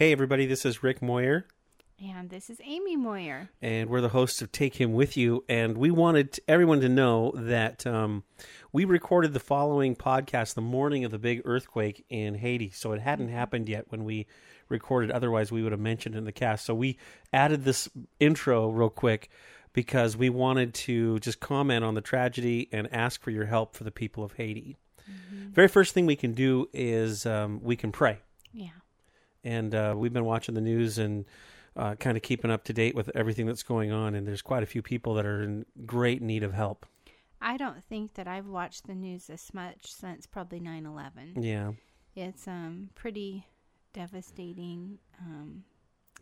Hey, 0.00 0.12
everybody, 0.12 0.46
this 0.46 0.64
is 0.64 0.82
Rick 0.82 1.02
Moyer, 1.02 1.44
And 2.02 2.30
this 2.30 2.48
is 2.48 2.58
Amy 2.64 2.96
Moyer. 2.96 3.50
and 3.60 3.90
we're 3.90 4.00
the 4.00 4.08
hosts 4.08 4.40
of 4.40 4.50
Take 4.50 4.76
Him 4.80 4.94
With 4.94 5.14
You. 5.14 5.44
And 5.46 5.76
we 5.76 5.90
wanted 5.90 6.40
everyone 6.48 6.80
to 6.80 6.88
know 6.88 7.32
that 7.34 7.86
um, 7.86 8.24
we 8.72 8.86
recorded 8.86 9.34
the 9.34 9.40
following 9.40 9.94
podcast 9.94 10.54
the 10.54 10.62
morning 10.62 11.04
of 11.04 11.10
the 11.10 11.18
big 11.18 11.42
earthquake 11.44 12.06
in 12.08 12.36
Haiti. 12.36 12.70
So 12.70 12.92
it 12.92 13.02
hadn't 13.02 13.28
happened 13.28 13.68
yet 13.68 13.92
when 13.92 14.04
we 14.04 14.26
recorded. 14.70 15.10
Otherwise, 15.10 15.52
we 15.52 15.62
would 15.62 15.72
have 15.72 15.80
mentioned 15.82 16.14
in 16.14 16.24
the 16.24 16.32
cast. 16.32 16.64
So 16.64 16.74
we 16.74 16.96
added 17.30 17.64
this 17.64 17.86
intro 18.18 18.70
real 18.70 18.88
quick 18.88 19.28
because 19.74 20.16
we 20.16 20.30
wanted 20.30 20.72
to 20.72 21.18
just 21.18 21.40
comment 21.40 21.84
on 21.84 21.92
the 21.92 22.00
tragedy 22.00 22.70
and 22.72 22.90
ask 22.90 23.20
for 23.20 23.32
your 23.32 23.44
help 23.44 23.76
for 23.76 23.84
the 23.84 23.90
people 23.90 24.24
of 24.24 24.32
Haiti. 24.32 24.78
Very 25.52 25.68
first 25.68 25.92
thing 25.92 26.06
we 26.06 26.16
can 26.16 26.32
do 26.32 26.70
is 26.72 27.26
um, 27.26 27.60
we 27.62 27.76
can 27.76 27.92
pray. 27.92 28.20
Yeah. 28.50 28.70
And 29.44 29.74
uh, 29.74 29.94
we've 29.96 30.12
been 30.12 30.24
watching 30.24 30.54
the 30.54 30.60
news 30.60 30.98
and 30.98 31.24
uh, 31.76 31.94
kind 31.96 32.16
of 32.16 32.22
keeping 32.22 32.50
up 32.50 32.64
to 32.64 32.72
date 32.72 32.94
with 32.94 33.10
everything 33.14 33.46
that's 33.46 33.62
going 33.62 33.92
on. 33.92 34.14
And 34.14 34.26
there's 34.26 34.42
quite 34.42 34.62
a 34.62 34.66
few 34.66 34.82
people 34.82 35.14
that 35.14 35.26
are 35.26 35.42
in 35.42 35.64
great 35.86 36.20
need 36.22 36.42
of 36.42 36.52
help. 36.52 36.86
I 37.40 37.56
don't 37.56 37.82
think 37.82 38.14
that 38.14 38.28
I've 38.28 38.46
watched 38.48 38.86
the 38.86 38.94
news 38.94 39.26
this 39.26 39.54
much 39.54 39.92
since 39.92 40.26
probably 40.26 40.60
9 40.60 40.84
11. 40.84 41.42
Yeah, 41.42 41.72
It's 42.14 42.46
um 42.46 42.90
pretty 42.94 43.46
devastating. 43.92 44.98
Um, 45.20 45.64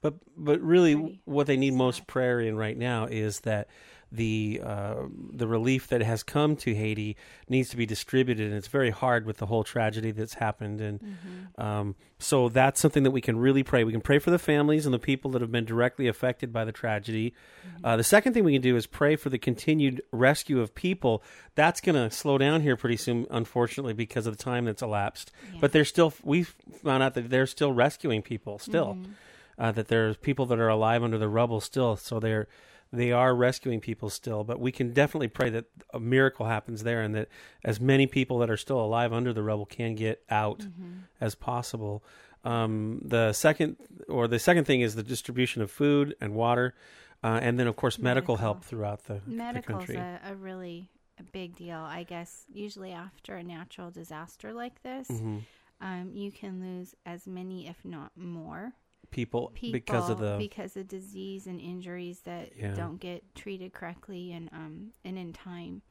but 0.01 0.15
but 0.37 0.61
really, 0.61 1.21
what 1.25 1.47
they 1.47 1.57
need 1.57 1.75
most 1.75 2.07
prayer 2.07 2.41
in 2.41 2.57
right 2.57 2.77
now 2.77 3.07
is 3.07 3.41
that 3.41 3.69
the 4.11 4.59
uh, 4.65 4.95
the 5.35 5.47
relief 5.47 5.89
that 5.89 6.01
has 6.01 6.23
come 6.23 6.57
to 6.57 6.75
Haiti 6.75 7.15
needs 7.47 7.69
to 7.69 7.77
be 7.77 7.85
distributed, 7.85 8.47
and 8.47 8.57
it's 8.57 8.69
very 8.69 8.89
hard 8.89 9.27
with 9.27 9.37
the 9.37 9.45
whole 9.45 9.65
tragedy 9.65 10.13
that's 10.13 10.35
happened. 10.35 10.81
And 10.81 10.99
Mm-hmm. 11.01 11.61
um, 11.61 11.95
so 12.21 12.49
that's 12.49 12.81
something 12.81 13.03
that 13.05 13.11
we 13.13 13.21
can 13.21 13.39
really 13.39 13.63
pray. 13.63 13.85
We 13.85 13.93
can 13.93 14.01
pray 14.01 14.19
for 14.19 14.31
the 14.31 14.39
families 14.39 14.87
and 14.87 14.93
the 14.95 14.99
people 14.99 15.31
that 15.33 15.43
have 15.43 15.53
been 15.53 15.67
directly 15.67 16.09
affected 16.09 16.53
by 16.53 16.65
the 16.65 16.73
tragedy. 16.73 17.33
Mm-hmm. 17.67 17.85
Uh, 17.87 17.97
the 17.99 18.03
second 18.05 18.33
thing 18.33 18.45
we 18.45 18.55
can 18.55 18.63
do 18.63 18.77
is 18.77 18.87
pray 18.87 19.15
for 19.15 19.29
the 19.29 19.39
continued 19.39 20.03
rescue 20.11 20.61
of 20.61 20.75
people. 20.75 21.23
That's 21.55 21.81
going 21.81 21.95
to 21.95 22.11
slow 22.11 22.39
down 22.39 22.63
here 22.63 22.77
pretty 22.77 22.97
soon, 22.97 23.27
unfortunately, 23.31 23.93
because 23.93 24.27
of 24.27 24.37
the 24.37 24.43
time 24.43 24.65
that's 24.65 24.83
elapsed. 24.83 25.31
Yeah. 25.53 25.59
But 25.61 25.73
they're 25.73 25.85
still. 25.85 26.13
We 26.25 26.45
found 26.45 27.03
out 27.03 27.13
that 27.15 27.29
they're 27.31 27.47
still 27.47 27.73
rescuing 27.73 28.23
people. 28.23 28.59
Still, 28.59 28.95
Mm-hmm. 28.95 29.13
Uh, 29.59 29.73
that 29.73 29.89
there's 29.89 30.17
people 30.17 30.47
that 30.47 30.59
are 30.59 30.69
alive 30.69 31.03
under 31.03 31.19
the 31.19 31.29
rubble 31.29 31.61
still. 31.61 31.97
So 31.97 32.21
they're 32.21 32.47
they 32.91 33.13
are 33.13 33.35
rescuing 33.35 33.81
people 33.81 34.09
still. 34.09 34.45
But 34.45 34.61
we 34.61 34.73
can 34.73 34.93
definitely 34.95 35.29
pray 35.29 35.51
that 35.51 35.67
a 35.93 36.01
miracle 36.01 36.47
happens 36.47 36.85
there, 36.85 37.03
and 37.03 37.15
that 37.15 37.29
as 37.65 37.81
many 37.81 38.07
people 38.07 38.39
that 38.39 38.49
are 38.51 38.57
still 38.57 38.81
alive 38.81 39.13
under 39.13 39.33
the 39.35 39.43
rubble 39.43 39.67
can 39.67 39.95
get 39.95 40.23
out 40.31 40.61
Mm-hmm. 40.61 40.93
as 41.21 41.35
possible. 41.35 42.03
Um, 42.45 43.03
the 43.05 43.33
second 43.33 43.77
or 44.09 44.27
the 44.29 44.39
second 44.39 44.65
thing 44.65 44.81
is 44.81 44.95
the 44.95 45.03
distribution 45.03 45.61
of 45.61 45.71
food 45.71 46.15
and 46.21 46.35
water, 46.35 46.75
uh, 47.23 47.41
and 47.43 47.59
then 47.59 47.67
of 47.67 47.77
course 47.77 47.99
medical, 47.99 48.37
Medical. 48.37 48.37
help 48.37 48.65
throughout 48.65 49.05
the, 49.05 49.21
medical's 49.27 49.79
country. 49.87 49.97
a, 49.97 50.21
a 50.25 50.35
really 50.37 50.89
a 51.19 51.25
big 51.25 51.57
deal, 51.57 51.79
I 51.81 52.05
guess. 52.05 52.45
Usually 52.49 52.93
after 52.93 53.35
a 53.35 53.43
natural 53.43 53.91
disaster 53.91 54.53
like 54.53 54.81
this, 54.83 55.09
Mhm. 55.09 55.41
um, 55.81 56.11
you 56.15 56.31
can 56.31 56.61
lose 56.61 56.95
as 57.05 57.27
many, 57.27 57.67
if 57.67 57.85
not 57.85 58.13
more, 58.17 58.73
People, 59.11 59.51
people 59.55 59.73
because 59.73 60.11
of 60.11 60.19
the 60.19 60.37
because 60.39 60.77
of 60.77 60.87
disease 60.89 61.47
and 61.47 61.61
injuries 61.61 62.21
that 62.21 62.53
Yeah. 62.57 62.75
don't 62.75 62.99
get 63.01 63.23
treated 63.35 63.73
correctly 63.73 64.33
and 64.33 64.49
um 64.53 64.93
and 65.05 65.17
in 65.19 65.33
time. 65.33 65.83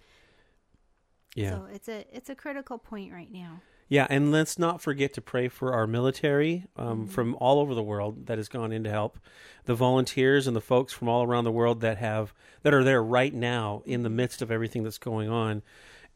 yeah 1.36 1.52
So 1.52 1.68
it's 1.72 1.88
a 1.90 2.06
it's 2.16 2.30
a 2.30 2.36
critical 2.36 2.78
point 2.78 3.12
right 3.12 3.32
now. 3.32 3.62
Yeah, 3.90 4.06
and 4.10 4.34
let's 4.34 4.60
not 4.60 4.82
forget 4.82 5.14
to 5.14 5.22
pray 5.22 5.48
for 5.48 5.74
our 5.74 5.88
military 5.88 6.66
um, 6.76 7.04
Mm-hmm. 7.04 7.06
from 7.06 7.36
all 7.40 7.60
over 7.62 7.74
the 7.74 7.82
world 7.84 8.26
that 8.26 8.38
has 8.38 8.50
gone 8.50 8.74
in 8.74 8.84
to 8.84 8.90
help, 8.90 9.18
the 9.64 9.76
volunteers 9.76 10.46
and 10.46 10.54
the 10.56 10.62
folks 10.62 10.92
from 10.92 11.08
all 11.08 11.24
around 11.24 11.46
the 11.46 11.54
world 11.54 11.80
that 11.82 11.98
have 11.98 12.34
that 12.64 12.74
are 12.74 12.84
there 12.84 13.02
right 13.02 13.34
now 13.34 13.84
in 13.86 14.00
Mm-hmm. 14.00 14.04
the 14.04 14.10
midst 14.10 14.42
of 14.42 14.52
everything 14.52 14.84
that's 14.84 14.98
going 14.98 15.30
on, 15.30 15.62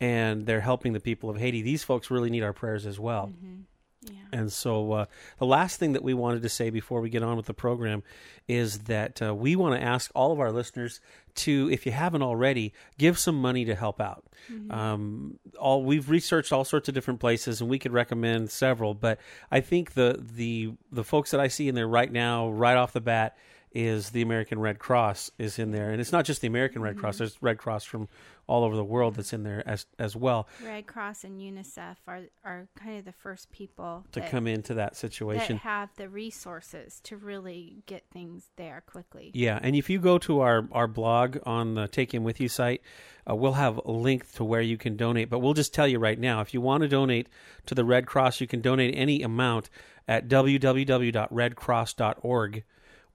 and 0.02 0.46
they're 0.48 0.60
helping 0.62 0.92
the 0.92 1.00
people 1.00 1.30
of 1.30 1.38
Haiti. 1.38 1.62
These 1.62 1.84
folks 1.86 2.12
really 2.12 2.30
need 2.30 2.44
our 2.44 2.52
prayers 2.54 2.86
as 2.86 3.00
well. 3.00 3.28
Mm-hmm. 3.28 3.62
Yeah. 4.04 4.14
And 4.32 4.52
so, 4.52 4.92
uh, 4.94 5.06
the 5.38 5.46
last 5.46 5.78
thing 5.78 5.94
that 5.94 6.04
we 6.04 6.14
wanted 6.14 6.42
to 6.42 6.50
say 6.50 6.70
before 6.72 7.02
we 7.02 7.10
get 7.10 7.22
on 7.22 7.38
with 7.38 7.46
the 7.46 7.54
program 7.54 8.02
is 8.48 8.80
that 8.80 9.22
uh, 9.22 9.36
we 9.36 9.56
want 9.56 9.80
to 9.80 9.86
ask 9.86 10.10
all 10.16 10.32
of 10.32 10.40
our 10.40 10.52
listeners 10.52 11.00
to, 11.36 11.70
if 11.72 11.86
you 11.86 11.92
haven't 11.92 12.24
already, 12.24 12.74
give 12.98 13.20
some 13.20 13.36
money 13.36 13.64
to 13.66 13.76
help 13.76 14.02
out. 14.02 14.26
Um, 14.72 15.38
all 15.60 15.84
we've 15.84 16.10
researched 16.10 16.52
all 16.52 16.66
sorts 16.66 16.90
of 16.90 16.96
different 16.96 17.20
places, 17.20 17.62
and 17.62 17.70
we 17.70 17.78
could 17.78 17.94
recommend 17.94 18.50
several. 18.50 18.94
But 18.94 19.20
I 19.52 19.62
think 19.62 19.94
the 19.94 20.20
the 20.20 20.74
the 20.92 21.04
folks 21.04 21.32
that 21.32 21.40
I 21.40 21.48
see 21.48 21.68
in 21.68 21.76
there 21.76 21.88
right 21.88 22.12
now, 22.12 22.50
right 22.50 22.76
off 22.76 22.92
the 22.92 23.02
bat, 23.02 23.38
is 23.72 24.10
the 24.10 24.22
American 24.22 24.60
Red 24.60 24.80
Cross 24.80 25.32
is 25.38 25.60
in 25.60 25.72
there, 25.72 25.92
and 25.92 26.02
it's 26.02 26.12
not 26.12 26.26
just 26.26 26.42
the 26.42 26.48
American 26.48 26.82
Red 26.82 26.98
Cross. 26.98 27.20
There's 27.20 27.38
Red 27.42 27.58
Cross 27.58 27.86
from 27.86 28.10
all 28.48 28.66
over 28.66 28.76
the 28.76 28.84
world 28.84 29.16
that's 29.16 29.32
in 29.32 29.44
there 29.44 29.64
as 29.66 29.86
as 29.98 30.14
well 30.14 30.46
Red 30.66 30.86
Cross 30.86 31.24
and 31.24 31.40
UNICEF 31.40 31.96
are 32.06 32.24
are 32.44 32.68
kind 32.78 33.00
of 33.00 33.06
the 33.06 33.14
first 33.14 33.50
people 33.52 34.04
to 34.12 34.20
that, 34.20 34.30
come 34.30 34.46
into 34.46 34.74
that 34.74 34.98
situation 34.98 35.56
that 35.56 35.62
have 35.62 35.90
the 35.96 36.10
resources 36.10 37.00
to 37.04 37.16
really 37.16 37.84
get 37.86 38.04
things 38.12 38.50
there 38.58 38.84
quickly. 38.86 39.32
Yeah, 39.34 39.58
and 39.62 39.74
if 39.76 39.90
you 39.90 40.00
go 40.00 40.18
to 40.20 40.42
our, 40.42 40.68
our 40.72 40.88
blog 40.88 41.38
on 41.46 41.76
the 41.76 41.88
Take 41.88 42.14
Him 42.14 42.24
With 42.26 42.42
You 42.42 42.50
site, 42.50 42.82
uh, 43.30 43.36
we'll 43.36 43.54
have 43.54 43.80
a 43.86 43.92
link 43.92 44.30
to 44.34 44.44
where 44.44 44.62
you 44.62 44.78
can 44.78 44.98
donate. 44.98 45.30
But 45.30 45.40
we'll 45.40 45.54
just 45.54 45.74
tell 45.74 45.88
you 45.88 46.00
right 46.00 46.20
now 46.20 46.42
if 46.42 46.54
you 46.54 46.60
want 46.62 46.82
to 46.82 46.90
donate 46.90 47.28
to 47.68 47.76
the 47.76 47.86
Red 47.86 48.06
Cross, 48.06 48.42
you 48.42 48.48
can 48.48 48.60
donate 48.62 48.94
any 48.98 49.22
amount 49.22 49.70
at 50.08 50.28
www.redcross.org, 50.28 52.64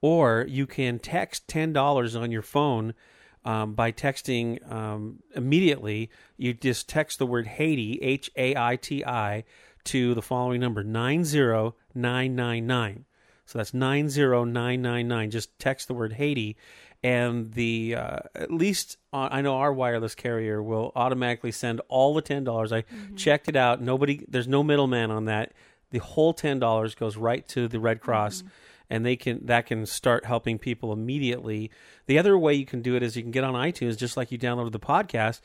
or 0.01 0.47
you 0.49 0.67
can 0.67 0.99
text 0.99 1.47
$10 1.49 2.21
on 2.21 2.31
your 2.31 2.43
phone. 2.43 2.95
Um, 3.45 3.75
by 3.75 3.93
texting 3.93 4.73
um, 4.73 5.21
immediately, 5.37 6.11
you 6.37 6.53
just 6.53 6.89
text 6.89 7.21
the 7.21 7.27
word 7.27 7.47
Haiti, 7.47 8.01
H 8.03 8.29
A 8.35 8.57
I 8.57 8.75
T 8.75 9.05
I, 9.05 9.45
to 9.85 10.15
the 10.15 10.23
following 10.23 10.61
number 10.61 10.83
90999. 10.83 13.05
So 13.47 13.59
that's 13.59 13.73
90999. 13.73 15.31
Just 15.31 15.57
text 15.61 15.87
the 15.87 15.95
word 15.95 16.15
Haiti, 16.15 16.57
and 17.03 17.53
the 17.53 17.95
uh, 17.95 18.19
at 18.35 18.51
least 18.51 18.99
uh, 19.13 19.29
I 19.31 19.41
know 19.41 19.57
our 19.57 19.73
wireless 19.73 20.17
carrier 20.17 20.63
will 20.63 20.91
automatically 20.97 21.53
send 21.53 21.81
all 21.89 22.15
the 22.15 22.23
ten 22.23 22.43
dollars. 22.43 22.73
I 22.73 22.83
checked 23.15 23.49
it 23.49 23.55
out. 23.55 23.81
Nobody, 23.81 24.25
there's 24.29 24.49
no 24.49 24.65
middleman 24.65 25.13
on 25.13 25.27
that. 25.27 25.53
The 25.91 25.99
whole 25.99 26.35
ten 26.35 26.59
dollars 26.59 26.97
goes 26.97 27.17
right 27.17 27.47
to 27.49 27.69
the 27.69 27.79
Red 27.79 28.01
Cross, 28.01 28.43
and 28.89 29.05
they 29.05 29.17
can 29.17 29.45
that 29.47 29.67
can 29.67 29.87
start 29.87 30.25
helping 30.25 30.59
people 30.59 30.93
immediately. 30.93 31.71
The 32.07 32.19
other 32.19 32.39
way 32.39 32.55
you 32.55 32.67
can 32.67 32.83
do 32.83 32.97
it 32.97 33.03
is 33.03 33.17
you 33.17 33.23
can 33.23 33.31
get 33.31 33.45
on 33.45 33.55
iTunes, 33.55 33.97
just 33.97 34.17
like 34.17 34.31
you 34.31 34.39
downloaded 34.39 34.73
the 34.73 34.81
podcast. 34.81 35.41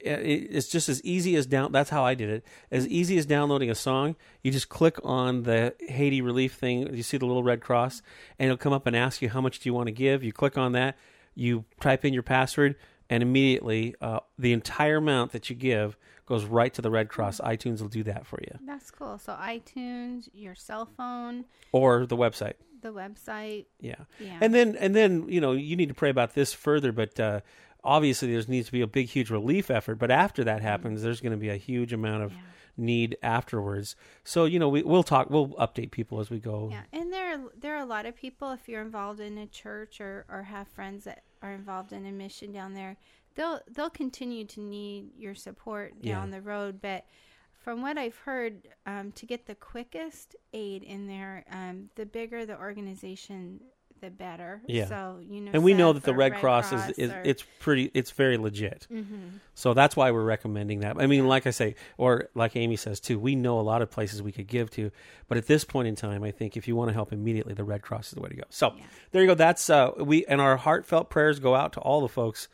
It's 0.00 0.68
just 0.68 0.88
as 0.88 1.02
easy 1.02 1.34
as 1.36 1.46
down 1.46 1.72
that's 1.72 1.88
how 1.88 2.04
i 2.04 2.14
did 2.14 2.28
it. 2.28 2.44
As 2.70 2.86
easy 2.88 3.16
as 3.16 3.24
downloading 3.24 3.70
a 3.70 3.74
song 3.74 4.16
you 4.42 4.50
just 4.50 4.68
click 4.68 4.98
on 5.02 5.44
the 5.44 5.74
haiti 5.80 6.20
relief 6.20 6.54
thing 6.54 6.94
you 6.94 7.02
see 7.02 7.16
the 7.16 7.24
little 7.24 7.44
red 7.44 7.62
cross 7.62 8.02
and 8.38 8.46
it'll 8.46 8.58
come 8.58 8.72
up 8.72 8.86
and 8.86 8.94
ask 8.94 9.22
you 9.22 9.30
how 9.30 9.40
much 9.40 9.60
do 9.60 9.68
you 9.68 9.72
want 9.72 9.86
to 9.86 9.92
give. 9.92 10.22
You 10.22 10.32
click 10.32 10.58
on 10.58 10.72
that 10.72 10.96
you 11.34 11.64
type 11.80 12.04
in 12.04 12.12
your 12.12 12.22
password 12.22 12.76
and 13.10 13.22
immediately 13.22 13.94
uh, 14.00 14.20
the 14.38 14.52
entire 14.52 14.96
amount 14.96 15.32
that 15.32 15.50
you 15.50 15.56
give 15.56 15.96
goes 16.26 16.44
right 16.44 16.72
to 16.74 16.82
the 16.82 16.90
red 16.90 17.08
cross 17.08 17.40
itunes 17.40 17.80
will 17.80 17.88
do 17.88 18.02
that 18.02 18.26
for 18.26 18.38
you 18.42 18.58
That's 18.66 18.90
cool. 18.90 19.18
So 19.18 19.32
iTunes, 19.34 20.28
your 20.32 20.54
cell 20.54 20.86
phone, 20.96 21.44
or 21.72 22.06
the 22.06 22.16
website 22.16 22.54
the 22.80 22.92
website. 22.92 23.64
yeah 23.80 23.94
Yeah. 24.20 24.38
And 24.40 24.54
then 24.54 24.76
and 24.76 24.94
then 24.94 25.26
you 25.28 25.40
know 25.40 25.52
you 25.52 25.74
need 25.74 25.88
to 25.88 25.94
pray 25.94 26.10
about 26.10 26.34
this 26.34 26.52
further, 26.52 26.92
but 26.92 27.18
uh, 27.18 27.40
obviously 27.82 28.32
there 28.32 28.42
needs 28.46 28.66
to 28.66 28.72
be 28.72 28.82
a 28.82 28.86
big 28.86 29.08
huge 29.08 29.30
relief 29.30 29.70
effort. 29.70 29.96
But 29.96 30.10
after 30.10 30.44
that 30.44 30.62
happens, 30.62 31.02
there's 31.02 31.20
going 31.20 31.32
to 31.32 31.38
be 31.38 31.48
a 31.48 31.56
huge 31.56 31.92
amount 31.92 32.24
of 32.24 32.32
Yeah. 32.32 32.38
need 32.76 33.16
afterwards. 33.22 33.96
So 34.22 34.44
you 34.44 34.58
know 34.58 34.68
we, 34.68 34.82
we'll 34.82 35.02
talk, 35.02 35.30
we'll 35.30 35.48
update 35.50 35.90
people 35.92 36.20
as 36.20 36.28
we 36.30 36.38
go. 36.40 36.68
Yeah, 36.70 36.82
and 36.92 37.12
there 37.12 37.34
are, 37.34 37.40
there 37.58 37.74
are 37.76 37.82
a 37.82 37.86
lot 37.86 38.04
of 38.06 38.14
people. 38.16 38.52
If 38.52 38.68
you're 38.68 38.82
involved 38.82 39.20
in 39.20 39.38
a 39.38 39.46
church 39.46 40.00
or, 40.00 40.26
or 40.28 40.42
have 40.42 40.68
friends 40.68 41.04
that 41.04 41.22
are 41.42 41.52
involved 41.52 41.92
in 41.92 42.04
a 42.06 42.12
mission 42.12 42.52
down 42.52 42.74
there, 42.74 42.96
they'll 43.34 43.60
they'll 43.70 43.90
continue 43.90 44.44
to 44.46 44.60
need 44.60 45.10
your 45.16 45.34
support 45.34 45.94
Yeah. 46.00 46.14
down 46.16 46.30
the 46.30 46.40
road. 46.40 46.80
But 46.80 47.04
from 47.62 47.80
what 47.82 47.96
I've 47.96 48.16
heard, 48.16 48.68
um, 48.86 49.12
to 49.12 49.26
get 49.26 49.46
the 49.46 49.54
quickest 49.54 50.36
aid 50.52 50.82
in 50.82 51.06
there, 51.06 51.44
um, 51.50 51.88
the 51.94 52.04
bigger 52.06 52.44
the 52.44 52.58
organization, 52.58 53.60
the 54.00 54.10
better. 54.10 54.60
Yeah. 54.66 54.84
So 54.86 55.18
you 55.26 55.40
know, 55.40 55.52
And 55.54 55.64
we 55.64 55.72
know 55.72 55.94
that 55.94 56.02
the 56.02 56.12
Red, 56.14 56.34
Cross, 56.34 56.72
is, 56.72 56.90
is 56.98 57.10
or, 57.10 57.22
it's 57.24 57.42
pretty 57.60 57.90
it's 57.94 58.10
very 58.10 58.36
legit. 58.36 58.86
Mhm. 58.92 59.38
So 59.54 59.72
that's 59.72 59.96
why 59.96 60.10
we're 60.10 60.24
recommending 60.24 60.80
that. 60.80 60.96
I 60.98 61.06
mean, 61.06 61.26
like 61.26 61.46
I 61.46 61.50
say, 61.50 61.76
or 61.96 62.28
like 62.34 62.54
Amy 62.54 62.76
says 62.76 63.00
too, 63.00 63.18
we 63.18 63.34
know 63.34 63.58
a 63.58 63.62
lot 63.62 63.80
of 63.80 63.90
places 63.90 64.20
we 64.20 64.30
could 64.32 64.46
give 64.46 64.70
to, 64.72 64.90
but 65.26 65.38
at 65.38 65.46
this 65.46 65.64
point 65.64 65.88
in 65.88 65.96
time, 65.96 66.22
I 66.22 66.32
think 66.32 66.56
if 66.58 66.68
you 66.68 66.76
want 66.76 66.88
to 66.90 66.92
help 66.92 67.12
immediately, 67.14 67.54
the 67.54 67.64
Red 67.64 67.80
Cross 67.80 68.08
is 68.08 68.12
the 68.12 68.20
way 68.20 68.28
to 68.28 68.36
go. 68.36 68.44
So 68.50 68.74
Yeah. 68.76 68.84
there 69.12 69.22
you 69.22 69.28
go. 69.28 69.34
That's 69.34 69.70
uh, 69.70 69.92
we 69.96 70.26
and 70.26 70.38
our 70.40 70.58
heartfelt 70.58 71.08
prayers 71.08 71.38
go 71.38 71.54
out 71.54 71.72
to 71.74 71.80
all 71.80 72.02
the 72.02 72.08
folks 72.08 72.48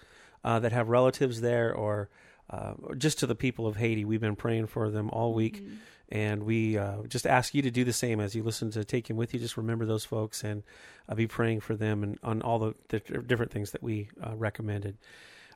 uh, 0.44 0.58
that 0.60 0.72
have 0.72 0.88
relatives 0.88 1.40
there 1.40 1.74
or 1.74 2.08
uh, 2.50 2.74
just 2.96 3.18
to 3.20 3.26
the 3.26 3.34
people 3.34 3.66
of 3.66 3.76
Haiti. 3.76 4.04
We've 4.04 4.20
been 4.20 4.36
praying 4.36 4.66
for 4.66 4.90
them 4.90 5.08
all 5.10 5.34
week, 5.34 5.62
mm-hmm. 5.62 5.74
and 6.08 6.42
we 6.42 6.76
uh, 6.76 7.02
just 7.06 7.26
ask 7.26 7.54
you 7.54 7.62
to 7.62 7.70
do 7.70 7.84
the 7.84 7.92
same 7.92 8.20
as 8.20 8.34
you 8.34 8.42
listen 8.42 8.70
to 8.72 8.84
Take 8.84 9.08
Him 9.08 9.16
with 9.16 9.32
You. 9.32 9.40
Just 9.40 9.56
remember 9.56 9.86
those 9.86 10.04
folks 10.04 10.42
and 10.42 10.62
uh, 11.08 11.14
be 11.14 11.26
praying 11.26 11.60
for 11.60 11.76
them 11.76 12.02
and 12.02 12.18
on 12.22 12.42
all 12.42 12.58
the, 12.58 12.74
the 12.88 12.98
different 12.98 13.52
things 13.52 13.70
that 13.70 13.82
we 13.82 14.08
uh, 14.22 14.34
recommended. 14.34 14.98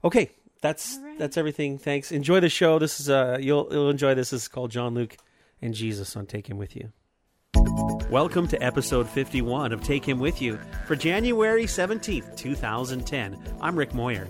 Okay, 0.05 0.31
that's 0.61 0.99
right. 1.03 1.19
that's 1.19 1.37
everything. 1.37 1.79
Thanks. 1.79 2.13
Enjoy 2.13 2.41
the 2.41 2.49
show. 2.49 2.79
This 2.79 3.01
is 3.01 3.11
uh 3.11 3.39
you'll 3.41 3.69
you'll 3.71 3.91
enjoy 3.91 4.15
this. 4.15 4.31
This 4.31 4.43
is 4.43 4.49
called 4.49 4.71
Jean 4.71 4.95
Luc 4.95 5.17
and 5.61 5.75
Jesus 5.75 6.17
on 6.17 6.27
Take 6.27 6.49
Him 6.49 6.59
with 6.59 6.77
You. 6.77 6.93
Welcome 8.11 8.47
to 8.49 8.63
episode 8.63 9.09
51 9.09 9.73
of 9.73 9.83
Take 9.83 10.05
Him 10.05 10.19
With 10.19 10.43
You 10.43 10.59
for 10.87 10.97
January 10.97 11.65
17th, 11.65 12.37
2010. 12.37 13.39
I'm 13.61 13.77
Rick 13.77 13.95
Moyer. 13.95 14.29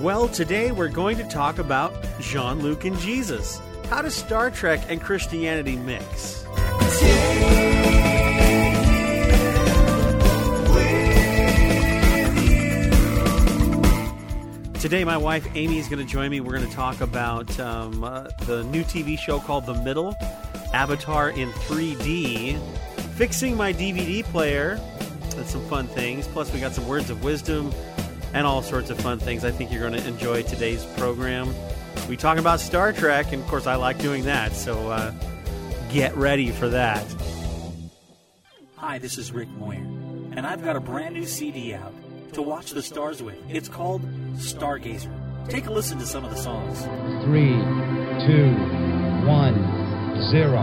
Well, 0.00 0.28
today 0.28 0.72
we're 0.72 0.88
going 0.88 1.16
to 1.18 1.24
talk 1.24 1.58
about 1.58 1.92
Jean 2.20 2.60
Luc 2.60 2.84
and 2.84 2.98
Jesus. 2.98 3.60
How 3.88 4.02
does 4.02 4.14
Star 4.14 4.50
Trek 4.50 4.80
and 4.88 5.00
Christianity 5.00 5.76
mix? 5.76 6.44
Today, 14.80 15.04
my 15.04 15.18
wife 15.18 15.46
Amy 15.54 15.76
is 15.76 15.88
going 15.88 15.98
to 15.98 16.10
join 16.10 16.30
me. 16.30 16.40
We're 16.40 16.56
going 16.56 16.66
to 16.66 16.74
talk 16.74 17.02
about 17.02 17.60
um, 17.60 18.02
uh, 18.02 18.28
the 18.46 18.64
new 18.64 18.82
TV 18.82 19.18
show 19.18 19.38
called 19.38 19.66
The 19.66 19.74
Middle, 19.74 20.16
Avatar 20.72 21.28
in 21.28 21.50
3D, 21.50 22.58
fixing 23.14 23.58
my 23.58 23.74
DVD 23.74 24.24
player, 24.24 24.80
and 25.36 25.46
some 25.46 25.60
fun 25.68 25.86
things. 25.86 26.26
Plus, 26.28 26.50
we 26.54 26.60
got 26.60 26.72
some 26.72 26.88
words 26.88 27.10
of 27.10 27.22
wisdom 27.22 27.74
and 28.32 28.46
all 28.46 28.62
sorts 28.62 28.88
of 28.88 28.98
fun 28.98 29.18
things. 29.18 29.44
I 29.44 29.50
think 29.50 29.70
you're 29.70 29.86
going 29.86 30.00
to 30.00 30.08
enjoy 30.08 30.44
today's 30.44 30.86
program. 30.96 31.52
We 32.08 32.16
talk 32.16 32.38
about 32.38 32.58
Star 32.58 32.90
Trek, 32.94 33.34
and 33.34 33.42
of 33.42 33.48
course, 33.48 33.66
I 33.66 33.74
like 33.74 33.98
doing 33.98 34.24
that. 34.24 34.52
So 34.52 34.88
uh, 34.88 35.12
get 35.90 36.16
ready 36.16 36.52
for 36.52 36.70
that. 36.70 37.04
Hi, 38.76 38.96
this 38.96 39.18
is 39.18 39.30
Rick 39.30 39.50
Moyer, 39.50 39.76
and 39.76 40.46
I've 40.46 40.64
got 40.64 40.74
a 40.74 40.80
brand 40.80 41.16
new 41.16 41.26
CD 41.26 41.74
out 41.74 41.92
to 42.32 42.42
watch 42.42 42.70
the 42.70 42.82
stars 42.82 43.22
with. 43.22 43.38
It's 43.48 43.68
called 43.68 44.02
Stargazer. 44.34 45.10
Take 45.48 45.66
a 45.66 45.70
listen 45.70 45.98
to 45.98 46.06
some 46.06 46.24
of 46.24 46.30
the 46.30 46.36
songs. 46.36 46.82
Three, 47.24 47.56
two, 48.26 48.50
one, 49.26 49.56
zero. 50.30 50.62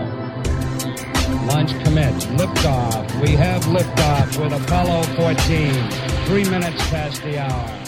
Launch 1.48 1.72
commits. 1.84 2.26
Liftoff. 2.28 3.22
We 3.22 3.32
have 3.32 3.64
liftoff 3.64 4.42
with 4.42 4.54
Apollo 4.64 5.04
14. 5.04 6.26
Three 6.26 6.44
minutes 6.50 6.90
past 6.90 7.22
the 7.24 7.40
hour. 7.40 7.87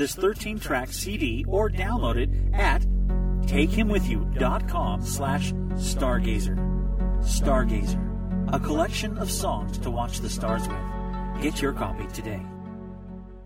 This 0.00 0.14
13 0.14 0.58
track 0.58 0.90
CD 0.90 1.44
or 1.46 1.68
download 1.68 2.16
it 2.16 2.30
at 2.54 2.80
takehimwithyou.com 3.46 5.02
slash 5.02 5.52
stargazer. 5.74 6.56
Stargazer, 7.20 8.54
a 8.54 8.58
collection 8.58 9.18
of 9.18 9.30
songs 9.30 9.76
to 9.76 9.90
watch 9.90 10.20
the 10.20 10.30
stars 10.30 10.66
with. 10.66 11.42
Get 11.42 11.60
your 11.60 11.74
copy 11.74 12.06
today. 12.14 12.40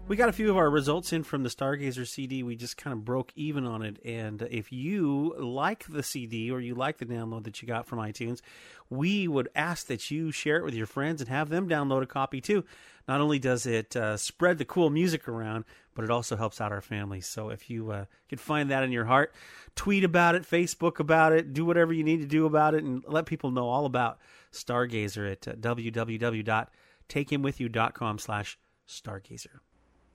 We 0.07 0.17
got 0.17 0.29
a 0.29 0.33
few 0.33 0.51
of 0.51 0.59
our 0.59 0.69
results 0.69 1.15
in 1.15 1.23
from 1.23 1.45
the 1.45 1.49
Stargazer 1.49 2.07
CD. 2.07 2.43
We 2.43 2.57
just 2.57 2.77
kind 2.77 2.93
of 2.93 3.07
broke 3.07 3.33
even 3.37 3.65
on 3.65 3.83
it. 3.83 3.99
And 4.05 4.43
if 4.51 4.71
you 4.71 5.35
like 5.39 5.87
the 5.89 6.03
CD 6.03 6.51
or 6.51 6.61
you 6.61 6.75
like 6.75 6.99
the 6.99 7.07
download 7.07 7.45
that 7.45 7.63
you 7.63 7.67
got 7.67 7.87
from 7.87 8.01
iTunes, 8.01 8.43
we 8.91 9.27
would 9.27 9.49
ask 9.57 9.87
that 9.87 10.11
you 10.11 10.31
share 10.31 10.59
it 10.59 10.65
with 10.65 10.75
your 10.75 10.87
friends 10.87 11.23
and 11.23 11.31
have 11.31 11.49
them 11.49 11.71
download 11.71 12.03
a 12.03 12.07
copy 12.07 12.43
too. 12.43 12.65
Not 13.09 13.23
only 13.23 13.39
does 13.39 13.65
it 13.65 13.97
uh, 13.97 14.19
spread 14.19 14.59
the 14.59 14.67
cool 14.67 14.91
music 14.91 15.27
around, 15.27 15.65
but 15.95 16.05
it 16.05 16.11
also 16.11 16.37
helps 16.37 16.61
out 16.61 16.73
our 16.73 16.81
family. 16.81 17.21
So 17.21 17.51
if 17.51 17.71
you 17.71 17.91
uh, 17.91 18.07
can 18.29 18.39
find 18.39 18.71
that 18.71 18.83
in 18.83 18.91
your 18.93 19.05
heart, 19.05 19.33
tweet 19.77 20.03
about 20.05 20.35
it, 20.35 20.43
Facebook 20.43 20.99
about 21.01 21.33
it, 21.33 21.53
do 21.53 21.65
whatever 21.65 21.93
you 21.93 22.05
need 22.05 22.21
to 22.21 22.27
do 22.27 22.47
about 22.47 22.75
it, 22.75 22.85
and 22.85 23.05
let 23.07 23.27
people 23.27 23.51
know 23.51 23.69
all 23.69 23.85
about 23.87 24.19
Stargazer 24.53 25.31
at 25.31 25.49
uh, 25.49 25.53
www.takehimwithyou.com 25.53 28.19
slash 28.19 28.59
stargazer. 28.89 29.61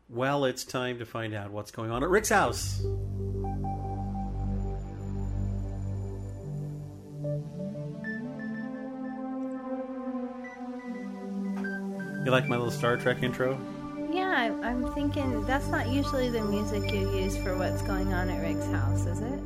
Well, 0.07 0.45
it's 0.45 0.63
time 0.63 0.99
to 0.99 1.05
find 1.05 1.35
out 1.35 1.51
what's 1.51 1.71
going 1.71 1.91
on 1.91 2.03
at 2.03 2.09
Rick's 2.09 2.29
house. 2.29 2.81
You 12.25 12.31
like 12.31 12.47
my 12.47 12.57
little 12.57 12.71
Star 12.71 12.97
Trek 12.97 13.23
intro? 13.23 13.57
Yeah, 14.11 14.55
I'm 14.63 14.91
thinking 14.93 15.45
that's 15.45 15.67
not 15.67 15.87
usually 15.87 16.29
the 16.29 16.41
music 16.41 16.91
you 16.91 17.11
use 17.11 17.37
for 17.37 17.55
what's 17.55 17.83
going 17.83 18.11
on 18.13 18.29
at 18.29 18.41
Rick's 18.41 18.65
house, 18.65 19.05
is 19.05 19.19
it? 19.19 19.39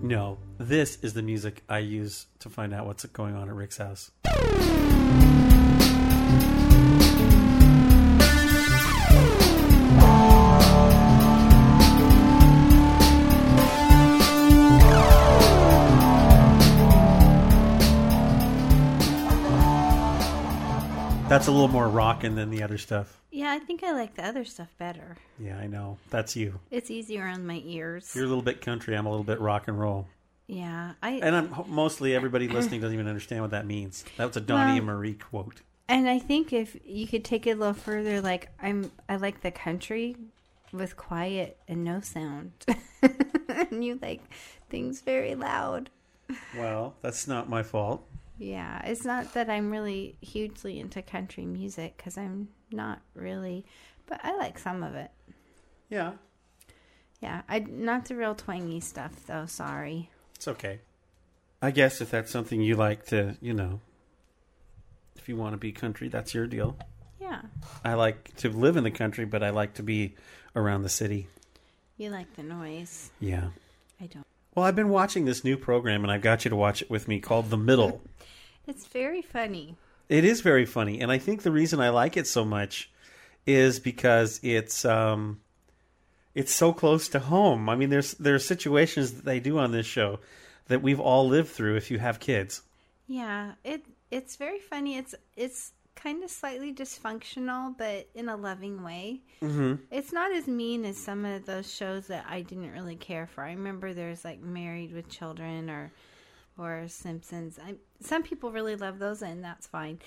No, 0.00 0.38
this 0.58 0.96
is 1.02 1.12
the 1.12 1.22
music 1.22 1.62
I 1.68 1.78
use 1.80 2.26
to 2.38 2.48
find 2.48 2.72
out 2.72 2.86
what's 2.86 3.04
going 3.06 3.34
on 3.34 3.48
at 3.48 3.54
Rick's 3.54 3.76
house. 3.76 4.10
That's 21.38 21.46
a 21.46 21.52
little 21.52 21.68
more 21.68 21.88
rocking 21.88 22.34
than 22.34 22.50
the 22.50 22.64
other 22.64 22.78
stuff. 22.78 23.22
Yeah, 23.30 23.52
I 23.52 23.60
think 23.60 23.84
I 23.84 23.92
like 23.92 24.16
the 24.16 24.26
other 24.26 24.44
stuff 24.44 24.74
better. 24.76 25.16
Yeah, 25.38 25.56
I 25.56 25.68
know. 25.68 25.96
That's 26.10 26.34
you. 26.34 26.58
It's 26.72 26.90
easier 26.90 27.28
on 27.28 27.46
my 27.46 27.62
ears. 27.64 28.10
You're 28.12 28.24
a 28.24 28.26
little 28.26 28.42
bit 28.42 28.60
country. 28.60 28.96
I'm 28.96 29.06
a 29.06 29.08
little 29.08 29.22
bit 29.22 29.38
rock 29.38 29.68
and 29.68 29.78
roll. 29.78 30.08
Yeah, 30.48 30.94
I 31.00 31.20
and 31.22 31.36
I'm 31.36 31.54
mostly 31.68 32.12
everybody 32.16 32.48
listening 32.48 32.80
doesn't 32.80 32.92
even 32.92 33.06
understand 33.06 33.42
what 33.42 33.52
that 33.52 33.66
means. 33.66 34.04
That's 34.16 34.36
a 34.36 34.40
Donny 34.40 34.64
well, 34.64 34.76
and 34.78 34.86
Marie 34.86 35.14
quote. 35.14 35.60
And 35.88 36.08
I 36.08 36.18
think 36.18 36.52
if 36.52 36.76
you 36.84 37.06
could 37.06 37.24
take 37.24 37.46
it 37.46 37.52
a 37.52 37.54
little 37.54 37.72
further, 37.72 38.20
like 38.20 38.50
I'm, 38.60 38.90
I 39.08 39.14
like 39.14 39.42
the 39.42 39.52
country 39.52 40.16
with 40.72 40.96
quiet 40.96 41.56
and 41.68 41.84
no 41.84 42.00
sound, 42.00 42.50
and 43.48 43.84
you 43.84 44.00
like 44.02 44.22
things 44.70 45.02
very 45.02 45.36
loud. 45.36 45.90
Well, 46.56 46.96
that's 47.00 47.28
not 47.28 47.48
my 47.48 47.62
fault. 47.62 48.04
Yeah, 48.38 48.80
it's 48.84 49.04
not 49.04 49.34
that 49.34 49.50
I'm 49.50 49.70
really 49.70 50.16
hugely 50.20 50.78
into 50.78 51.02
country 51.02 51.44
music 51.44 51.96
because 51.96 52.16
I'm 52.16 52.48
not 52.70 53.00
really, 53.14 53.66
but 54.06 54.20
I 54.22 54.36
like 54.36 54.58
some 54.58 54.82
of 54.82 54.94
it. 54.94 55.10
Yeah. 55.90 56.12
Yeah, 57.20 57.42
I 57.48 57.58
not 57.58 58.04
the 58.04 58.14
real 58.14 58.36
twangy 58.36 58.80
stuff 58.80 59.12
though. 59.26 59.46
Sorry. 59.46 60.10
It's 60.36 60.46
okay. 60.46 60.80
I 61.60 61.72
guess 61.72 62.00
if 62.00 62.10
that's 62.12 62.30
something 62.30 62.60
you 62.60 62.76
like 62.76 63.06
to, 63.06 63.36
you 63.40 63.52
know, 63.52 63.80
if 65.16 65.28
you 65.28 65.34
want 65.36 65.54
to 65.54 65.58
be 65.58 65.72
country, 65.72 66.08
that's 66.08 66.32
your 66.32 66.46
deal. 66.46 66.76
Yeah. 67.20 67.42
I 67.84 67.94
like 67.94 68.36
to 68.36 68.50
live 68.50 68.76
in 68.76 68.84
the 68.84 68.92
country, 68.92 69.24
but 69.24 69.42
I 69.42 69.50
like 69.50 69.74
to 69.74 69.82
be 69.82 70.14
around 70.54 70.82
the 70.82 70.88
city. 70.88 71.26
You 71.96 72.10
like 72.10 72.36
the 72.36 72.44
noise. 72.44 73.10
Yeah. 73.18 73.48
I 74.00 74.06
don't. 74.06 74.27
Well, 74.54 74.64
I've 74.64 74.76
been 74.76 74.88
watching 74.88 75.24
this 75.24 75.44
new 75.44 75.56
program, 75.56 76.02
and 76.02 76.10
I've 76.10 76.22
got 76.22 76.44
you 76.44 76.48
to 76.50 76.56
watch 76.56 76.82
it 76.82 76.90
with 76.90 77.06
me 77.06 77.20
called 77.20 77.50
The 77.50 77.56
Middle. 77.56 78.02
It's 78.66 78.86
very 78.86 79.22
funny. 79.22 79.76
It 80.10 80.24
is 80.24 80.42
very 80.42 80.66
funny, 80.66 81.00
and 81.00 81.10
I 81.10 81.16
think 81.16 81.40
the 81.40 81.50
reason 81.50 81.80
I 81.80 81.88
like 81.88 82.18
it 82.18 82.26
so 82.26 82.44
much 82.44 82.90
is 83.46 83.80
because 83.80 84.38
it's 84.42 84.84
um, 84.84 85.40
it's 86.34 86.52
so 86.52 86.74
close 86.74 87.08
to 87.08 87.18
home. 87.18 87.70
I 87.70 87.76
mean, 87.76 87.88
there's 87.88 88.12
there 88.14 88.34
are 88.34 88.38
situations 88.38 89.14
that 89.14 89.24
they 89.24 89.40
do 89.40 89.58
on 89.58 89.72
this 89.72 89.86
show 89.86 90.20
that 90.66 90.82
we've 90.82 91.00
all 91.00 91.26
lived 91.26 91.48
through 91.48 91.76
if 91.76 91.90
you 91.90 91.98
have 91.98 92.20
kids. 92.20 92.60
Yeah, 93.06 93.52
it 93.64 93.86
it's 94.10 94.36
very 94.36 94.60
funny. 94.60 94.98
It's 94.98 95.14
it's 95.34 95.72
kind 95.98 96.22
of 96.22 96.30
slightly 96.30 96.72
dysfunctional, 96.72 97.76
but 97.76 98.08
in 98.14 98.28
a 98.28 98.36
loving 98.36 98.82
way. 98.82 99.20
Mm-hmm. 99.42 99.74
It's 99.90 100.12
not 100.12 100.32
as 100.32 100.46
mean 100.46 100.84
as 100.84 100.96
some 100.96 101.24
of 101.24 101.44
those 101.44 101.72
shows 101.72 102.06
that 102.06 102.24
I 102.28 102.42
didn't 102.42 102.72
really 102.72 102.96
care 102.96 103.26
for. 103.26 103.42
I 103.44 103.50
remember 103.50 103.92
there's 103.92 104.24
like 104.24 104.40
Married 104.40 104.92
with 104.92 105.08
Children 105.08 105.68
or 105.70 105.90
or 106.56 106.88
Simpsons. 106.88 107.58
I, 107.64 107.76
some 108.00 108.22
people 108.22 108.50
really 108.50 108.74
love 108.76 108.98
those, 108.98 109.22
and 109.22 109.44
that's 109.44 109.66
fine. 109.66 110.00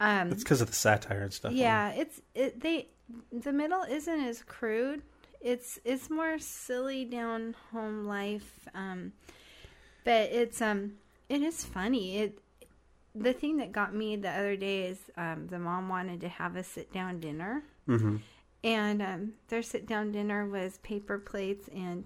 Um, 0.00 0.32
It's 0.32 0.42
because 0.42 0.60
of 0.60 0.68
the 0.68 0.74
satire 0.74 1.22
and 1.22 1.32
stuff. 1.32 1.52
yeah, 1.52 1.90
it's 1.90 2.20
it. 2.34 2.60
They 2.60 2.88
the 3.32 3.52
middle 3.52 3.82
isn't 3.82 4.20
as 4.24 4.42
crude. 4.42 5.02
It's 5.40 5.78
it's 5.84 6.08
more 6.10 6.38
silly 6.38 7.04
down 7.04 7.54
home 7.70 8.06
life. 8.06 8.66
Um, 8.74 9.12
but 10.04 10.30
it's 10.30 10.60
um 10.62 10.94
it 11.28 11.42
is 11.42 11.64
funny. 11.64 12.18
It 12.18 12.38
the 13.14 13.32
thing 13.32 13.58
that 13.58 13.72
got 13.72 13.94
me 13.94 14.16
the 14.16 14.30
other 14.30 14.56
day 14.56 14.86
is 14.86 14.98
um 15.16 15.46
the 15.48 15.58
mom 15.58 15.88
wanted 15.88 16.20
to 16.20 16.28
have 16.28 16.56
a 16.56 16.64
sit 16.64 16.92
down 16.92 17.20
dinner, 17.20 17.62
hmm 17.86 18.16
and 18.62 19.02
um 19.02 19.32
their 19.48 19.62
sit 19.62 19.86
down 19.86 20.10
dinner 20.10 20.46
was 20.46 20.78
paper 20.78 21.18
plates 21.18 21.68
and 21.74 22.04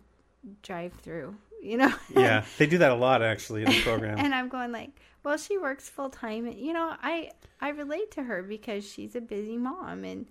drive 0.63 0.93
through. 0.95 1.37
You 1.63 1.79
know. 1.79 1.95
yeah, 2.15 2.45
they 2.59 2.67
do 2.67 2.79
that 2.79 2.93
a 2.93 2.95
lot 2.95 3.23
actually 3.23 3.63
in 3.63 3.71
the 3.71 3.83
program. 3.83 4.19
and 4.19 4.35
I'm 4.35 4.49
going 4.49 4.73
like, 4.73 4.91
well, 5.25 5.37
she 5.37 5.59
works 5.59 5.89
full 5.89 6.11
time, 6.11 6.47
and 6.47 6.59
you 6.59 6.73
know, 6.73 6.95
I 7.03 7.31
I 7.61 7.71
relate 7.71 8.11
to 8.13 8.23
her 8.23 8.43
because 8.43 8.89
she's 8.89 9.17
a 9.17 9.21
busy 9.21 9.57
mom, 9.57 10.05
and 10.05 10.27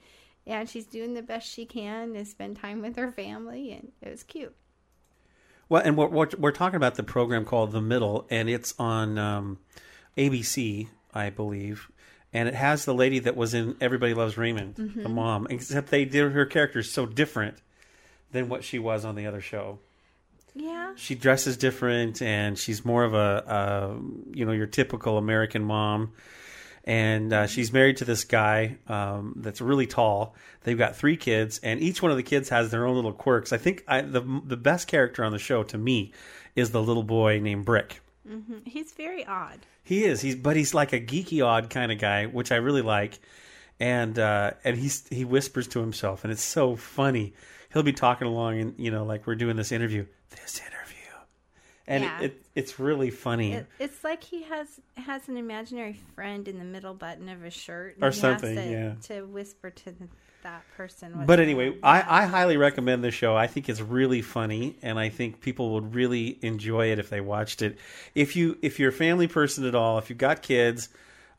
and 0.46 0.70
she's 0.70 0.86
doing 0.86 1.14
the 1.14 1.22
best 1.22 1.50
she 1.50 1.66
can 1.66 2.14
to 2.14 2.26
spend 2.26 2.58
time 2.58 2.82
with 2.82 2.96
her 2.96 3.12
family, 3.12 3.72
and 3.74 3.92
it 4.02 4.10
was 4.10 4.24
cute. 4.24 4.56
Well, 5.70 5.82
and 5.84 5.98
we're, 5.98 6.08
we're, 6.08 6.30
we're 6.38 6.52
talking 6.52 6.78
about 6.78 6.96
the 6.96 7.04
program 7.04 7.44
called 7.44 7.74
The 7.74 7.82
Middle, 7.82 8.26
and 8.30 8.50
it's 8.50 8.74
on 8.80 9.18
um, 9.18 9.58
ABC, 10.18 10.88
I 11.14 11.30
believe. 11.30 11.90
And 12.34 12.48
it 12.50 12.56
has 12.56 12.86
the 12.86 12.94
lady 12.94 13.20
that 13.20 13.36
was 13.38 13.54
in 13.54 13.76
Everybody 13.80 14.14
Loves 14.14 14.38
Raymond, 14.38 14.76
Mm-hmm. 14.76 15.04
the 15.04 15.10
mom, 15.10 15.48
except 15.50 15.90
they 15.90 16.06
did 16.06 16.32
her 16.34 16.46
character 16.46 16.84
so 16.84 17.06
different 17.06 17.58
than 18.32 18.50
what 18.50 18.64
she 18.64 18.80
was 18.80 19.06
on 19.06 19.16
the 19.16 19.26
other 19.28 19.42
show. 19.42 19.80
Yeah, 20.54 20.94
She 20.96 21.14
dresses 21.16 21.56
different, 21.56 22.22
and 22.22 22.58
she's 22.58 22.84
more 22.84 23.04
of 23.04 23.14
a, 23.14 23.18
a 23.48 24.36
you 24.36 24.44
know, 24.46 24.52
your 24.52 24.66
typical 24.66 25.18
American 25.18 25.64
mom. 25.64 26.14
And 26.84 27.32
uh, 27.34 27.48
she's 27.48 27.72
married 27.74 27.98
to 27.98 28.06
this 28.06 28.24
guy 28.24 28.78
um, 28.88 29.34
that's 29.38 29.60
really 29.62 29.86
tall. 29.88 30.36
They've 30.64 30.78
got 30.78 30.96
three 30.96 31.18
kids, 31.18 31.60
and 31.62 31.82
each 31.82 32.02
one 32.02 32.12
of 32.12 32.18
the 32.18 32.24
kids 32.24 32.50
has 32.50 32.72
their 32.72 32.86
own 32.88 32.96
little 32.96 33.12
quirks. 33.14 33.52
I 33.54 33.58
think 33.58 33.84
I, 33.88 34.02
the 34.02 34.22
the 34.46 34.56
best 34.58 34.88
character 34.88 35.24
on 35.26 35.32
the 35.34 35.38
show 35.40 35.64
to 35.64 35.78
me 35.78 36.14
is 36.56 36.72
the 36.72 36.82
little 36.82 37.04
boy 37.04 37.40
named 37.40 37.66
Brick. 37.66 38.00
He's 38.66 38.92
very 38.94 39.26
odd. 39.26 39.60
He 39.84 40.04
is. 40.06 40.22
He's 40.22 40.36
but 40.36 40.56
he's 40.56 40.74
like 40.74 40.94
a 40.94 41.00
geeky 41.00 41.46
odd 41.46 41.70
kind 41.70 41.92
of 41.92 42.00
guy, 42.00 42.26
which 42.26 42.52
I 42.52 42.56
really 42.58 42.82
like. 42.82 43.20
And 43.80 44.18
uh, 44.18 44.52
and 44.64 44.76
he's 44.78 45.08
he 45.10 45.24
whispers 45.26 45.68
to 45.70 45.80
himself, 45.80 46.24
and 46.24 46.32
it's 46.34 46.42
so 46.44 46.76
funny. 46.76 47.34
He'll 47.72 47.84
be 47.84 47.94
talking 47.94 48.28
along, 48.28 48.60
and 48.60 48.74
you 48.78 48.90
know, 48.92 49.06
like 49.06 49.28
we're 49.28 49.36
doing 49.36 49.56
this 49.56 49.72
interview. 49.72 50.06
This 50.32 50.60
interview, 50.60 51.14
and 51.88 52.04
Yeah. 52.04 52.20
it, 52.22 52.24
it 52.26 52.42
it's 52.56 52.80
really 52.80 53.12
funny. 53.12 53.54
It, 53.54 53.68
it's 53.80 54.04
like 54.04 54.24
he 54.24 54.44
has 54.44 54.68
has 54.96 55.28
an 55.30 55.38
imaginary 55.38 56.00
friend 56.16 56.48
in 56.48 56.58
the 56.58 56.66
middle 56.66 56.96
button 56.96 57.30
of 57.30 57.42
his 57.42 57.54
shirt, 57.54 57.96
and 57.96 58.04
Or 58.04 58.10
he 58.10 58.16
something, 58.20 58.56
has 58.56 58.66
to, 58.66 58.72
yeah. 58.72 58.94
to 59.20 59.26
whisper 59.28 59.70
to 59.70 59.92
the, 59.92 60.08
that 60.44 60.63
person. 60.75 61.24
but 61.25 61.39
anyway. 61.39 61.77
I, 61.84 62.24
I 62.24 62.25
highly 62.25 62.58
recommend 62.58 63.03
this 63.03 63.13
show. 63.13 63.36
I 63.36 63.48
think 63.48 63.70
it's 63.70 63.82
really 63.82 64.22
funny, 64.22 64.77
and 64.82 65.00
I 65.00 65.10
think 65.10 65.41
people 65.41 65.74
would 65.75 65.94
really 65.96 66.38
enjoy 66.41 66.91
it 66.91 67.00
if 67.00 67.10
they 67.10 67.22
watched 67.22 67.62
it. 67.62 67.77
If 68.15 68.36
you 68.36 68.58
if 68.62 68.79
you're 68.79 68.89
a 68.89 68.94
family 68.94 69.27
person 69.27 69.65
at 69.65 69.75
all, 69.75 69.98
if 69.98 70.10
you've 70.10 70.20
got 70.20 70.41
kids, 70.41 70.89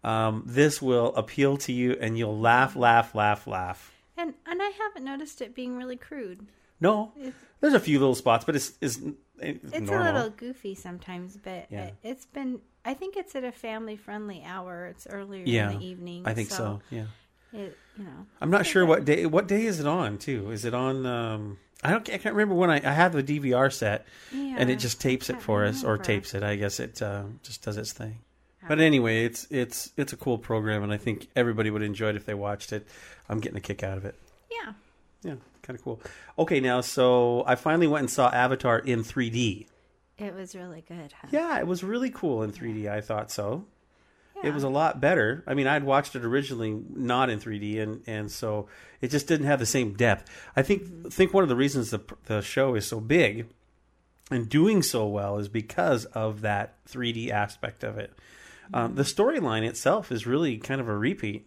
um, 0.04 0.42
this 0.46 0.80
will 0.80 1.14
appeal 1.16 1.56
to 1.58 1.72
you, 1.72 1.96
and 2.00 2.18
you'll 2.18 2.38
laugh, 2.38 2.76
laugh, 2.76 3.14
laugh, 3.14 3.46
laugh. 3.46 3.92
and 4.16 4.34
and 4.46 4.60
I 4.62 4.70
haven't 4.70 5.04
noticed 5.04 5.40
it 5.40 5.54
being 5.54 5.76
really 5.76 5.96
crude. 5.96 6.46
No, 6.80 7.12
there's 7.60 7.74
a 7.74 7.80
few 7.80 7.98
little 7.98 8.14
spots, 8.14 8.44
but 8.44 8.54
it's 8.54 8.72
it's, 8.80 8.98
it's, 9.40 9.72
It's 9.72 9.90
a 9.90 9.98
little 10.02 10.30
goofy 10.30 10.74
sometimes, 10.74 11.36
but 11.36 11.66
Yeah. 11.70 11.86
it, 11.86 11.94
it's 12.02 12.26
been. 12.26 12.60
I 12.84 12.94
think 12.94 13.16
it's 13.16 13.34
at 13.34 13.44
a 13.44 13.52
family 13.52 13.96
friendly 13.96 14.42
hour. 14.46 14.86
It's 14.86 15.06
earlier 15.06 15.42
yeah, 15.44 15.70
in 15.70 15.78
the 15.78 15.84
evening. 15.86 16.22
I 16.24 16.34
think 16.34 16.50
so. 16.50 16.80
Yeah, 16.90 17.06
It, 17.52 17.76
you 17.96 18.04
know, 18.04 18.26
I'm 18.40 18.50
not 18.50 18.66
sure 18.66 18.84
what 18.84 19.04
day. 19.04 19.26
What 19.26 19.48
day 19.48 19.64
is 19.64 19.80
it 19.80 19.86
on? 19.86 20.18
Too 20.18 20.50
is 20.50 20.64
it 20.64 20.74
on? 20.74 21.06
Um, 21.06 21.58
I 21.82 21.90
don't. 21.90 22.08
I 22.10 22.18
can't 22.18 22.34
remember 22.34 22.54
when 22.54 22.70
I, 22.70 22.76
I 22.76 22.92
have 22.92 23.12
the 23.12 23.22
DVR 23.22 23.72
set, 23.72 24.06
and 24.32 24.68
it 24.70 24.76
just 24.78 25.00
tapes 25.00 25.30
it 25.30 25.40
for 25.40 25.64
us, 25.64 25.84
or 25.84 25.96
tapes 25.98 26.34
it. 26.34 26.42
I 26.42 26.56
guess 26.56 26.80
it 26.80 27.00
uh, 27.00 27.24
just 27.42 27.62
does 27.62 27.76
its 27.76 27.92
thing. 27.92 28.18
But 28.66 28.80
anyway, 28.80 29.24
it's 29.24 29.46
it's 29.50 29.92
it's 29.96 30.12
a 30.12 30.16
cool 30.16 30.36
program, 30.38 30.82
and 30.82 30.92
I 30.92 30.98
think 30.98 31.28
everybody 31.34 31.70
would 31.70 31.82
enjoy 31.82 32.10
it 32.10 32.16
if 32.16 32.26
they 32.26 32.34
watched 32.34 32.72
it. 32.72 32.86
I'm 33.28 33.40
getting 33.40 33.58
a 33.58 33.62
kick 33.62 33.82
out 33.82 33.96
of 33.96 34.04
it. 34.04 34.14
yeah. 34.50 34.72
Yeah, 35.24 35.34
kind 35.62 35.76
of 35.76 35.82
cool. 35.84 36.00
Okay, 36.38 36.60
now 36.60 36.80
so 36.80 37.42
I 37.46 37.56
finally 37.56 37.88
went 37.88 38.02
and 38.02 38.10
saw 38.10 38.28
Avatar 38.30 38.78
in 38.78 39.02
3D. 39.02 39.66
It 40.16 40.34
was 40.34 40.54
really 40.54 40.84
good. 40.86 41.12
Huh? 41.12 41.28
Yeah, 41.32 41.58
it 41.58 41.66
was 41.66 41.82
really 41.82 42.10
cool 42.10 42.42
in 42.44 42.52
3D. 42.52 42.88
I 42.88 43.00
thought 43.00 43.30
so. 43.32 43.64
Yeah. 44.42 44.50
It 44.50 44.54
was 44.54 44.62
a 44.62 44.68
lot 44.68 45.00
better. 45.00 45.42
I 45.46 45.54
mean, 45.54 45.66
I'd 45.66 45.84
watched 45.84 46.14
it 46.14 46.24
originally 46.24 46.80
not 46.90 47.30
in 47.30 47.40
3D, 47.40 47.80
and, 47.80 48.02
and 48.06 48.30
so 48.30 48.68
it 49.00 49.10
just 49.10 49.26
didn't 49.26 49.46
have 49.46 49.58
the 49.58 49.66
same 49.66 49.94
depth. 49.94 50.30
I 50.54 50.62
think 50.62 51.12
think 51.12 51.34
one 51.34 51.42
of 51.42 51.48
the 51.48 51.56
reasons 51.56 51.90
the 51.90 52.00
the 52.26 52.40
show 52.40 52.74
is 52.74 52.86
so 52.86 53.00
big 53.00 53.46
and 54.30 54.48
doing 54.48 54.82
so 54.82 55.06
well 55.06 55.38
is 55.38 55.48
because 55.48 56.04
of 56.06 56.42
that 56.42 56.84
3D 56.86 57.30
aspect 57.30 57.82
of 57.82 57.98
it. 57.98 58.12
Um, 58.74 58.94
the 58.96 59.02
storyline 59.02 59.66
itself 59.66 60.12
is 60.12 60.26
really 60.26 60.58
kind 60.58 60.80
of 60.80 60.88
a 60.88 60.96
repeat. 60.96 61.46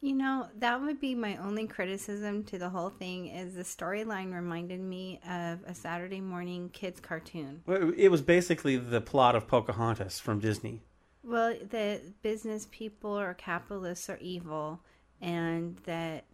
You 0.00 0.14
know, 0.14 0.48
that 0.58 0.80
would 0.80 0.98
be 0.98 1.14
my 1.14 1.36
only 1.36 1.66
criticism 1.66 2.42
to 2.44 2.58
the 2.58 2.70
whole 2.70 2.88
thing. 2.88 3.26
Is 3.26 3.54
the 3.54 3.62
storyline 3.62 4.34
reminded 4.34 4.80
me 4.80 5.20
of 5.28 5.60
a 5.66 5.74
Saturday 5.74 6.22
morning 6.22 6.70
kids 6.70 7.00
cartoon. 7.00 7.62
Well, 7.66 7.92
It 7.96 8.08
was 8.08 8.22
basically 8.22 8.76
the 8.76 9.00
plot 9.02 9.36
of 9.36 9.46
Pocahontas 9.46 10.18
from 10.18 10.40
Disney. 10.40 10.80
Well, 11.22 11.54
that 11.70 12.22
business 12.22 12.66
people 12.70 13.18
or 13.18 13.34
capitalists 13.34 14.08
are 14.08 14.18
evil, 14.20 14.80
and 15.20 15.76
that 15.84 16.24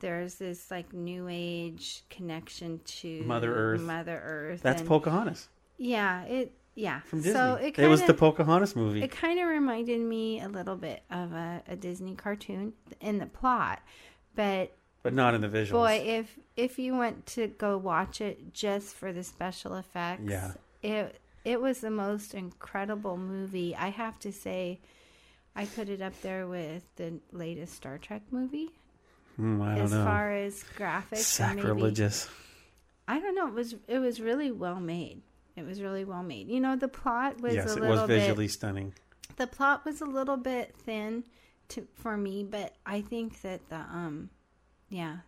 there's 0.00 0.36
this 0.36 0.70
like 0.70 0.92
new 0.92 1.28
age 1.30 2.04
connection 2.10 2.80
to 2.84 3.22
Mother 3.24 3.54
Earth. 3.54 3.80
Mother 3.80 4.20
Earth. 4.24 4.62
That's 4.62 4.80
and, 4.80 4.88
Pocahontas 4.88 5.48
Yeah, 5.78 6.22
it. 6.24 6.52
Yeah, 6.76 7.00
from 7.02 7.20
Disney. 7.20 7.34
So 7.34 7.54
it, 7.54 7.66
it 7.66 7.74
kinda, 7.74 7.88
was 7.88 8.02
the 8.02 8.14
Pocahontas 8.14 8.74
movie. 8.74 9.00
It 9.00 9.12
kind 9.12 9.38
of 9.38 9.46
reminded 9.46 10.00
me 10.00 10.40
a 10.40 10.48
little 10.48 10.74
bit 10.74 11.04
of 11.08 11.32
a, 11.32 11.62
a 11.68 11.76
Disney 11.76 12.16
cartoon 12.16 12.72
in 13.00 13.18
the 13.18 13.26
plot, 13.26 13.80
but 14.34 14.76
but 15.04 15.14
not 15.14 15.34
in 15.34 15.42
the 15.42 15.48
visuals. 15.48 15.70
boy, 15.70 16.02
if 16.04 16.36
if 16.56 16.78
you 16.78 16.96
went 16.96 17.26
to 17.26 17.46
go 17.46 17.76
watch 17.78 18.20
it 18.20 18.52
just 18.52 18.96
for 18.96 19.12
the 19.12 19.22
special 19.22 19.74
effects, 19.76 20.24
Yeah. 20.26 20.52
it 20.82 21.20
it 21.44 21.60
was 21.60 21.80
the 21.80 21.90
most 21.90 22.34
incredible 22.34 23.16
movie. 23.16 23.74
I 23.76 23.88
have 23.88 24.18
to 24.20 24.32
say, 24.32 24.80
I 25.54 25.66
put 25.66 25.88
it 25.88 26.00
up 26.02 26.18
there 26.22 26.46
with 26.46 26.82
the 26.96 27.20
latest 27.32 27.74
Star 27.74 27.98
Trek 27.98 28.22
movie 28.30 28.70
I 29.38 29.42
don't 29.42 29.78
as 29.78 29.92
know. 29.92 30.04
far 30.04 30.32
as 30.32 30.64
graphics. 30.78 31.40
and 31.40 31.56
maybe- 31.56 31.62
Sacrilegious. 31.68 32.28
I 33.06 33.18
don't 33.20 33.34
know. 33.34 33.48
It 33.48 33.54
was 33.54 33.74
it 33.88 33.98
was 33.98 34.20
really 34.20 34.50
well 34.50 34.80
made. 34.80 35.20
It 35.56 35.66
was 35.66 35.82
really 35.82 36.04
well 36.04 36.22
made. 36.22 36.48
You 36.48 36.60
know, 36.60 36.74
the 36.76 36.88
plot 36.88 37.40
was 37.40 37.54
yes, 37.54 37.70
a 37.74 37.76
it 37.76 37.80
little 37.80 37.96
was 37.96 38.08
bit 38.08 38.20
visually 38.20 38.48
stunning. 38.48 38.94
the 39.36 39.46
plot 39.46 39.84
was 39.84 40.00
a 40.00 40.06
little 40.06 40.36
bit 40.38 40.74
thin 40.76 41.24
to 41.68 41.86
for 41.94 42.16
me, 42.16 42.44
but 42.44 42.74
I 42.86 43.02
think 43.02 43.42
that 43.42 43.68
the 43.68 43.76
um 43.76 44.30
yeah, 44.88 45.18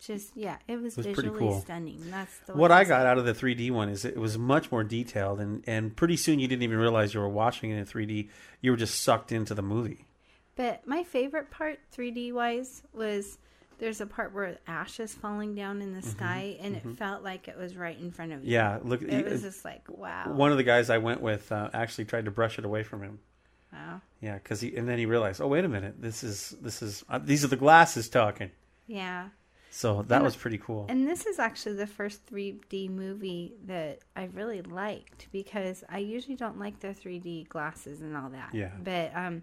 just 0.00 0.36
yeah, 0.36 0.56
it 0.66 0.80
was, 0.80 0.96
was 0.96 1.06
visually 1.06 1.38
cool. 1.38 1.60
stunning. 1.60 2.02
That's 2.10 2.36
the 2.46 2.54
What 2.54 2.72
I 2.72 2.84
got 2.84 3.06
out 3.06 3.18
of 3.18 3.24
the 3.24 3.34
3D 3.34 3.70
one 3.70 3.88
is 3.88 4.04
it 4.04 4.16
was 4.16 4.38
much 4.38 4.72
more 4.72 4.82
detailed, 4.82 5.40
and, 5.40 5.62
and 5.66 5.94
pretty 5.94 6.16
soon 6.16 6.38
you 6.38 6.48
didn't 6.48 6.62
even 6.62 6.78
realize 6.78 7.12
you 7.14 7.20
were 7.20 7.28
watching 7.28 7.70
it 7.70 7.78
in 7.78 7.84
3D. 7.84 8.28
You 8.60 8.70
were 8.70 8.76
just 8.76 9.02
sucked 9.02 9.30
into 9.30 9.54
the 9.54 9.62
movie. 9.62 10.06
But 10.56 10.86
my 10.86 11.04
favorite 11.04 11.50
part 11.50 11.78
3D 11.94 12.32
wise 12.32 12.82
was 12.92 13.38
there's 13.78 14.00
a 14.00 14.06
part 14.06 14.34
where 14.34 14.58
ash 14.66 15.00
is 15.00 15.14
falling 15.14 15.54
down 15.54 15.80
in 15.80 15.94
the 15.94 16.02
sky 16.02 16.58
and 16.60 16.76
it 16.76 16.86
felt 16.98 17.22
like 17.22 17.48
it 17.48 17.56
was 17.56 17.76
right 17.76 17.98
in 17.98 18.10
front 18.10 18.32
of 18.32 18.44
you. 18.44 18.52
Mm-hmm. 18.52 18.52
Yeah, 18.52 18.78
look. 18.82 19.02
It 19.02 19.24
was 19.24 19.42
just 19.42 19.64
like 19.64 19.82
wow. 19.88 20.32
one 20.32 20.50
of 20.50 20.58
the 20.58 20.64
guys 20.64 20.90
I 20.90 20.98
went 20.98 21.22
with 21.22 21.50
uh, 21.50 21.70
actually 21.72 22.04
tried 22.04 22.26
to 22.26 22.30
brush 22.30 22.58
it 22.58 22.64
away 22.64 22.82
from 22.82 23.02
him. 23.02 23.18
wow. 23.72 24.02
Yeah, 24.20 24.34
because 24.34 24.60
he 24.60 24.76
and 24.76 24.86
then 24.86 24.98
he 24.98 25.06
realized, 25.06 25.40
oh 25.40 25.48
wait 25.48 25.64
a 25.64 25.68
minute, 25.68 25.94
this 25.98 26.22
is 26.22 26.54
this 26.60 26.82
is 26.82 27.04
uh, 27.08 27.18
these 27.18 27.42
are 27.42 27.48
the 27.48 27.56
glasses 27.56 28.08
talking. 28.08 28.50
Yeah. 28.86 29.28
So 29.72 30.02
that 30.02 30.16
And- 30.16 30.24
was 30.24 30.34
pretty 30.36 30.58
cool. 30.58 30.86
And 30.88 31.06
this 31.06 31.26
is 31.26 31.38
actually 31.38 31.76
the 31.76 31.86
first 31.86 32.26
3D 32.26 32.88
movie 32.90 33.54
that 33.66 34.00
I 34.16 34.24
really 34.24 34.62
liked 34.62 35.28
because 35.30 35.84
I 35.88 35.98
usually 35.98 36.34
don't 36.36 36.58
like 36.58 36.80
the 36.80 36.88
3D 36.88 37.48
glasses 37.48 38.00
and 38.02 38.16
all 38.16 38.30
that. 38.30 38.52
Yeah. 38.54 38.72
But 38.82 39.12
um 39.14 39.42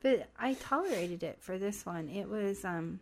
but 0.00 0.28
I 0.38 0.54
tolerated 0.54 1.22
it 1.22 1.38
for 1.40 1.58
this 1.58 1.84
one. 1.84 2.08
It 2.08 2.28
was 2.28 2.64
um 2.64 3.00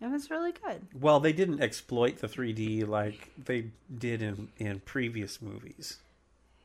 it 0.00 0.06
was 0.10 0.30
really 0.30 0.52
good. 0.52 0.86
well, 0.98 1.20
they 1.20 1.32
didn't 1.32 1.60
exploit 1.60 2.18
the 2.18 2.28
3D 2.28 2.86
like 2.86 3.30
they 3.36 3.70
did 3.96 4.22
in 4.22 4.48
in 4.58 4.80
previous 4.80 5.42
movies. 5.42 5.98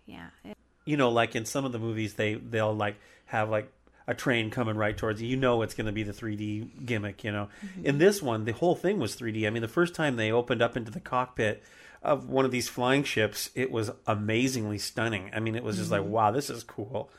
Yeah. 0.05 0.29
It- 0.43 0.57
you 0.85 0.95
know, 0.97 1.09
like 1.09 1.35
in 1.35 1.45
some 1.45 1.65
of 1.65 1.71
the 1.71 1.79
movies, 1.79 2.13
they 2.13 2.35
they'll 2.35 2.75
like 2.75 2.95
have 3.25 3.49
like 3.49 3.71
a 4.07 4.13
train 4.13 4.49
coming 4.49 4.75
right 4.75 4.95
towards 4.95 5.21
you. 5.21 5.27
You 5.27 5.37
know, 5.37 5.61
it's 5.61 5.73
going 5.73 5.87
to 5.87 5.91
be 5.91 6.03
the 6.03 6.13
3D 6.13 6.85
gimmick. 6.85 7.23
You 7.23 7.31
know, 7.31 7.49
mm-hmm. 7.65 7.85
in 7.85 7.97
this 7.97 8.21
one, 8.21 8.45
the 8.45 8.53
whole 8.53 8.75
thing 8.75 8.99
was 8.99 9.15
3D. 9.15 9.47
I 9.47 9.49
mean, 9.49 9.61
the 9.61 9.67
first 9.67 9.95
time 9.95 10.15
they 10.15 10.31
opened 10.31 10.61
up 10.61 10.77
into 10.77 10.91
the 10.91 10.99
cockpit 10.99 11.63
of 12.03 12.29
one 12.29 12.45
of 12.45 12.51
these 12.51 12.69
flying 12.69 13.03
ships, 13.03 13.49
it 13.55 13.71
was 13.71 13.91
amazingly 14.05 14.77
stunning. 14.77 15.31
I 15.33 15.39
mean, 15.39 15.55
it 15.55 15.63
was 15.63 15.77
just 15.77 15.91
like, 15.91 16.01
mm-hmm. 16.01 16.11
wow, 16.11 16.31
this 16.31 16.49
is 16.49 16.63
cool. 16.63 17.09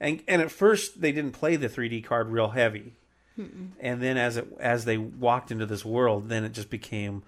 And 0.00 0.20
and 0.26 0.42
at 0.42 0.50
first 0.50 1.00
they 1.00 1.12
didn't 1.12 1.32
play 1.32 1.54
the 1.54 1.68
3D 1.68 2.04
card 2.04 2.28
real 2.28 2.48
heavy, 2.48 2.94
and 3.78 4.02
then 4.02 4.16
as 4.16 4.36
it 4.36 4.48
as 4.58 4.84
they 4.84 4.98
walked 4.98 5.52
into 5.52 5.64
this 5.64 5.84
world, 5.84 6.28
then 6.28 6.42
it 6.44 6.52
just 6.52 6.70
became 6.70 7.22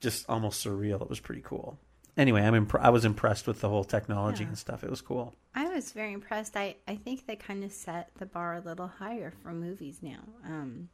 just 0.00 0.28
almost 0.28 0.66
surreal. 0.66 1.00
It 1.00 1.08
was 1.08 1.20
pretty 1.20 1.42
cool. 1.44 1.78
Anyway, 2.16 2.40
I'm 2.42 2.66
impr- 2.66 2.80
I 2.80 2.88
was 2.90 3.04
impressed 3.04 3.46
with 3.46 3.60
the 3.60 3.68
whole 3.68 3.84
technology 3.84 4.42
Yeah. 4.42 4.48
and 4.48 4.58
stuff. 4.58 4.82
It 4.82 4.90
was 4.90 5.02
cool. 5.02 5.34
I 5.54 5.68
was 5.68 5.92
very 5.92 6.12
impressed. 6.12 6.56
I, 6.56 6.76
I 6.88 6.96
think 6.96 7.26
they 7.26 7.36
kind 7.36 7.62
of 7.62 7.72
set 7.72 8.10
the 8.18 8.24
bar 8.26 8.54
a 8.54 8.60
little 8.60 8.86
higher 8.86 9.32
for 9.42 9.52
movies 9.52 9.98
now. 10.00 10.20
Um, 10.44 10.88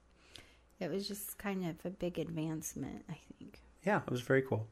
it 0.80 0.90
was 0.90 1.06
just 1.06 1.38
kind 1.38 1.64
of 1.64 1.76
a 1.84 1.90
big 1.90 2.18
advancement, 2.18 3.04
I 3.08 3.18
think. 3.38 3.60
Yeah, 3.84 4.00
it 4.04 4.10
was 4.10 4.20
very 4.22 4.42
cool. 4.42 4.66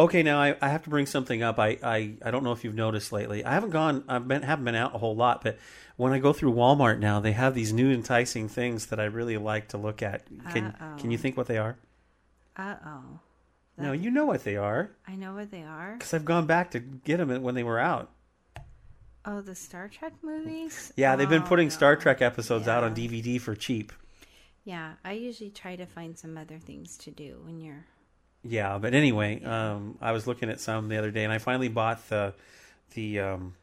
Okay, 0.00 0.22
now 0.22 0.40
I, 0.40 0.54
I 0.62 0.68
have 0.68 0.84
to 0.84 0.90
bring 0.90 1.06
something 1.06 1.42
up. 1.42 1.58
I, 1.58 1.76
I, 1.82 2.14
I 2.24 2.30
don't 2.30 2.44
know 2.44 2.52
if 2.52 2.62
you've 2.62 2.74
noticed 2.76 3.10
lately. 3.10 3.44
I 3.44 3.52
haven't 3.54 3.70
gone. 3.70 4.04
I've 4.08 4.28
been 4.28 4.42
haven't 4.42 4.64
been 4.64 4.76
out 4.76 4.94
a 4.94 4.98
whole 4.98 5.16
lot, 5.16 5.42
but 5.42 5.58
when 5.96 6.12
I 6.12 6.20
go 6.20 6.32
through 6.32 6.52
Walmart 6.54 7.00
now, 7.00 7.18
they 7.18 7.32
have 7.32 7.52
these 7.56 7.72
new 7.72 7.90
enticing 7.90 8.48
things 8.48 8.86
that 8.86 9.00
I 9.00 9.04
really 9.06 9.36
like 9.38 9.66
to 9.68 9.76
look 9.76 10.00
at. 10.00 10.22
Can 10.52 10.66
Uh-oh. 10.66 10.98
Can 11.00 11.10
you 11.10 11.18
think 11.18 11.36
what 11.36 11.48
they 11.48 11.58
are? 11.58 11.78
Uh 12.56 12.76
oh. 12.86 13.18
No, 13.78 13.92
you 13.92 14.10
know 14.10 14.26
what 14.26 14.44
they 14.44 14.56
are 14.56 14.90
I 15.06 15.14
know 15.14 15.34
what 15.34 15.50
they 15.50 15.62
are. 15.62 15.94
because 15.98 16.12
I've 16.14 16.24
gone 16.24 16.46
back 16.46 16.72
to 16.72 16.80
get 16.80 17.18
them 17.18 17.42
when 17.42 17.54
they 17.54 17.62
were 17.62 17.78
out. 17.78 18.10
Oh, 19.24 19.40
the 19.40 19.54
Star 19.54 19.88
Trek 19.88 20.14
movies? 20.22 20.92
Yeah, 20.96 21.14
they've 21.16 21.28
been 21.28 21.42
Oh, 21.42 21.46
putting 21.46 21.70
Star. 21.70 21.96
Trek 21.96 22.22
episodes 22.22 22.66
out 22.66 22.82
on 22.84 22.94
DVD 22.94 23.40
for 23.40 23.54
cheap. 23.54 23.92
Yeah, 24.64 24.94
I 25.04 25.12
usually 25.12 25.50
try 25.50 25.76
to 25.76 25.86
find 25.86 26.16
some 26.18 26.36
other 26.38 26.58
things 26.58 26.96
to 26.98 27.10
do 27.10 27.40
when 27.44 27.60
you're. 27.60 27.84
Yeah, 28.42 28.78
but 28.78 28.94
anyway, 28.94 29.42
um, 29.44 29.98
I 30.00 30.12
was 30.12 30.26
looking 30.26 30.48
at 30.50 30.60
some 30.60 30.88
the 30.88 30.96
other 30.96 31.10
day, 31.10 31.24
and 31.24 31.32
I 31.32 31.38
finally 31.38 31.68
bought 31.68 32.08
the 32.08 32.34
the 32.94 33.20
um, 33.20 33.54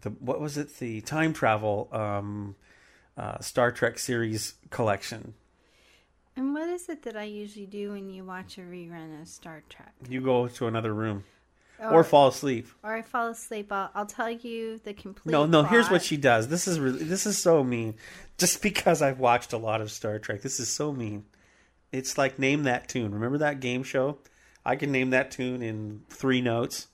the 0.00 0.10
what 0.10 0.40
was 0.40 0.58
it? 0.58 0.76
The 0.78 1.00
time 1.00 1.32
travel 1.32 1.88
um, 1.90 2.54
uh, 3.16 3.38
Star 3.40 3.72
Trek 3.72 3.98
series 3.98 4.54
collection. 4.70 5.34
And 6.36 6.52
what 6.52 6.68
is 6.68 6.88
it 6.88 7.02
that 7.02 7.16
I 7.16 7.24
usually 7.24 7.66
do 7.66 7.92
when 7.92 8.10
you 8.10 8.24
watch 8.24 8.58
a 8.58 8.62
rerun 8.62 9.20
of 9.20 9.28
Star 9.28 9.62
Trek? 9.68 9.92
You 10.08 10.20
go 10.20 10.48
to 10.48 10.66
another 10.66 10.92
room 10.92 11.24
or, 11.80 12.04
fall 12.04 12.28
asleep. 12.28 12.68
or 12.82 12.94
I 12.94 13.02
fall 13.02 13.28
asleep. 13.28 13.70
I'll, 13.70 13.90
I'll 13.94 14.06
tell 14.06 14.30
you 14.30 14.80
the 14.82 14.94
complete. 14.94 15.32
No, 15.32 15.46
no. 15.46 15.62
Here's 15.62 15.90
what 15.90 16.02
she 16.02 16.16
does. 16.16 16.48
This 16.48 16.66
is 16.66 16.80
really 16.80 17.04
this 17.04 17.26
is 17.26 17.38
so 17.38 17.62
mean. 17.62 17.94
Just 18.38 18.62
because 18.62 19.02
I've 19.02 19.20
watched 19.20 19.52
a 19.52 19.58
lot 19.58 19.80
of 19.80 19.90
Star 19.90 20.18
Trek, 20.18 20.42
this 20.42 20.58
is 20.58 20.68
so 20.68 20.92
mean. 20.92 21.24
It's 21.92 22.18
like 22.18 22.38
name 22.38 22.64
that 22.64 22.88
tune. 22.88 23.12
Remember 23.12 23.38
that 23.38 23.60
game 23.60 23.82
show? 23.82 24.18
I 24.64 24.76
can 24.76 24.90
name 24.90 25.10
that 25.10 25.30
tune 25.30 25.62
in 25.62 26.02
three 26.08 26.40
notes. 26.40 26.88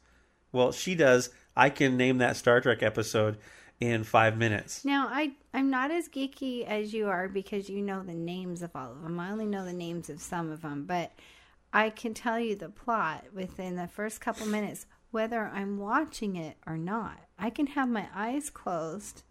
Well, 0.52 0.72
she 0.72 0.94
does. 0.94 1.30
I 1.56 1.70
can 1.70 1.96
name 1.96 2.18
that 2.18 2.36
Star 2.36 2.60
Trek 2.60 2.82
episode 2.82 3.38
in 3.80 4.04
five 4.04 4.36
minutes. 4.36 4.84
Now, 4.84 5.08
I 5.10 5.32
I'm 5.52 5.70
not 5.70 5.90
as 5.90 6.08
geeky 6.08 6.66
as 6.66 6.92
you 6.92 7.08
are 7.08 7.28
because 7.28 7.68
you 7.68 7.82
know 7.82 8.02
the 8.02 8.14
names 8.14 8.62
of 8.62 8.76
all 8.76 8.92
of 8.92 9.02
them. 9.02 9.18
I 9.18 9.30
only 9.30 9.46
know 9.46 9.64
the 9.64 9.72
names 9.72 10.10
of 10.10 10.20
some 10.20 10.50
of 10.50 10.62
them, 10.62 10.84
but 10.84 11.12
I 11.72 11.90
can 11.90 12.14
tell 12.14 12.38
you 12.38 12.54
the 12.56 12.68
plot 12.68 13.24
within 13.34 13.76
the 13.76 13.88
first 13.88 14.20
couple 14.20 14.46
minutes, 14.46 14.86
whether 15.10 15.46
I'm 15.46 15.78
watching 15.78 16.36
it 16.36 16.56
or 16.66 16.76
not. 16.76 17.18
I 17.38 17.50
can 17.50 17.68
have 17.68 17.88
my 17.88 18.06
eyes 18.14 18.50
closed 18.50 19.22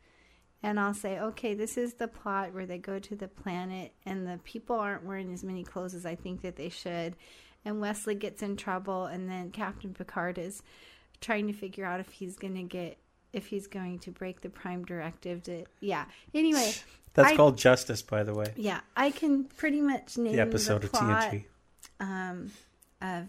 and 0.62 0.80
I'll 0.80 0.94
say, 0.94 1.20
okay, 1.20 1.54
this 1.54 1.78
is 1.78 1.94
the 1.94 2.08
plot 2.08 2.54
where 2.54 2.66
they 2.66 2.78
go 2.78 3.00
to 3.00 3.16
the 3.16 3.28
planet 3.28 3.94
and 4.06 4.28
the 4.28 4.40
people 4.44 4.78
aren't 4.78 5.06
wearing 5.06 5.32
as 5.32 5.44
many 5.44 5.64
clothes 5.64 5.94
as 5.94 6.06
I 6.06 6.16
think 6.16 6.42
that 6.42 6.58
they 6.58 6.70
should. 6.70 7.16
And 7.64 7.80
Wesley 7.80 8.16
gets 8.16 8.42
in 8.42 8.56
trouble, 8.56 9.06
and 9.06 9.30
then 9.30 9.52
Captain 9.52 9.94
Picard 9.94 10.38
is 10.38 10.64
trying 11.20 11.48
to 11.48 11.54
figure 11.54 11.86
out 11.86 12.00
if 12.00 12.10
he's 12.10 12.38
going 12.38 12.56
to 12.56 12.64
get. 12.64 12.98
If 13.34 13.48
he's 13.48 13.68
going 13.68 14.00
to 14.00 14.12
break 14.12 14.42
the 14.42 14.50
prime 14.50 14.84
directive 14.86 15.44
to, 15.44 15.66
yeah. 15.82 16.06
Anyway, 16.34 16.74
That's 17.14 17.34
I- 17.34 17.36
called 17.36 17.58
Justice, 17.58 18.02
by 18.02 18.24
the 18.24 18.34
way. 18.34 18.54
yeah, 18.56 18.80
I 18.98 19.12
can 19.12 19.44
pretty 19.46 19.82
much 19.82 20.18
name 20.18 20.34
The 20.36 20.42
episode 20.42 20.82
the 20.82 20.88
of 20.88 20.94
plot, 20.94 21.32
TNG. 21.32 21.44
um, 22.00 22.52
of 23.02 23.28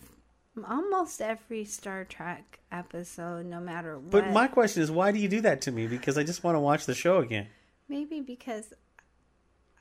almost 0.69 1.21
every 1.21 1.64
Star 1.64 2.04
Trek 2.04 2.61
episode, 2.73 3.47
no 3.47 3.61
matter 3.61 3.99
what. 3.99 4.11
But 4.11 4.30
my 4.33 4.47
question 4.49 4.83
is, 4.83 4.90
why 4.90 5.12
do 5.12 5.19
you 5.19 5.28
do 5.28 5.40
that 5.42 5.61
to 5.62 5.73
me? 5.73 5.87
Because 5.87 6.16
I 6.19 6.23
just 6.25 6.42
want 6.45 6.57
to 6.57 6.61
watch 6.61 6.87
the 6.87 6.95
show 6.95 7.19
again. 7.19 7.47
Maybe 7.88 8.21
because 8.21 8.73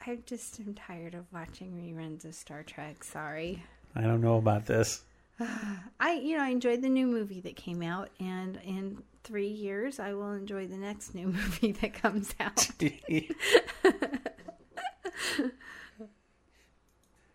I 0.05 0.17
just 0.25 0.59
am 0.59 0.73
tired 0.73 1.13
of 1.13 1.25
watching 1.33 1.71
reruns 1.73 2.25
of 2.25 2.35
Star 2.35 2.63
Trek. 2.63 3.03
Sorry. 3.03 3.63
I 3.95 4.01
don't 4.01 4.21
know 4.21 4.37
about 4.37 4.65
this. 4.65 5.03
I, 5.99 6.13
you 6.13 6.37
know, 6.37 6.43
I 6.43 6.49
enjoyed 6.49 6.81
the 6.81 6.89
new 6.89 7.07
movie 7.07 7.41
that 7.41 7.55
came 7.55 7.81
out, 7.81 8.09
and 8.19 8.59
in 8.65 9.01
three 9.29 9.47
years, 9.47 9.99
I 9.99 10.13
will 10.13 10.31
enjoy 10.33 10.65
the 10.65 10.77
next 10.77 11.13
new 11.13 11.27
movie 11.31 11.71
that 11.73 11.93
comes 11.93 12.33
out. 12.39 12.67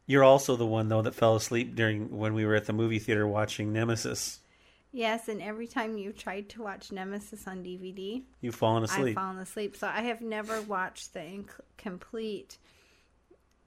You're 0.07 0.25
also 0.25 0.57
the 0.57 0.67
one 0.67 0.89
though 0.89 1.03
that 1.03 1.15
fell 1.15 1.37
asleep 1.37 1.75
during 1.77 2.19
when 2.19 2.35
we 2.35 2.45
were 2.45 2.55
at 2.55 2.67
the 2.67 2.73
movie 2.75 2.99
theater 2.99 3.27
watching 3.27 3.73
Nemesis. 3.73 4.41
yes, 4.93 5.29
and 5.29 5.41
every 5.41 5.67
time 5.67 5.97
you've 5.97 6.19
tried 6.19 6.51
to 6.51 6.63
watch 6.63 6.93
Nemesis 6.93 7.47
on 7.47 7.65
DVD, 7.65 8.23
You've 8.43 8.55
fallen 8.55 8.85
asleep. 8.85 9.17
I've 9.17 9.23
fallen 9.23 9.39
asleep. 9.39 9.77
So 9.77 9.87
I 9.89 10.03
have 10.03 10.21
never 10.21 10.61
watched 10.63 11.15
the 11.15 11.21
inc- 11.21 11.59
complete 11.79 12.59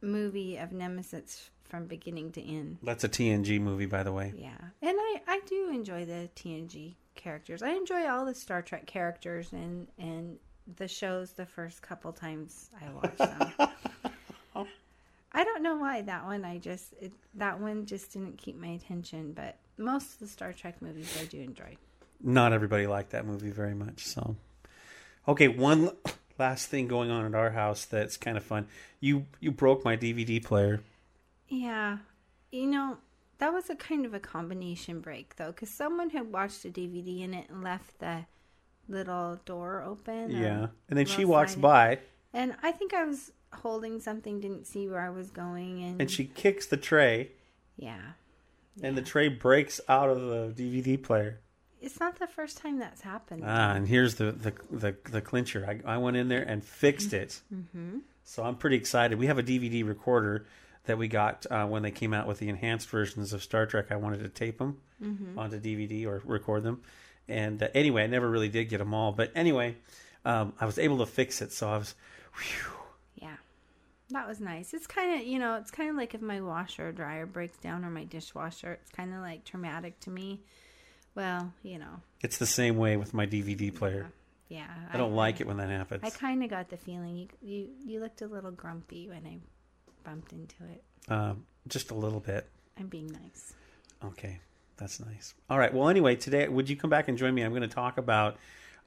movie 0.01 0.57
of 0.57 0.71
Nemesis 0.71 1.49
from 1.63 1.87
beginning 1.87 2.31
to 2.33 2.41
end. 2.41 2.77
That's 2.83 3.03
a 3.03 3.09
TNG 3.09 3.59
movie, 3.59 3.87
by 3.87 4.03
the 4.03 4.13
way. 4.13 4.31
Yeah, 4.37 4.57
and 4.81 4.95
I 4.99 5.21
I 5.27 5.39
do 5.47 5.69
enjoy 5.71 6.05
the 6.05 6.29
TNG 6.35 6.93
characters. 7.17 7.61
I 7.61 7.71
enjoy 7.71 8.07
all 8.07 8.25
the 8.25 8.33
Star 8.33 8.61
Trek 8.61 8.85
characters 8.85 9.51
and 9.51 9.87
and 9.97 10.37
the 10.77 10.87
shows 10.87 11.31
the 11.31 11.45
first 11.45 11.81
couple 11.81 12.11
times 12.11 12.69
I 12.81 12.89
watched 12.91 13.17
them. 13.17 13.53
I 15.37 15.43
don't 15.43 15.61
know 15.61 15.75
why 15.75 16.01
that 16.01 16.25
one. 16.25 16.43
I 16.45 16.57
just 16.57 16.93
it, 16.99 17.11
that 17.35 17.59
one 17.59 17.85
just 17.85 18.13
didn't 18.13 18.37
keep 18.37 18.59
my 18.59 18.69
attention, 18.69 19.33
but 19.33 19.57
most 19.77 20.13
of 20.13 20.19
the 20.19 20.27
Star 20.27 20.51
Trek 20.51 20.81
movies 20.81 21.15
I 21.21 21.25
do 21.25 21.39
enjoy. 21.39 21.77
Not 22.23 22.53
everybody 22.53 22.87
liked 22.87 23.11
that 23.11 23.25
movie 23.25 23.51
very 23.51 23.75
much. 23.75 24.03
So, 24.05 24.35
okay, 25.27 25.47
one 25.47 25.91
last 26.39 26.69
thing 26.69 26.87
going 26.87 27.11
on 27.11 27.23
at 27.23 27.35
our 27.35 27.51
house 27.51 27.85
that's 27.85 28.17
kind 28.17 28.35
of 28.35 28.43
fun. 28.43 28.67
You 28.99 29.27
you 29.39 29.51
broke 29.51 29.85
my 29.85 29.95
DVD 29.95 30.43
player. 30.43 30.81
Yeah, 31.49 31.97
you 32.51 32.65
know 32.65 32.97
that 33.39 33.53
was 33.53 33.69
a 33.69 33.75
kind 33.75 34.05
of 34.05 34.13
a 34.13 34.19
combination 34.19 34.99
break 34.99 35.35
though, 35.35 35.51
because 35.51 35.69
someone 35.69 36.09
had 36.11 36.31
watched 36.31 36.65
a 36.65 36.69
DVD 36.69 37.21
in 37.21 37.33
it 37.33 37.49
and 37.49 37.63
left 37.63 37.99
the 37.99 38.25
little 38.87 39.39
door 39.45 39.83
open. 39.85 40.31
Yeah, 40.31 40.67
and 40.89 40.97
then 40.97 41.05
she 41.05 41.25
walks 41.25 41.53
sliding- 41.53 41.61
by 41.61 41.99
And 42.33 42.55
I 42.63 42.71
think 42.71 42.93
I 42.93 43.03
was 43.03 43.31
holding 43.53 43.99
something, 43.99 44.39
didn't 44.39 44.65
see 44.67 44.87
where 44.87 45.01
I 45.01 45.09
was 45.09 45.29
going, 45.29 45.83
and, 45.83 46.01
and 46.01 46.11
she 46.11 46.25
kicks 46.25 46.65
the 46.67 46.77
tray, 46.77 47.31
yeah, 47.77 48.13
and 48.83 48.97
the 48.97 49.01
tray 49.01 49.27
breaks 49.29 49.79
out 49.87 50.09
of 50.09 50.21
the 50.21 50.53
DVD 50.55 51.01
player. 51.01 51.39
it's 51.81 51.99
not 51.99 52.17
the 52.19 52.27
first 52.27 52.57
time 52.57 52.79
that's 52.79 53.01
happened. 53.01 53.43
Ah, 53.45 53.73
and 53.73 53.87
here's 53.87 54.15
the 54.15 54.31
the 54.31 54.53
the, 54.71 54.95
the 55.11 55.21
clincher. 55.21 55.65
I, 55.67 55.93
I 55.95 55.97
went 55.97 56.17
in 56.17 56.27
there 56.27 56.43
and 56.43 56.63
fixed 56.63 57.13
it. 57.13 57.41
Mm-hmm. 57.53 57.99
So 58.23 58.43
I'm 58.43 58.55
pretty 58.57 58.75
excited. 58.75 59.17
We 59.17 59.27
have 59.27 59.37
a 59.39 59.43
DVD 59.43 59.87
recorder 59.87 60.45
that 60.87 60.97
we 60.97 61.07
got 61.07 61.45
uh, 61.49 61.65
when 61.67 61.83
they 61.83 61.91
came 61.91 62.13
out 62.13 62.27
with 62.27 62.39
the 62.39 62.49
enhanced 62.49 62.89
versions 62.89 63.31
of 63.33 63.43
Star 63.43 63.65
Trek. 63.65 63.87
I 63.91 63.95
wanted 63.95 64.19
to 64.23 64.29
tape 64.29 64.57
them 64.57 64.77
onto 65.37 65.59
DVD 65.59 66.05
or 66.07 66.21
record 66.25 66.63
them. 66.63 66.81
And 67.27 67.61
uh, 67.61 67.67
anyway, 67.73 68.03
I 68.03 68.07
never 68.07 68.29
really 68.29 68.49
did 68.49 68.65
get 68.65 68.79
them 68.79 68.93
all. 68.93 69.11
But 69.11 69.31
anyway, 69.35 69.75
um, 70.25 70.53
I 70.59 70.65
was 70.65 70.79
able 70.79 70.97
to 70.99 71.05
fix 71.05 71.41
it. 71.41 71.51
So 71.51 71.69
I 71.69 71.77
was, 71.77 71.93
whew, 72.35 72.71
yeah, 73.15 73.35
that 74.09 74.27
was 74.27 74.39
nice. 74.39 74.73
It's 74.73 74.87
kind 74.87 75.19
of 75.19 75.27
you 75.27 75.37
know, 75.39 75.55
it's 75.55 75.71
kind 75.71 75.89
of 75.89 75.95
like 75.95 76.15
if 76.15 76.21
my 76.21 76.41
washer 76.41 76.89
or 76.89 76.91
dryer 76.91 77.25
breaks 77.25 77.57
down 77.57 77.85
or 77.85 77.89
my 77.89 78.05
dishwasher. 78.05 78.79
It's 78.81 78.91
kind 78.91 79.13
of 79.13 79.19
like 79.19 79.43
traumatic 79.45 79.99
to 80.01 80.09
me. 80.09 80.39
Well, 81.15 81.51
you 81.63 81.79
know, 81.79 82.01
it's 82.21 82.37
the 82.37 82.45
same 82.45 82.77
way 82.77 82.95
with 82.95 83.13
my 83.13 83.25
DVD 83.25 83.73
player. 83.75 84.11
yeah. 84.49 84.67
I 84.93 84.97
don't 84.97 85.15
like 85.15 85.41
it 85.41 85.47
when 85.47 85.57
that 85.57 85.69
happens. 85.69 86.03
I 86.03 86.11
kind 86.11 86.43
of 86.43 86.49
got 86.49 86.69
the 86.69 86.77
feeling 86.77 87.17
you 87.17 87.27
you 87.41 87.69
you 87.85 87.99
looked 87.99 88.21
a 88.21 88.27
little 88.27 88.51
grumpy 88.51 89.09
when 89.09 89.25
I 89.25 89.39
bumped 90.07 90.31
into 90.31 90.63
it. 90.71 90.83
Um, 91.11 91.45
just 91.67 91.91
a 91.91 91.93
little 91.93 92.21
bit. 92.21 92.47
I'm 92.79 92.87
being 92.87 93.07
nice. 93.07 93.53
Okay, 94.05 94.39
that's 94.77 95.01
nice. 95.01 95.33
All 95.49 95.59
right. 95.59 95.73
Well, 95.73 95.89
anyway, 95.89 96.15
today, 96.15 96.47
would 96.47 96.69
you 96.69 96.77
come 96.77 96.89
back 96.89 97.09
and 97.09 97.17
join 97.17 97.35
me? 97.35 97.41
I'm 97.41 97.51
going 97.51 97.61
to 97.61 97.67
talk 97.67 97.97
about 97.97 98.37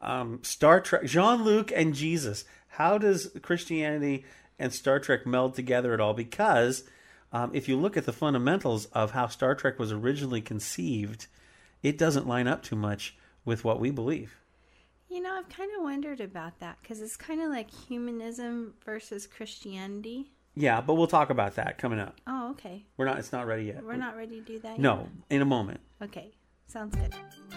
um, 0.00 0.40
Star 0.42 0.80
Trek, 0.80 1.04
Jean 1.04 1.44
Luc 1.44 1.72
and 1.74 1.94
Jesus. 1.94 2.44
How 2.68 2.96
does 2.96 3.30
Christianity 3.42 4.24
and 4.58 4.72
Star 4.72 4.98
Trek 4.98 5.26
meld 5.26 5.54
together 5.54 5.92
at 5.92 6.00
all? 6.00 6.14
Because 6.14 6.84
um, 7.32 7.50
if 7.52 7.68
you 7.68 7.76
look 7.76 7.98
at 7.98 8.06
the 8.06 8.12
fundamentals 8.12 8.86
of 8.86 9.10
how 9.10 9.26
Star 9.26 9.54
Trek 9.54 9.78
was 9.78 9.92
originally 9.92 10.40
conceived, 10.40 11.26
it 11.82 11.98
doesn't 11.98 12.26
line 12.26 12.48
up 12.48 12.62
too 12.62 12.76
much 12.76 13.16
with 13.44 13.62
what 13.62 13.78
we 13.78 13.90
believe. 13.90 14.36
You 15.10 15.20
know, 15.20 15.34
I've 15.34 15.48
kind 15.48 15.70
of 15.76 15.82
wondered 15.82 16.20
about 16.20 16.60
that 16.60 16.78
because 16.80 17.02
it's 17.02 17.16
kind 17.16 17.42
of 17.42 17.50
like 17.50 17.68
humanism 17.70 18.74
versus 18.84 19.26
Christianity. 19.26 20.30
Yeah, 20.54 20.80
but 20.80 20.94
we'll 20.94 21.06
talk 21.06 21.30
about 21.30 21.56
that 21.56 21.78
coming 21.78 22.00
up. 22.00 22.16
Oh, 22.26 22.50
okay. 22.52 22.84
We're 22.96 23.04
not. 23.04 23.18
It's 23.18 23.32
not 23.32 23.46
ready 23.46 23.64
yet. 23.64 23.84
We're 23.84 23.96
not 23.96 24.16
ready 24.16 24.40
to 24.40 24.44
do 24.44 24.58
that. 24.60 24.72
Yet. 24.72 24.80
No, 24.80 25.08
in 25.30 25.42
a 25.42 25.44
moment. 25.44 25.80
Okay. 26.02 26.32
Sounds 26.66 26.94
good. 26.94 27.12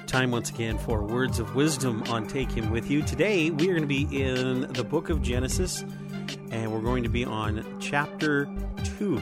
Time 0.08 0.32
once 0.32 0.50
again 0.50 0.78
for 0.80 1.04
words 1.04 1.38
of 1.38 1.54
wisdom 1.54 2.02
on 2.10 2.26
Take 2.26 2.52
Him 2.52 2.72
With 2.72 2.90
You. 2.90 3.04
Today 3.04 3.52
we 3.52 3.70
are 3.70 3.74
going 3.78 3.82
to 3.82 3.88
be 3.88 4.08
in 4.24 4.62
the 4.74 4.84
book 4.84 5.12
of 5.12 5.22
Genesis, 5.22 5.82
and 6.50 6.74
we're 6.74 6.82
going 6.82 7.04
to 7.04 7.10
be 7.10 7.24
on 7.24 7.64
chapter 7.80 8.48
2 8.98 9.22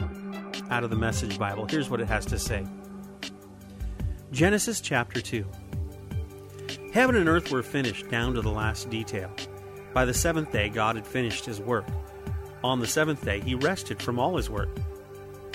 out 0.70 0.82
of 0.82 0.88
the 0.88 0.96
Message 0.96 1.38
Bible. 1.38 1.66
Here's 1.66 1.90
what 1.90 2.00
it 2.00 2.08
has 2.08 2.24
to 2.26 2.38
say 2.38 2.66
Genesis 4.30 4.80
chapter 4.80 5.20
2. 5.20 5.44
Heaven 6.94 7.16
and 7.16 7.28
earth 7.28 7.50
were 7.50 7.62
finished 7.62 8.08
down 8.08 8.32
to 8.32 8.40
the 8.40 8.50
last 8.50 8.88
detail. 8.88 9.30
By 9.92 10.06
the 10.06 10.14
seventh 10.14 10.52
day, 10.52 10.70
God 10.70 10.96
had 10.96 11.06
finished 11.06 11.44
his 11.44 11.60
work. 11.60 11.84
On 12.64 12.80
the 12.80 12.86
seventh 12.86 13.24
day, 13.24 13.40
he 13.40 13.54
rested 13.54 14.00
from 14.00 14.18
all 14.18 14.36
his 14.36 14.48
work. 14.48 14.68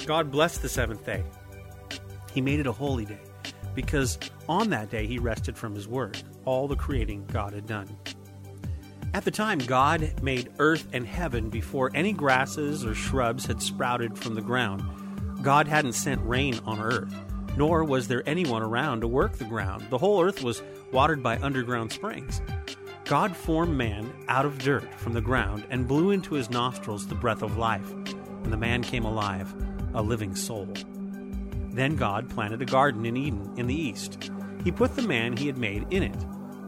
God 0.05 0.31
blessed 0.31 0.61
the 0.61 0.69
seventh 0.69 1.05
day. 1.05 1.23
He 2.33 2.41
made 2.41 2.59
it 2.59 2.67
a 2.67 2.71
holy 2.71 3.05
day, 3.05 3.19
because 3.73 4.19
on 4.49 4.69
that 4.69 4.89
day 4.89 5.07
he 5.07 5.17
rested 5.17 5.57
from 5.57 5.73
his 5.73 5.87
work, 5.87 6.17
all 6.45 6.67
the 6.67 6.75
creating 6.75 7.25
God 7.31 7.53
had 7.53 7.65
done. 7.65 7.89
At 9.13 9.23
the 9.23 9.31
time, 9.31 9.59
God 9.59 10.21
made 10.21 10.51
earth 10.59 10.87
and 10.93 11.07
heaven 11.07 11.49
before 11.49 11.89
any 11.95 12.11
grasses 12.11 12.85
or 12.85 12.93
shrubs 12.93 13.45
had 13.45 13.61
sprouted 13.61 14.17
from 14.17 14.35
the 14.35 14.41
ground. 14.41 14.83
God 15.41 15.67
hadn't 15.67 15.93
sent 15.93 16.21
rain 16.27 16.59
on 16.65 16.79
earth, 16.79 17.13
nor 17.55 17.83
was 17.83 18.07
there 18.07 18.21
anyone 18.27 18.61
around 18.61 19.01
to 19.01 19.07
work 19.07 19.33
the 19.37 19.45
ground. 19.45 19.85
The 19.89 19.97
whole 19.97 20.21
earth 20.21 20.43
was 20.43 20.61
watered 20.91 21.23
by 21.23 21.37
underground 21.39 21.91
springs. 21.91 22.41
God 23.07 23.37
formed 23.37 23.77
man 23.77 24.11
out 24.27 24.45
of 24.45 24.57
dirt 24.57 24.93
from 24.95 25.13
the 25.13 25.21
ground 25.21 25.65
and 25.69 25.87
blew 25.87 26.11
into 26.11 26.35
his 26.35 26.49
nostrils 26.49 27.07
the 27.07 27.15
breath 27.15 27.41
of 27.41 27.57
life, 27.57 27.89
and 28.43 28.51
the 28.51 28.57
man 28.57 28.83
came 28.83 29.05
alive, 29.05 29.55
a 29.93 30.01
living 30.01 30.35
soul. 30.35 30.67
Then 31.69 31.95
God 31.95 32.29
planted 32.29 32.61
a 32.61 32.65
garden 32.65 33.05
in 33.05 33.15
Eden 33.15 33.53
in 33.55 33.65
the 33.65 33.81
east. 33.81 34.29
He 34.65 34.73
put 34.73 34.97
the 34.97 35.03
man 35.03 35.37
he 35.37 35.47
had 35.47 35.57
made 35.57 35.85
in 35.89 36.03
it. 36.03 36.17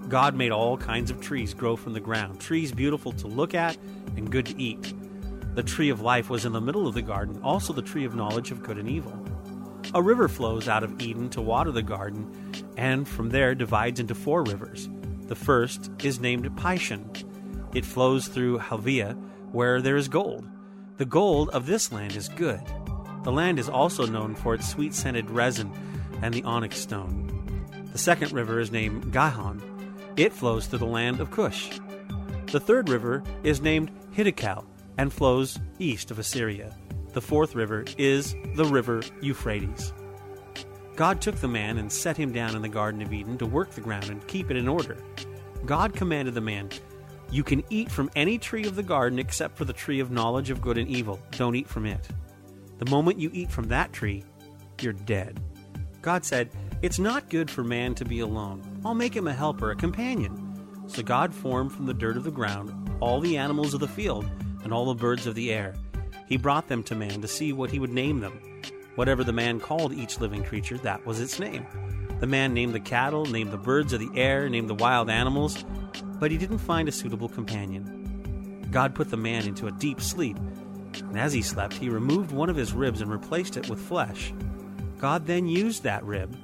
God 0.08 0.34
made 0.34 0.54
all 0.54 0.78
kinds 0.78 1.12
of 1.12 1.19
trees 1.19 1.54
grow 1.54 1.75
from 1.75 1.91
the 1.91 1.99
ground, 1.99 2.39
trees 2.39 2.71
beautiful 2.71 3.12
to 3.12 3.28
look 3.28 3.54
at 3.54 3.78
and 4.15 4.32
good 4.32 4.45
to 4.45 4.58
eat. 4.62 4.93
The 5.56 5.63
tree 5.63 5.89
of 5.89 5.99
life 5.99 6.30
was 6.30 6.45
in 6.45 6.54
the 6.54 6.62
middle 6.62 6.88
of 6.88 6.93
the 6.93 7.02
garden, 7.02 7.41
also 7.43 7.73
the 7.73 7.82
tree 7.82 8.06
of 8.06 8.15
knowledge 8.15 8.52
of 8.52 8.63
good 8.63 8.78
and 8.78 8.88
evil. 8.88 9.25
A 9.93 10.02
river 10.02 10.30
flows 10.30 10.69
out 10.69 10.86
of 10.86 11.02
Eden 11.02 11.30
to 11.32 11.41
water 11.41 11.71
the 11.73 11.84
garden, 11.84 12.54
and 12.78 13.06
from 13.06 13.28
there 13.28 13.56
divides 13.56 13.99
into 13.99 14.15
four 14.15 14.43
rivers. 14.43 14.88
The 15.30 15.36
first 15.36 15.92
is 16.04 16.20
named 16.20 16.50
Pishon. 16.58 17.06
It 17.76 17.86
flows 17.86 18.28
through 18.28 18.58
Havilah, 18.58 19.13
where 19.52 19.80
there 19.80 19.96
is 19.96 20.08
gold. 20.08 20.44
The 20.98 21.06
gold 21.06 21.50
of 21.50 21.68
this 21.68 21.92
land 21.92 22.15
is 22.15 22.30
good. 22.30 22.62
The 23.24 23.32
land 23.32 23.60
is 23.60 23.70
also 23.70 24.08
known 24.08 24.34
for 24.34 24.56
its 24.56 24.68
sweet 24.68 24.96
scented 24.96 25.30
resin 25.30 25.72
and 26.24 26.34
the 26.34 26.42
onyx 26.46 26.80
stone. 26.80 27.28
The 27.92 28.00
second 28.00 28.32
river 28.32 28.60
is 28.60 28.72
named 28.72 29.13
Gihon. 29.13 29.62
It 30.18 30.34
flows 30.34 30.65
through 30.65 30.80
the 30.80 30.86
land 30.88 31.20
of 31.20 31.30
Cush. 31.30 31.80
The 32.48 32.60
third 32.60 32.89
river 32.89 33.22
is 33.44 33.62
named 33.62 33.92
Hiddekel 34.15 34.65
and 34.98 35.13
flows 35.13 35.60
east 35.78 36.10
of 36.10 36.18
Assyria. 36.18 36.76
The 37.13 37.22
fourth 37.22 37.54
river 37.54 37.86
is 38.00 38.36
the 38.56 38.65
river 38.65 39.04
Euphrates. 39.22 39.94
God 40.99 41.21
took 41.21 41.38
the 41.38 41.47
man 41.47 41.77
and 41.77 41.89
set 41.89 42.17
him 42.17 42.33
down 42.33 42.57
in 42.57 42.62
the 42.62 42.67
Garden 42.67 43.01
of 43.01 43.13
Eden 43.13 43.38
to 43.38 43.45
work 43.45 43.69
the 43.69 43.79
ground 43.79 44.09
and 44.09 44.27
keep 44.27 44.51
it 44.51 44.57
in 44.57 44.67
order. 44.67 44.97
God 45.65 45.93
commanded 45.93 46.33
the 46.33 46.41
man, 46.41 46.67
You 47.31 47.41
can 47.41 47.63
eat 47.69 47.89
from 47.89 48.12
any 48.17 48.38
tree 48.38 48.65
of 48.65 48.75
the 48.75 48.83
garden 48.83 49.17
except 49.17 49.57
for 49.57 49.63
the 49.63 49.71
tree 49.71 50.01
of 50.01 50.12
knowledge 50.12 50.49
of 50.49 50.59
good 50.59 50.77
and 50.77 50.89
evil. 50.89 51.17
Don't 51.31 51.55
eat 51.55 51.69
from 51.69 51.85
it. 51.85 52.05
The 52.79 52.91
moment 52.91 53.17
you 53.17 53.29
eat 53.31 53.49
from 53.49 53.69
that 53.69 53.93
tree, 53.93 54.25
you're 54.81 54.91
dead. 54.91 55.39
God 56.01 56.25
said, 56.25 56.49
It's 56.81 56.99
not 56.99 57.29
good 57.29 57.49
for 57.49 57.63
man 57.63 57.95
to 57.95 58.03
be 58.03 58.19
alone. 58.19 58.62
I'll 58.83 58.93
make 58.93 59.15
him 59.15 59.27
a 59.29 59.33
helper, 59.33 59.71
a 59.71 59.77
companion. 59.77 60.53
So 60.88 61.01
God 61.01 61.33
formed 61.33 61.71
from 61.71 61.85
the 61.85 61.93
dirt 61.93 62.17
of 62.17 62.25
the 62.25 62.29
ground 62.29 62.91
all 62.99 63.21
the 63.21 63.38
animals 63.38 63.73
of 63.73 63.79
the 63.79 63.88
field 63.88 64.29
and 64.65 64.73
all 64.73 64.88
the 64.88 64.95
birds 64.95 65.27
of 65.27 65.35
the 65.35 65.53
air. 65.53 65.75
He 66.27 66.35
brought 66.35 66.67
them 66.67 66.83
to 66.83 66.93
man 66.93 67.21
to 67.21 67.27
see 67.29 67.53
what 67.53 67.71
he 67.71 67.79
would 67.79 67.93
name 67.93 68.19
them. 68.19 68.48
Whatever 68.95 69.23
the 69.23 69.34
man 69.34 69.60
called 69.60 69.93
each 69.93 70.19
living 70.19 70.43
creature, 70.43 70.78
that 70.80 71.06
was 71.06 71.19
its 71.19 71.39
name. 71.39 71.65
The 72.19 72.28
man 72.28 72.54
named 72.54 72.73
the 72.73 72.80
cattle, 72.80 73.25
named 73.25 73.52
the 73.52 73.58
birds 73.58 73.93
of 73.93 73.99
the 73.99 74.19
air, 74.19 74.49
named 74.49 74.69
the 74.69 74.75
wild 74.75 75.10
animals, 75.10 75.63
but 76.19 76.32
he 76.32 76.38
didn't 76.38 76.58
find 76.58 76.89
a 76.89 76.91
suitable 76.91 77.30
companion. 77.30 78.67
God 78.71 78.93
put 78.93 79.10
the 79.10 79.17
man 79.17 79.47
into 79.47 79.67
a 79.67 79.71
deep 79.71 80.02
sleep, 80.02 80.38
and 80.99 81.17
as 81.17 81.34
he 81.34 81.41
slept, 81.41 81.73
he 81.73 81.89
removed 81.89 82.32
one 82.32 82.49
of 82.49 82.56
his 82.56 82.73
ribs 82.73 83.02
and 83.02 83.10
replaced 83.10 83.58
it 83.58 83.69
with 83.69 83.80
flesh. 83.80 84.34
God 84.97 85.25
then 85.25 85.47
used 85.47 85.84
that 85.84 86.04
rib 86.04 86.36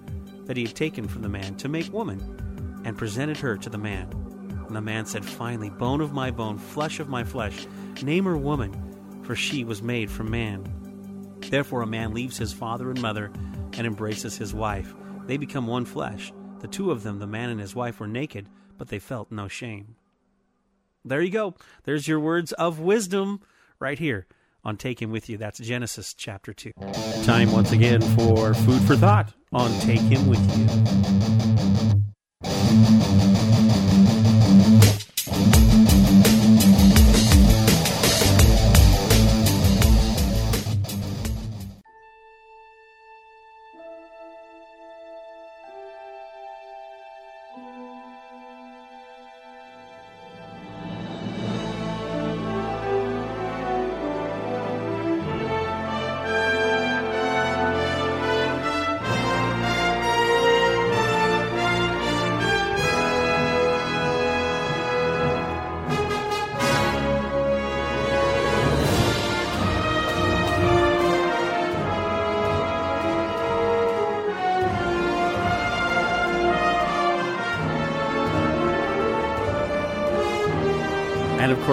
that 0.45 0.55
he 0.55 0.63
had 0.63 0.75
taken 0.75 1.08
from 1.08 1.23
the 1.23 1.29
man 1.29 1.55
to 1.55 1.67
make 1.67 1.91
woman, 1.91 2.81
and 2.86 2.97
presented 2.97 3.38
her 3.38 3.58
to 3.58 3.69
the 3.69 3.77
man. 3.77 4.08
And 4.67 4.75
the 4.75 4.81
man 4.81 5.05
said, 5.05 5.25
Finally, 5.25 5.71
bone 5.71 6.01
of 6.01 6.13
my 6.13 6.31
bone, 6.31 6.58
flesh 6.58 6.99
of 6.99 7.10
my 7.10 7.23
flesh, 7.23 7.67
name 8.01 8.25
her 8.25 8.38
woman, 8.38 9.21
for 9.23 9.36
she 9.36 9.63
was 9.63 9.81
made 9.81 10.10
from 10.10 10.31
man. 10.31 10.63
Therefore, 11.49 11.81
a 11.81 11.88
man 11.88 12.13
leaves 12.13 12.38
his 12.38 12.53
father 12.53 12.89
and 12.89 13.01
mother 13.01 13.31
and 13.73 13.88
embraces 13.88 14.38
his 14.38 14.53
wife. 14.53 14.93
They 15.25 15.38
become 15.38 15.67
one 15.67 15.86
flesh. 15.86 16.31
The 16.60 16.67
two 16.67 16.91
of 16.91 17.03
them, 17.03 17.19
the 17.19 17.27
man 17.27 17.49
and 17.49 17.60
his 17.60 17.75
wife, 17.75 17.99
were 17.99 18.08
naked, 18.08 18.47
but 18.77 18.88
they 18.88 18.99
felt 18.99 19.31
no 19.31 19.47
shame. 19.47 19.95
There 21.03 21.21
you 21.21 21.29
go. 21.29 21.55
There's 21.84 22.08
your 22.08 22.19
words 22.19 22.51
of 22.53 22.79
wisdom 22.79 23.41
right 23.79 23.99
here 23.99 24.25
on 24.63 24.77
Take 24.77 25.01
Him 25.01 25.12
With 25.12 25.29
You. 25.29 25.38
That's 25.38 25.60
Genesis 25.60 26.13
chapter 26.13 26.53
2. 26.53 26.71
Time 27.23 27.51
once 27.51 27.71
again 27.71 28.01
for 28.15 28.53
food 28.53 28.81
for 28.81 28.95
thought 28.95 29.31
on 29.53 29.71
Take 29.81 30.01
Him 30.01 30.27
With 30.27 30.39
You. 30.58 30.65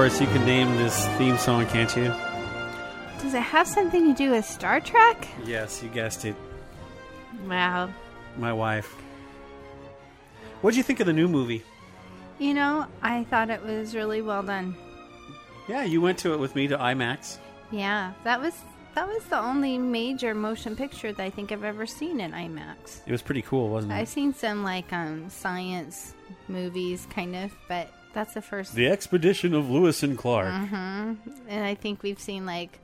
Course, 0.03 0.21
you 0.21 0.27
can 0.27 0.45
name 0.45 0.69
this 0.79 1.07
theme 1.17 1.39
song, 1.39 1.65
can't 1.67 1.95
you? 1.95 2.13
Does 3.21 3.35
it 3.35 3.41
have 3.41 3.69
something 3.69 4.05
to 4.05 4.13
do 4.13 4.33
with 4.33 4.45
Star 4.45 4.81
Trek? 4.81 5.29
Yes, 5.45 5.81
you 5.81 5.89
guessed 5.91 6.25
it. 6.25 6.35
Wow. 7.47 7.89
My 8.37 8.53
wife. 8.53 8.97
What'd 10.61 10.77
you 10.77 10.83
think 10.83 10.99
of 10.99 11.07
the 11.07 11.13
new 11.13 11.29
movie? 11.29 11.63
You 12.41 12.53
know, 12.53 12.87
I 13.01 13.23
thought 13.23 13.49
it 13.49 13.63
was 13.63 13.95
really 13.95 14.23
well 14.23 14.43
done. 14.43 14.75
Yeah, 15.69 15.85
you 15.85 16.01
went 16.01 16.19
to 16.19 16.33
it 16.33 16.41
with 16.41 16.57
me 16.57 16.67
to 16.67 16.77
IMAX. 16.77 17.39
Yeah, 17.71 18.13
that 18.25 18.41
was 18.41 18.55
that 18.97 19.07
was 19.07 19.23
the 19.27 19.39
only 19.39 19.79
major 19.79 20.35
motion 20.35 20.75
picture 20.75 21.13
that 21.13 21.23
I 21.23 21.31
think 21.31 21.53
I've 21.53 21.63
ever 21.63 21.87
seen 21.87 22.19
in 22.19 22.33
IMAX. 22.33 23.03
It 23.07 23.13
was 23.13 23.23
pretty 23.23 23.43
cool, 23.43 23.69
wasn't 23.69 23.93
it? 23.93 23.97
I've 23.99 24.09
seen 24.09 24.35
some 24.35 24.65
like 24.65 24.93
um 24.93 25.31
science 25.31 26.15
movies 26.49 27.07
kind 27.09 27.37
of, 27.37 27.53
but 27.69 27.89
that's 28.15 28.35
the 28.35 28.43
first 28.43 28.75
the 28.75 28.87
Expedition 28.89 29.55
of 29.55 29.69
Lewis 29.71 30.03
and 30.03 30.17
Clark. 30.19 30.49
Mhm. 30.53 31.17
And 31.49 31.65
I 31.65 31.75
think 31.75 32.03
we've 32.03 32.21
seen 32.21 32.45
like 32.47 32.79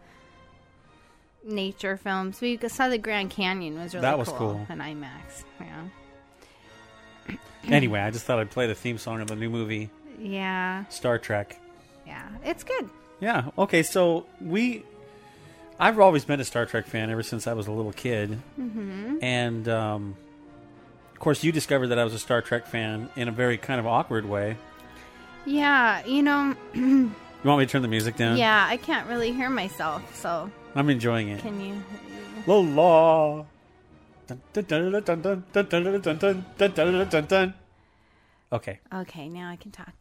nature 1.45 1.97
films. 1.97 2.41
We 2.41 2.59
saw 2.69 2.88
the 2.88 2.99
Grand 2.99 3.31
Canyon 3.31 3.79
was 3.79 3.95
really 3.95 4.03
That 4.03 4.19
was 4.19 4.29
cool, 4.29 4.37
cool. 4.38 4.67
in 4.69 4.79
IMAX. 4.79 5.45
Yeah. 5.61 7.37
Anyway, 7.69 8.01
I 8.01 8.11
just 8.11 8.25
thought 8.25 8.38
I'd 8.38 8.51
play 8.51 8.67
the 8.67 8.75
theme 8.75 8.99
song 8.99 9.21
of 9.21 9.29
the 9.29 9.37
new 9.37 9.51
movie, 9.51 9.91
Yeah. 10.19 10.85
Star 10.87 11.19
Trek. 11.19 11.61
Yeah. 12.07 12.27
It's 12.45 12.64
good. 12.64 12.88
Yeah. 13.21 13.51
Okay. 13.59 13.83
So 13.83 14.27
we, 14.41 14.85
I've 15.79 15.99
always 16.01 16.25
been 16.25 16.41
a 16.41 16.45
Star 16.45 16.64
Trek 16.67 16.87
fan 16.87 17.11
ever 17.11 17.23
since 17.23 17.47
I 17.47 17.53
was 17.53 17.67
a 17.67 17.73
little 17.73 17.93
kid, 17.93 18.38
Mm-hmm. 18.59 19.17
and 19.23 19.69
um, 19.69 20.17
of 21.12 21.19
course, 21.21 21.45
you 21.45 21.53
discovered 21.53 21.88
that 21.88 21.99
I 21.99 22.05
was 22.05 22.14
a 22.14 22.19
Star 22.19 22.41
Trek 22.41 22.67
fan 22.67 23.11
in 23.17 23.29
a 23.29 23.33
very 23.33 23.59
kind 23.59 23.79
of 23.81 23.87
awkward 23.87 24.25
way. 24.25 24.57
Yeah, 25.44 26.05
you 26.05 26.22
know. 26.22 26.55
you 26.74 27.11
want 27.44 27.61
me 27.61 27.66
to 27.66 27.70
turn 27.72 27.83
the 27.83 27.88
music 27.88 28.16
down? 28.16 28.37
Yeah, 28.37 28.66
I 28.68 28.77
can't 28.77 29.09
really 29.09 29.33
hear 29.33 29.51
myself, 29.51 30.14
so. 30.14 30.51
I'm 30.74 30.90
enjoying 30.90 31.29
it. 31.29 31.40
Can 31.40 31.61
you? 31.61 31.83
La 32.46 32.57
la. 32.57 33.44
Okay. 38.53 38.79
Okay, 38.94 39.29
now 39.29 39.51
I 39.51 39.57
can 39.57 39.70
talk. 39.70 39.92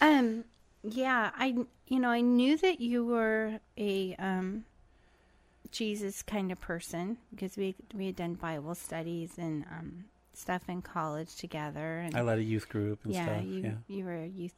Um, 0.00 0.44
yeah, 0.82 1.30
I 1.36 1.56
you 1.88 2.00
know 2.00 2.08
I 2.10 2.20
knew 2.20 2.56
that 2.58 2.80
you 2.80 3.04
were 3.04 3.60
a 3.78 4.14
um 4.18 4.64
Jesus 5.70 6.22
kind 6.22 6.52
of 6.52 6.60
person 6.60 7.18
because 7.30 7.56
we 7.56 7.74
we 7.94 8.06
had 8.06 8.16
done 8.16 8.34
Bible 8.34 8.74
studies 8.74 9.32
and 9.38 9.64
um 9.70 10.04
stuff 10.34 10.68
in 10.68 10.82
college 10.82 11.34
together. 11.36 11.98
And 11.98 12.16
I 12.16 12.20
led 12.22 12.38
a 12.38 12.42
youth 12.42 12.68
group. 12.68 13.04
and 13.04 13.14
Yeah, 13.14 13.24
stuff. 13.24 13.44
you 13.44 13.60
yeah. 13.62 13.72
you 13.88 14.04
were 14.04 14.14
a 14.16 14.26
youth 14.26 14.54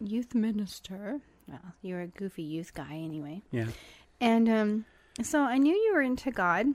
youth 0.00 0.34
minister. 0.34 1.20
Well, 1.48 1.60
you 1.82 1.94
were 1.94 2.02
a 2.02 2.06
goofy 2.08 2.42
youth 2.42 2.74
guy 2.74 2.94
anyway. 2.94 3.42
Yeah. 3.50 3.66
And 4.20 4.48
um, 4.48 4.84
so 5.22 5.40
I 5.42 5.58
knew 5.58 5.74
you 5.74 5.92
were 5.94 6.02
into 6.02 6.30
God 6.30 6.66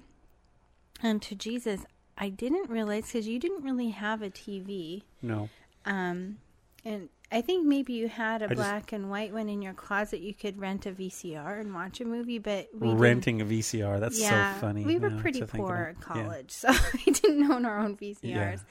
and 1.02 1.22
to 1.24 1.36
Jesus. 1.36 1.82
I 2.18 2.30
didn't 2.30 2.70
realize 2.70 3.08
because 3.08 3.28
you 3.28 3.40
didn't 3.40 3.64
really 3.64 3.90
have 3.90 4.22
a 4.22 4.30
TV. 4.30 5.04
No. 5.22 5.50
Um, 5.86 6.38
and 6.86 7.10
I 7.32 7.42
think 7.42 7.66
maybe 7.66 7.94
you 7.94 8.08
had 8.08 8.42
a 8.42 8.48
just- 8.48 8.58
black 8.58 8.92
and 8.92 9.10
white 9.10 9.34
one 9.34 9.50
in 9.50 9.62
your 9.62 9.74
closet. 9.74 10.20
You 10.20 10.34
could 10.34 10.60
rent 10.60 10.86
a 10.86 10.92
VCR 10.92 11.60
and 11.60 11.74
watch 11.74 12.00
a 12.02 12.06
movie, 12.06 12.40
but 12.40 12.70
Renting 12.74 13.42
a 13.42 13.46
VCR. 13.46 14.00
That's 14.00 14.20
yeah, 14.20 14.56
so 14.56 14.62
funny. 14.62 14.84
We 14.86 15.00
were 15.00 15.10
yeah, 15.10 15.22
pretty 15.22 15.42
poor 15.42 15.96
at 15.96 15.96
Yeah. 15.96 16.24
college, 16.24 16.52
so 16.52 16.70
we 17.06 17.12
didn't 17.14 17.50
own 17.52 17.66
our 17.66 17.80
own 17.80 17.98
VCRs. 17.98 18.64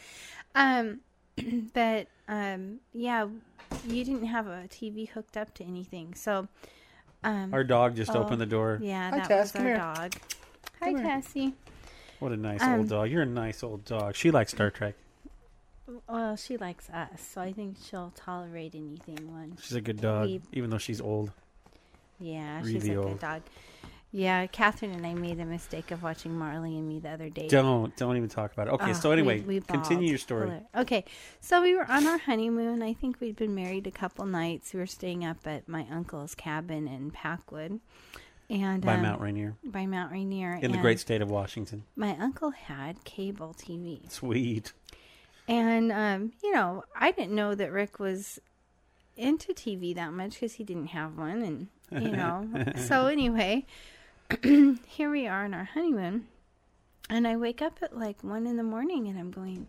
Um, 0.54 1.00
but 1.74 2.08
um, 2.28 2.80
yeah, 2.92 3.26
you 3.86 4.04
didn't 4.04 4.26
have 4.26 4.46
a 4.46 4.64
TV 4.68 5.08
hooked 5.08 5.36
up 5.36 5.54
to 5.54 5.64
anything, 5.64 6.14
so 6.14 6.48
um, 7.24 7.52
Our 7.52 7.64
dog 7.64 7.96
just 7.96 8.10
Oh, 8.14 8.22
opened 8.22 8.40
the 8.40 8.46
door. 8.46 8.78
yeah, 8.82 9.10
Hi, 9.10 9.18
that 9.18 9.28
Tess, 9.28 9.44
was 9.46 9.52
come 9.52 9.62
our 9.62 9.68
here. 9.68 9.76
dog. 9.76 10.14
Hi, 10.80 10.86
Come 10.92 10.96
here. 10.96 11.04
Cassie. 11.04 11.54
What 12.18 12.32
a 12.32 12.36
nice 12.36 12.62
Um, 12.62 12.80
old 12.80 12.88
dog. 12.88 13.10
You're 13.10 13.22
a 13.22 13.26
nice 13.26 13.62
old 13.62 13.84
dog. 13.84 14.14
She 14.14 14.30
likes 14.30 14.52
Star 14.52 14.70
Trek. 14.70 14.94
Well, 16.08 16.36
she 16.36 16.56
likes 16.56 16.88
us, 16.90 17.20
so 17.20 17.40
I 17.40 17.52
think 17.52 17.76
she'll 17.82 18.12
tolerate 18.14 18.74
anything. 18.74 19.30
One, 19.32 19.56
She's 19.60 19.74
a 19.74 19.80
good 19.80 20.00
dog, 20.00 20.26
We- 20.28 20.40
even 20.52 20.70
though 20.70 20.78
she's 20.78 21.00
old. 21.00 21.32
yeah, 22.20 22.62
she's 22.62 22.88
a 22.88 22.94
old. 22.96 23.08
good 23.08 23.20
dog. 23.20 23.42
Yeah, 24.12 24.46
Catherine 24.48 24.90
and 24.90 25.06
I 25.06 25.14
made 25.14 25.38
the 25.38 25.44
mistake 25.44 25.92
of 25.92 26.02
watching 26.02 26.36
Marley 26.36 26.76
and 26.76 26.88
Me 26.88 26.98
the 26.98 27.10
other 27.10 27.28
day. 27.28 27.46
Don't 27.46 27.94
don't 27.96 28.16
even 28.16 28.28
talk 28.28 28.52
about 28.52 28.66
it. 28.66 28.72
Okay, 28.72 28.90
Oh, 28.90 28.92
so 28.94 29.12
anyway, 29.12 29.40
we- 29.40 29.56
we 29.56 29.60
continue 29.60 30.08
your 30.08 30.18
story. 30.18 30.50
Okay, 30.74 31.04
so 31.40 31.62
we 31.62 31.76
were 31.76 31.88
on 31.88 32.06
our 32.08 32.18
honeymoon. 32.18 32.82
I 32.82 32.92
think 32.92 33.20
we'd 33.20 33.36
been 33.36 33.54
married 33.54 33.86
a 33.86 33.92
couple 33.92 34.26
nights. 34.26 34.74
We 34.74 34.80
were 34.80 34.86
staying 34.86 35.24
up 35.24 35.46
at 35.46 35.68
my 35.68 35.86
uncle's 35.90 36.34
cabin 36.34 36.88
in 36.88 37.12
Packwood, 37.12 37.78
and 38.48 38.82
By 38.84 38.94
um, 38.94 39.02
Mount 39.02 39.20
Rainier 39.20 39.54
by 39.62 39.86
Mount 39.86 40.10
Rainier. 40.10 40.58
in 40.60 40.72
the 40.72 40.78
great 40.78 40.98
state 40.98 41.22
of 41.22 41.30
Washington. 41.30 41.84
My 41.94 42.16
uncle 42.18 42.50
had 42.50 43.04
cable 43.04 43.54
TV, 43.56 44.10
Sweet. 44.10 44.72
and 45.46 45.92
um, 45.92 46.32
you 46.42 46.50
know, 46.52 46.82
I 46.98 47.12
didn't 47.12 47.36
know 47.36 47.54
that 47.54 47.70
Rick 47.70 48.00
was 48.00 48.40
into 49.16 49.52
TV 49.52 49.94
that 49.94 50.12
much 50.12 50.32
because 50.34 50.54
he 50.54 50.64
didn't 50.64 50.86
have 50.88 51.16
one, 51.16 51.42
and 51.42 51.68
you 52.02 52.10
know. 52.10 52.48
so 52.76 53.06
anyway, 53.06 53.66
here 54.86 55.10
we 55.10 55.26
are 55.26 55.44
on 55.44 55.54
our 55.54 55.64
honeymoon, 55.64 56.28
and 57.08 57.26
I 57.26 57.36
wake 57.36 57.60
up 57.60 57.78
at 57.82 57.98
like 57.98 58.22
one 58.22 58.46
in 58.46 58.56
the 58.56 58.62
morning, 58.62 59.08
and 59.08 59.18
I'm 59.18 59.32
going, 59.32 59.66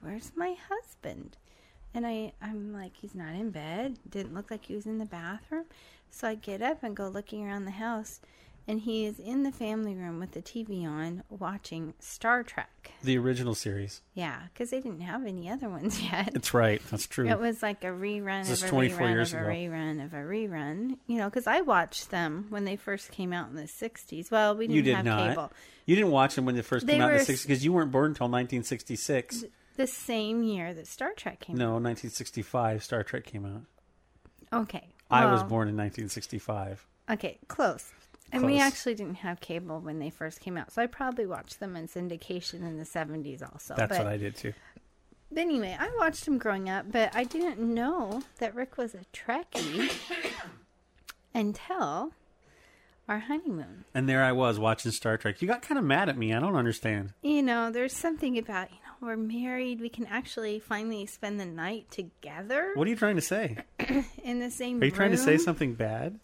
"Where's 0.00 0.32
my 0.34 0.56
husband?" 0.70 1.36
And 1.92 2.06
I, 2.06 2.32
I'm 2.40 2.72
like, 2.72 2.92
he's 2.96 3.14
not 3.14 3.34
in 3.34 3.50
bed. 3.50 3.98
Didn't 4.08 4.32
look 4.32 4.50
like 4.50 4.64
he 4.64 4.74
was 4.74 4.86
in 4.86 4.98
the 4.98 5.04
bathroom. 5.04 5.64
So 6.10 6.28
I 6.28 6.34
get 6.36 6.62
up 6.62 6.82
and 6.82 6.96
go 6.96 7.08
looking 7.08 7.46
around 7.46 7.64
the 7.64 7.72
house, 7.72 8.20
and 8.70 8.80
he 8.80 9.04
is 9.04 9.18
in 9.18 9.42
the 9.42 9.50
family 9.50 9.94
room 9.96 10.20
with 10.20 10.30
the 10.30 10.40
TV 10.40 10.84
on, 10.86 11.24
watching 11.28 11.92
Star 11.98 12.44
Trek. 12.44 12.92
The 13.02 13.18
original 13.18 13.56
series. 13.56 14.00
Yeah, 14.14 14.42
because 14.52 14.70
they 14.70 14.80
didn't 14.80 15.00
have 15.00 15.26
any 15.26 15.50
other 15.50 15.68
ones 15.68 16.00
yet. 16.12 16.30
It's 16.36 16.54
right. 16.54 16.80
That's 16.88 17.08
true. 17.08 17.28
It 17.28 17.40
was 17.40 17.62
like 17.62 17.82
a 17.82 17.88
rerun 17.88 18.46
This 18.46 18.62
of 18.62 18.68
a 18.68 18.70
24 18.70 18.98
rerun 18.98 19.10
years 19.10 19.34
of 19.34 19.40
a 19.40 19.42
ago. 19.42 19.50
rerun 19.50 20.04
of 20.04 20.12
a 20.14 20.18
rerun. 20.18 20.98
You 21.08 21.18
know, 21.18 21.28
because 21.28 21.48
I 21.48 21.62
watched 21.62 22.10
them 22.10 22.46
when 22.50 22.64
they 22.64 22.76
first 22.76 23.10
came 23.10 23.32
out 23.32 23.48
in 23.50 23.56
the 23.56 23.62
'60s. 23.64 24.30
Well, 24.30 24.54
we 24.54 24.66
didn't 24.68 24.76
you 24.76 24.82
did 24.82 24.94
have 24.96 25.04
not. 25.04 25.28
cable. 25.30 25.52
You 25.86 25.96
didn't 25.96 26.12
watch 26.12 26.36
them 26.36 26.44
when 26.46 26.54
they 26.54 26.62
first 26.62 26.86
They 26.86 26.92
came 26.92 27.02
out 27.02 27.10
in 27.10 27.18
the 27.18 27.24
60s 27.24 27.42
because 27.42 27.64
you 27.64 27.72
weren't 27.72 27.90
born 27.90 28.12
until 28.12 28.26
1966. 28.28 29.44
The 29.76 29.86
same 29.88 30.44
year 30.44 30.72
that 30.74 30.86
Star 30.86 31.12
Trek 31.16 31.40
came 31.40 31.56
out. 31.56 31.58
No, 31.58 31.66
1965 31.72 32.84
Star 32.84 33.02
Trek 33.02 33.24
came 33.24 33.44
out. 33.44 33.62
out. 34.52 34.62
Okay. 34.62 34.86
I 35.10 35.26
was 35.26 35.42
born 35.42 35.66
in 35.66 35.76
1965. 35.76 36.86
Okay, 37.10 37.38
close. 37.48 37.90
And 38.32 38.44
we 38.44 38.58
actually 38.58 38.94
didn't 38.94 39.16
have 39.16 39.40
cable 39.40 39.80
when 39.80 39.98
they 39.98 40.10
first 40.10 40.40
came 40.40 40.56
out, 40.56 40.72
so 40.72 40.82
I 40.82 40.86
probably 40.86 41.26
watched 41.26 41.60
them 41.60 41.76
in 41.76 41.88
syndication 41.88 42.60
in 42.60 42.78
the 42.78 42.84
'70s 42.84 43.42
also. 43.42 43.74
That's 43.76 43.96
but, 43.96 44.04
what 44.04 44.12
I 44.12 44.16
did 44.16 44.36
too. 44.36 44.52
But 45.32 45.40
anyway, 45.40 45.76
I 45.78 45.90
watched 45.98 46.24
them 46.24 46.38
growing 46.38 46.68
up, 46.68 46.90
but 46.90 47.14
I 47.14 47.24
didn't 47.24 47.60
know 47.60 48.22
that 48.38 48.54
Rick 48.54 48.76
was 48.76 48.94
a 48.94 49.04
Trekkie 49.12 49.92
until 51.34 52.12
our 53.10 53.18
honeymoon. 53.18 53.84
And 53.94 54.08
there 54.08 54.22
I 54.24 54.32
was 54.32 54.58
watching 54.58 54.92
Star 54.92 55.16
Trek. 55.16 55.42
You 55.42 55.48
got 55.48 55.62
kind 55.62 55.78
of 55.78 55.84
mad 55.84 56.08
at 56.08 56.16
me. 56.16 56.32
I 56.32 56.40
don't 56.40 56.56
understand. 56.56 57.12
You 57.22 57.42
know, 57.42 57.70
there's 57.70 57.92
something 57.92 58.38
about, 58.38 58.70
you 58.70 58.76
know, 58.76 59.08
we're 59.08 59.16
married, 59.16 59.80
we 59.80 59.88
can 59.88 60.06
actually 60.06 60.60
finally 60.60 61.06
spend 61.06 61.40
the 61.40 61.46
night 61.46 61.90
together 61.90 62.72
What 62.74 62.86
are 62.86 62.90
you 62.90 62.96
trying 62.96 63.16
to 63.16 63.22
say? 63.22 63.56
in 64.24 64.40
the 64.40 64.50
same 64.50 64.80
Are 64.80 64.84
you 64.84 64.90
trying 64.90 65.10
to 65.12 65.18
say 65.18 65.38
something 65.38 65.74
bad? 65.74 66.18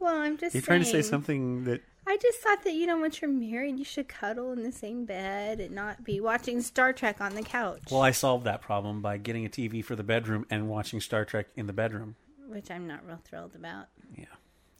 Well, 0.00 0.16
I'm 0.16 0.36
just 0.38 0.54
You're 0.54 0.62
trying 0.62 0.80
to 0.80 0.86
say 0.86 1.02
something 1.02 1.64
that 1.64 1.82
I 2.06 2.16
just 2.16 2.40
thought 2.40 2.64
that, 2.64 2.72
you 2.72 2.86
know, 2.86 2.96
once 2.98 3.20
you're 3.20 3.30
married, 3.30 3.78
you 3.78 3.84
should 3.84 4.08
cuddle 4.08 4.52
in 4.52 4.62
the 4.62 4.72
same 4.72 5.04
bed 5.04 5.60
and 5.60 5.74
not 5.74 6.02
be 6.02 6.20
watching 6.20 6.60
Star 6.62 6.92
Trek 6.92 7.20
on 7.20 7.34
the 7.34 7.42
couch, 7.42 7.82
Well, 7.90 8.00
I 8.02 8.10
solved 8.10 8.44
that 8.46 8.62
problem 8.62 9.00
by 9.02 9.18
getting 9.18 9.44
a 9.46 9.48
TV 9.48 9.84
for 9.84 9.94
the 9.94 10.02
bedroom 10.02 10.46
and 10.50 10.68
watching 10.68 11.00
Star 11.00 11.24
Trek 11.24 11.46
in 11.54 11.66
the 11.66 11.72
bedroom. 11.72 12.16
which 12.48 12.70
I'm 12.70 12.86
not 12.88 13.06
real 13.06 13.20
thrilled 13.24 13.54
about. 13.54 13.86
Yeah. 14.16 14.24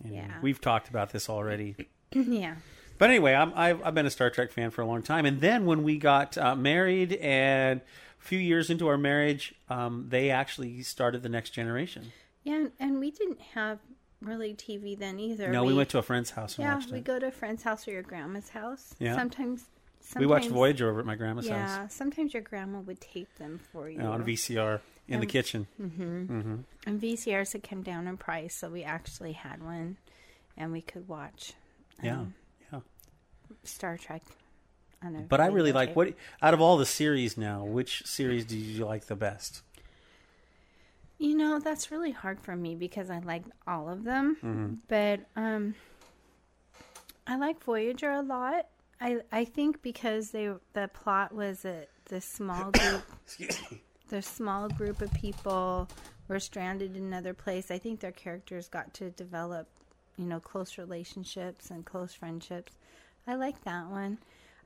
Yeah. 0.04 0.38
We've 0.42 0.60
talked 0.60 0.88
about 0.88 1.12
this 1.12 1.28
already. 1.28 1.76
yeah. 2.12 2.56
But 2.98 3.10
anyway, 3.10 3.34
I'm, 3.34 3.52
I've, 3.54 3.80
I've 3.84 3.94
been 3.94 4.06
a 4.06 4.10
Star 4.10 4.30
Trek 4.30 4.50
fan 4.50 4.70
for 4.70 4.82
a 4.82 4.86
long 4.86 5.02
time. 5.02 5.24
And 5.24 5.40
then 5.40 5.66
when 5.66 5.82
we 5.84 5.98
got 5.98 6.36
uh, 6.36 6.56
married 6.56 7.12
and 7.14 7.80
a 7.80 8.24
few 8.24 8.38
years 8.38 8.70
into 8.70 8.88
our 8.88 8.98
marriage, 8.98 9.54
um, 9.68 10.06
they 10.08 10.30
actually 10.30 10.82
started 10.82 11.22
The 11.22 11.28
Next 11.28 11.50
Generation. 11.50 12.12
Yeah, 12.42 12.68
and 12.80 12.98
we 12.98 13.10
didn't 13.10 13.40
have 13.54 13.78
really 14.20 14.54
TV 14.54 14.98
then 14.98 15.18
either. 15.18 15.50
No, 15.50 15.64
we, 15.64 15.74
went 15.74 15.88
to 15.90 15.98
a 15.98 16.02
friend's 16.02 16.30
house 16.30 16.56
and 16.58 16.64
Yeah, 16.64 16.80
we 16.92 16.98
it. 16.98 17.04
go 17.04 17.18
to 17.18 17.26
a 17.26 17.30
friend's 17.30 17.62
house 17.62 17.86
or 17.88 17.92
your 17.92 18.02
grandma's 18.02 18.50
house. 18.50 18.94
Yeah. 18.98 19.16
Sometimes, 19.16 19.64
sometimes 20.00 20.20
We 20.20 20.26
watched 20.26 20.48
Voyager 20.48 20.90
over 20.90 21.00
at 21.00 21.06
my 21.06 21.14
grandma's 21.14 21.46
Yeah, 21.46 21.60
house 21.66 21.70
Yeah, 21.78 21.88
sometimes 21.88 22.34
your 22.34 22.42
grandma 22.42 22.80
would 22.80 23.00
tape 23.00 23.34
them 23.36 23.58
for 23.72 23.88
you. 23.88 23.98
know, 23.98 24.12
on 24.12 24.22
VCR 24.24 24.80
in 25.08 25.20
the 25.20 25.26
Um, 25.26 25.30
kitchen. 25.30 25.66
And 25.78 27.00
VCRs 27.00 27.52
had 27.52 27.62
come 27.62 27.82
down 27.82 28.06
in 28.06 28.16
price, 28.16 28.54
so 28.54 28.68
we 28.70 28.82
actually 28.84 29.32
had 29.32 29.62
one, 29.62 29.96
and 30.56 30.72
we 30.72 30.82
could 30.82 31.08
watch. 31.08 31.54
Yeah, 32.02 32.20
um, 32.20 32.34
yeah. 32.72 32.80
Star 33.64 33.96
Trek. 33.98 34.22
On 35.02 35.16
a 35.16 35.20
But 35.22 35.40
I 35.40 35.46
really 35.46 35.72
like 35.72 35.96
what 35.96 36.12
out 36.42 36.52
of 36.52 36.60
all 36.60 36.76
the 36.76 36.84
series 36.84 37.38
now, 37.38 37.64
which 37.64 38.02
series 38.04 38.44
do 38.44 38.56
you 38.56 38.84
like 38.84 39.06
the 39.06 39.16
best? 39.16 39.62
You 41.20 41.36
know, 41.36 41.58
that's 41.58 41.90
really 41.90 42.12
hard 42.12 42.40
for 42.40 42.56
me 42.56 42.74
because 42.74 43.10
I 43.10 43.18
like 43.18 43.42
all 43.66 43.90
of 43.90 44.04
them. 44.04 44.38
Mm-hmm. 44.42 44.74
But 44.88 45.20
um 45.36 45.74
I 47.26 47.36
like 47.36 47.62
Voyager 47.62 48.10
a 48.10 48.22
lot. 48.22 48.68
I 49.02 49.18
I 49.30 49.44
think 49.44 49.82
because 49.82 50.30
they 50.30 50.50
the 50.72 50.88
plot 50.94 51.34
was 51.34 51.60
that 51.60 51.90
the 52.06 52.22
small 52.22 52.70
group 52.72 53.02
the 54.08 54.22
small 54.22 54.70
group 54.70 55.02
of 55.02 55.12
people 55.12 55.90
were 56.26 56.40
stranded 56.40 56.96
in 56.96 57.02
another 57.02 57.34
place. 57.34 57.70
I 57.70 57.76
think 57.76 58.00
their 58.00 58.12
characters 58.12 58.68
got 58.68 58.94
to 58.94 59.10
develop, 59.10 59.68
you 60.16 60.24
know, 60.24 60.40
close 60.40 60.78
relationships 60.78 61.70
and 61.70 61.84
close 61.84 62.14
friendships. 62.14 62.72
I 63.26 63.34
like 63.34 63.62
that 63.64 63.90
one. 63.90 64.16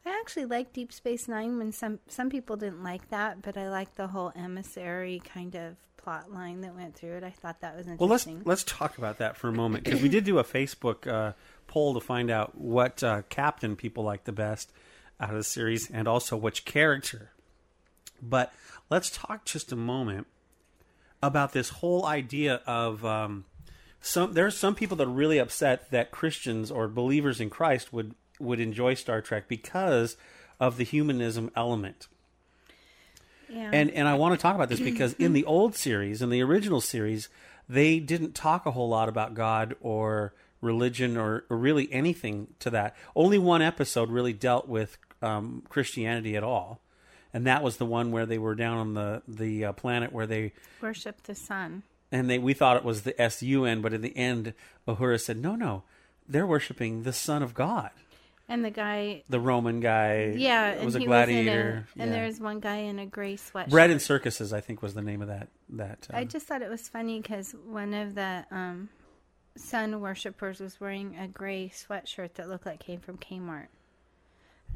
I 0.06 0.18
actually 0.20 0.44
like 0.44 0.72
Deep 0.72 0.92
Space 0.92 1.28
Nine 1.28 1.58
when 1.58 1.72
some 1.72 1.98
some 2.08 2.28
people 2.28 2.56
didn't 2.56 2.82
like 2.82 3.08
that, 3.10 3.42
but 3.42 3.56
I 3.56 3.70
like 3.70 3.94
the 3.94 4.06
whole 4.06 4.32
emissary 4.36 5.22
kind 5.24 5.54
of 5.54 5.76
plot 5.96 6.30
line 6.30 6.60
that 6.60 6.74
went 6.74 6.94
through 6.94 7.16
it. 7.16 7.24
I 7.24 7.30
thought 7.30 7.60
that 7.60 7.74
was 7.74 7.86
interesting. 7.86 8.34
Well, 8.34 8.42
let's 8.44 8.46
let's 8.46 8.64
talk 8.64 8.98
about 8.98 9.18
that 9.18 9.36
for 9.36 9.48
a 9.48 9.52
moment 9.52 9.84
because 9.84 10.02
we 10.02 10.10
did 10.10 10.24
do 10.24 10.38
a 10.38 10.44
Facebook 10.44 11.06
uh, 11.06 11.32
poll 11.66 11.94
to 11.94 12.00
find 12.00 12.30
out 12.30 12.56
what 12.56 13.02
uh, 13.02 13.22
captain 13.30 13.76
people 13.76 14.04
like 14.04 14.24
the 14.24 14.32
best 14.32 14.70
out 15.18 15.30
of 15.30 15.36
the 15.36 15.44
series, 15.44 15.90
and 15.90 16.06
also 16.06 16.36
which 16.36 16.66
character. 16.66 17.30
But 18.20 18.52
let's 18.90 19.10
talk 19.10 19.46
just 19.46 19.72
a 19.72 19.76
moment 19.76 20.26
about 21.22 21.52
this 21.52 21.70
whole 21.70 22.04
idea 22.04 22.60
of 22.66 23.04
um, 23.06 23.46
some. 24.02 24.34
There 24.34 24.44
are 24.44 24.50
some 24.50 24.74
people 24.74 24.98
that 24.98 25.06
are 25.06 25.10
really 25.10 25.38
upset 25.38 25.90
that 25.90 26.10
Christians 26.10 26.70
or 26.70 26.88
believers 26.88 27.40
in 27.40 27.48
Christ 27.48 27.90
would 27.90 28.14
would 28.44 28.60
enjoy 28.60 28.94
Star 28.94 29.20
Trek 29.20 29.48
because 29.48 30.16
of 30.60 30.76
the 30.76 30.84
humanism 30.84 31.50
element. 31.56 32.06
yeah. 33.48 33.70
And 33.72 33.90
and 33.90 34.08
I 34.08 34.14
want 34.14 34.34
to 34.38 34.42
talk 34.42 34.54
about 34.54 34.68
this 34.68 34.80
because 34.80 35.12
in 35.14 35.32
the 35.32 35.44
old 35.44 35.74
series, 35.74 36.22
in 36.22 36.30
the 36.30 36.42
original 36.42 36.80
series, 36.80 37.28
they 37.68 37.98
didn't 37.98 38.34
talk 38.34 38.66
a 38.66 38.70
whole 38.70 38.88
lot 38.88 39.08
about 39.08 39.34
God 39.34 39.74
or 39.80 40.32
religion 40.60 41.16
or, 41.16 41.44
or 41.50 41.56
really 41.58 41.92
anything 41.92 42.48
to 42.60 42.70
that. 42.70 42.96
Only 43.14 43.38
one 43.38 43.62
episode 43.62 44.10
really 44.10 44.32
dealt 44.32 44.68
with 44.68 44.96
um, 45.22 45.62
Christianity 45.68 46.36
at 46.36 46.42
all, 46.44 46.80
and 47.32 47.46
that 47.46 47.62
was 47.62 47.76
the 47.76 47.86
one 47.86 48.12
where 48.12 48.26
they 48.26 48.38
were 48.38 48.54
down 48.54 48.78
on 48.78 48.94
the 48.94 49.22
the 49.28 49.66
uh, 49.66 49.72
planet 49.72 50.12
where 50.12 50.26
they 50.26 50.52
Worship 50.80 51.22
the 51.24 51.34
sun. 51.34 51.82
and 52.12 52.30
they 52.30 52.38
we 52.38 52.54
thought 52.54 52.76
it 52.76 52.84
was 52.84 53.02
the 53.02 53.20
S 53.20 53.42
U 53.42 53.64
N, 53.64 53.80
but 53.82 53.92
in 53.92 54.00
the 54.02 54.16
end, 54.16 54.54
Uhura 54.88 55.20
said, 55.20 55.36
"No, 55.38 55.54
no, 55.56 55.82
they're 56.28 56.46
worshiping 56.46 57.02
the 57.02 57.12
Son 57.12 57.42
of 57.42 57.54
God." 57.54 57.90
And 58.48 58.62
the 58.62 58.70
guy, 58.70 59.22
The 59.30 59.40
Roman 59.40 59.80
guy, 59.80 60.34
yeah, 60.36 60.84
was 60.84 60.94
a 60.94 60.98
he 60.98 61.06
was 61.06 61.08
gladiator. 61.08 61.86
a, 61.96 62.02
and 62.02 62.10
yeah. 62.10 62.16
there's 62.18 62.38
one 62.40 62.60
guy 62.60 62.76
in 62.76 62.98
a 62.98 63.06
gray 63.06 63.36
sweatshirt. 63.36 63.70
Bread 63.70 63.88
and 63.90 64.02
Circuses, 64.02 64.52
I 64.52 64.60
think, 64.60 64.82
was 64.82 64.92
the 64.92 65.00
name 65.02 65.22
of 65.22 65.28
that. 65.28 65.48
That 65.70 66.06
uh, 66.12 66.16
I 66.18 66.24
just 66.24 66.46
thought 66.46 66.60
it 66.60 66.68
was 66.68 66.86
funny 66.88 67.20
because 67.22 67.52
one 67.66 67.94
of 67.94 68.14
the 68.14 68.44
um, 68.50 68.90
sun 69.56 69.98
worshippers 70.00 70.60
was 70.60 70.78
wearing 70.78 71.16
a 71.18 71.26
gray 71.26 71.72
sweatshirt 71.74 72.34
that 72.34 72.48
looked 72.50 72.66
like 72.66 72.80
came 72.80 73.00
from 73.00 73.16
Kmart. 73.16 73.68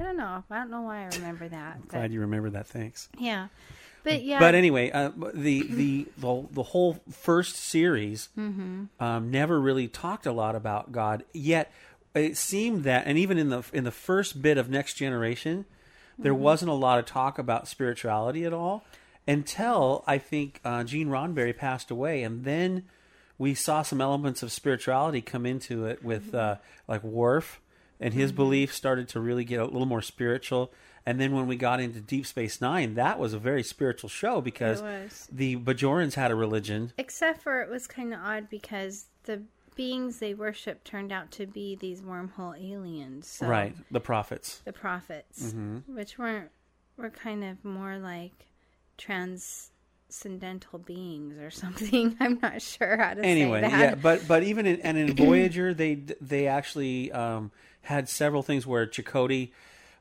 I 0.00 0.02
don't 0.02 0.16
know. 0.16 0.44
I 0.50 0.56
don't 0.58 0.70
know 0.70 0.82
why 0.82 1.02
I 1.04 1.08
remember 1.16 1.48
that. 1.50 1.80
but- 1.82 1.88
glad 1.90 2.12
you 2.12 2.20
remember 2.20 2.48
that. 2.50 2.66
Thanks. 2.68 3.10
yeah, 3.18 3.48
but 4.02 4.22
yeah. 4.22 4.38
But 4.38 4.54
anyway, 4.54 4.90
uh, 4.90 5.10
the, 5.34 5.62
the 5.68 6.06
the 6.16 6.46
the 6.52 6.62
whole 6.62 7.00
first 7.10 7.56
series 7.56 8.30
Mm-hmm. 8.38 8.84
um, 8.98 9.30
never 9.30 9.60
really 9.60 9.88
talked 9.88 10.24
a 10.24 10.32
lot 10.32 10.54
about 10.56 10.90
God. 10.90 11.24
Yet 11.34 11.70
it 12.14 12.36
seemed 12.36 12.84
that, 12.84 13.06
and 13.06 13.16
even 13.18 13.38
in 13.38 13.48
the 13.50 13.62
in 13.72 13.84
the 13.84 13.90
first 13.90 14.40
bit 14.42 14.58
of 14.58 14.68
Next 14.70 14.94
Generation, 14.94 15.64
there 16.18 16.32
Mm-hmm. 16.32 16.42
wasn't 16.42 16.70
a 16.70 16.74
lot 16.74 16.98
of 16.98 17.06
talk 17.06 17.38
about 17.38 17.68
spirituality 17.68 18.44
at 18.44 18.52
all 18.52 18.84
until 19.26 20.02
I 20.06 20.18
think 20.18 20.60
uh, 20.64 20.84
Gene 20.84 21.08
Roddenberry 21.08 21.56
passed 21.56 21.90
away, 21.90 22.22
and 22.22 22.44
then 22.44 22.84
we 23.36 23.54
saw 23.54 23.82
some 23.82 24.00
elements 24.00 24.42
of 24.42 24.50
spirituality 24.50 25.20
come 25.20 25.46
into 25.46 25.84
it 25.84 26.02
with 26.02 26.34
uh, 26.34 26.56
like 26.88 27.04
Worf, 27.04 27.60
and 28.00 28.14
his 28.14 28.32
beliefs 28.32 28.74
started 28.74 29.08
to 29.10 29.20
really 29.20 29.44
get 29.44 29.60
a 29.60 29.64
little 29.64 29.86
more 29.86 30.02
spiritual. 30.02 30.72
And 31.06 31.18
then 31.20 31.32
when 31.32 31.46
we 31.46 31.56
got 31.56 31.80
into 31.80 32.00
Deep 32.00 32.26
Space 32.26 32.60
Nine, 32.60 32.94
that 32.94 33.18
was 33.18 33.32
a 33.32 33.38
very 33.38 33.62
spiritual 33.62 34.10
show 34.10 34.40
because 34.42 34.82
the 35.32 35.56
Bajorans 35.56 36.14
had 36.14 36.30
a 36.30 36.34
religion. 36.34 36.92
Except 36.98 37.40
for 37.40 37.62
it 37.62 37.70
was 37.70 37.86
kind 37.86 38.12
of 38.12 38.20
odd 38.20 38.50
because 38.50 39.06
the 39.24 39.42
beings 39.78 40.18
they 40.18 40.34
worshipped 40.34 40.84
turned 40.84 41.10
out 41.12 41.30
to 41.30 41.46
be 41.46 41.74
these 41.76 42.02
wormhole 42.02 42.54
aliens. 42.60 43.26
So 43.28 43.46
Right, 43.46 43.74
the 43.90 44.00
prophets. 44.00 44.60
The 44.66 44.72
prophets, 44.74 45.42
Mm-hmm. 45.44 45.94
which 45.94 46.18
weren't 46.18 46.50
were 46.98 47.08
kind 47.10 47.44
of 47.44 47.64
more 47.64 47.96
like 47.96 48.46
transcendental 50.10 50.78
beings 50.80 51.38
or 51.38 51.50
something. 51.62 52.16
I'm 52.20 52.38
not 52.42 52.60
sure 52.62 52.96
how 52.96 53.14
to 53.14 53.22
Anyway, 53.24 53.62
say 53.62 53.68
that. 53.70 53.80
yeah, 53.80 53.94
but 53.94 54.26
but 54.28 54.42
even 54.42 54.66
in, 54.66 54.80
and 54.80 54.96
in 54.98 55.14
Voyager, 55.24 55.72
they 55.74 55.94
they 56.20 56.46
actually 56.46 57.12
um, 57.12 57.50
had 57.82 58.08
several 58.08 58.42
things 58.42 58.66
where 58.66 58.86
Chakotay, 58.86 59.50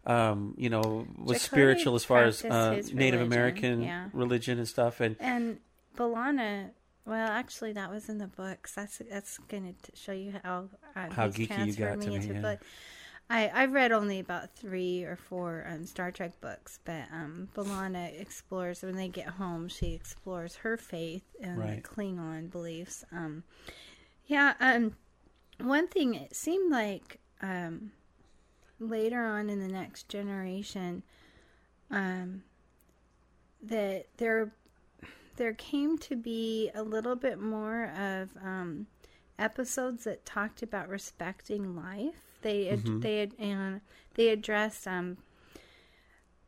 um, 0.06 0.54
you 0.58 0.70
know, 0.70 1.06
was 1.18 1.38
Chakotay 1.38 1.42
spiritual 1.42 1.96
as 1.96 2.04
far 2.04 2.24
as 2.24 2.44
uh, 2.44 2.72
Native 2.72 2.94
religion, 2.94 3.22
American 3.22 3.82
yeah. 3.84 4.10
religion 4.14 4.58
and 4.58 4.68
stuff, 4.68 5.00
and 5.02 5.16
And 5.20 5.60
B'Elanna, 5.98 6.72
well, 7.08 7.30
actually, 7.30 7.72
that 7.74 7.90
was 7.90 8.10
in 8.10 8.18
the 8.18 8.28
books. 8.28 8.74
That's 8.76 9.02
that's 9.10 9.38
going 9.48 9.74
to 9.84 9.96
show 9.96 10.12
you 10.12 10.34
how 10.44 10.66
uh, 10.96 11.10
How 11.10 11.30
geeky 11.30 11.66
you 11.68 11.74
got 11.74 11.92
to 11.94 11.98
me 11.98 12.08
me, 12.10 12.16
into 12.16 12.34
yeah. 12.34 12.42
book. 12.42 12.60
I 13.30 13.50
I've 13.54 13.72
read 13.74 13.92
only 13.94 14.20
about 14.20 14.54
three 14.56 15.04
or 15.04 15.16
four 15.16 15.66
um, 15.70 15.86
Star 15.86 16.12
Trek 16.12 16.40
books, 16.42 16.80
but 16.84 17.04
um, 17.14 17.48
B'Elanna 17.56 18.20
explores 18.20 18.84
when 18.84 18.96
they 18.98 19.08
get 19.08 19.28
home. 19.28 19.70
She 19.70 19.94
explores 19.94 20.56
her 20.58 20.76
faith 20.76 21.24
and 21.42 21.58
Right. 21.58 21.82
the 21.82 21.90
Klingon 21.90 22.52
beliefs. 22.52 23.06
Um, 23.12 23.44
yeah. 24.26 24.54
Um, 24.60 24.96
one 25.62 25.88
thing 25.88 26.14
it 26.14 26.36
seemed 26.36 26.72
like 26.72 27.20
um, 27.42 27.92
later 28.80 29.24
on 29.26 29.50
in 29.50 29.60
the 29.62 29.68
next 29.68 30.10
generation, 30.10 31.04
um, 31.90 32.44
that 33.64 34.08
there 34.18 34.52
there 35.38 35.54
came 35.54 35.98
to 36.00 36.16
be 36.16 36.70
a 36.76 36.84
little 36.84 37.16
bit 37.16 37.40
more 37.40 37.86
of 37.98 38.30
um, 38.44 38.88
episodes 39.40 40.04
that 40.04 40.26
talked 40.26 40.62
about 40.62 40.90
respecting 40.90 41.76
life. 41.76 42.22
They 42.42 42.70
ad- 42.70 43.02
they 43.02 43.20
had 43.20 43.34
and 43.40 43.82
they 44.14 44.30
addressed 44.30 44.88
um 44.88 45.18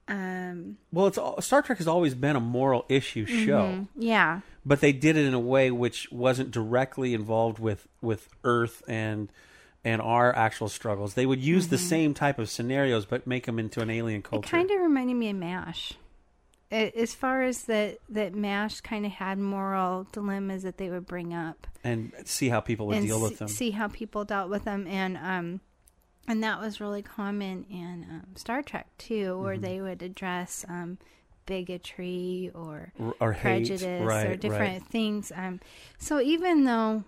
um 0.07 0.77
well, 0.91 1.07
it's 1.07 1.17
all, 1.17 1.41
Star 1.41 1.61
Trek 1.61 1.77
has 1.79 1.87
always 1.87 2.13
been 2.13 2.35
a 2.35 2.39
moral 2.39 2.85
issue 2.89 3.25
show, 3.25 3.87
yeah 3.95 4.41
but 4.65 4.81
they 4.81 4.91
did 4.91 5.17
it 5.17 5.25
in 5.25 5.33
a 5.33 5.39
way 5.39 5.71
which 5.71 6.11
wasn't 6.11 6.51
directly 6.51 7.13
involved 7.13 7.59
with 7.59 7.87
with 8.01 8.29
Earth 8.43 8.83
and 8.87 9.31
and 9.83 10.01
our 10.01 10.35
actual 10.35 10.67
struggles. 10.69 11.13
They 11.13 11.25
would 11.25 11.39
use 11.39 11.69
the 11.69 11.77
same 11.77 12.13
type 12.13 12.37
of 12.37 12.49
scenarios, 12.49 13.05
but 13.05 13.25
make 13.25 13.45
them 13.45 13.57
into 13.59 13.81
an 13.81 13.89
alien 13.89 14.21
culture. 14.21 14.45
It 14.45 14.49
kind 14.51 14.69
of 14.69 14.81
reminded 14.81 15.15
me 15.15 15.29
of 15.29 15.37
MASH. 15.37 15.93
As 16.71 17.15
far 17.15 17.41
as 17.41 17.63
that, 17.63 17.97
that 18.09 18.35
MASH 18.35 18.81
kind 18.81 19.05
of 19.05 19.11
had 19.13 19.39
moral 19.39 20.05
dilemmas 20.11 20.61
that 20.63 20.77
they 20.77 20.89
would 20.89 21.07
bring 21.07 21.33
up 21.33 21.65
and 21.83 22.11
see 22.25 22.49
how 22.49 22.59
people 22.59 22.85
would 22.87 23.01
deal 23.01 23.19
with 23.19 23.39
them. 23.39 23.47
see 23.47 23.71
how 23.71 23.87
people 23.87 24.23
dealt 24.23 24.49
with 24.51 24.65
them, 24.65 24.85
and 24.87 25.17
um, 25.17 25.61
and 26.27 26.43
that 26.43 26.59
was 26.61 26.79
really 26.79 27.01
common 27.01 27.65
in 27.71 28.05
um, 28.09 28.35
Star 28.35 28.61
Trek 28.61 28.87
too, 28.99 29.39
where 29.39 29.55
Mm-hmm. 29.55 29.63
they 29.63 29.81
would 29.81 30.03
address 30.03 30.63
um, 30.69 30.99
bigotry 31.47 32.51
or 32.53 32.93
or 33.19 33.33
hate, 33.33 33.41
prejudice 33.41 34.05
right, 34.05 34.25
or 34.25 34.29
right. 34.29 34.39
different 34.39 34.87
things. 34.87 35.31
Um, 35.35 35.59
so 35.97 36.21
even 36.21 36.65
though 36.65 37.03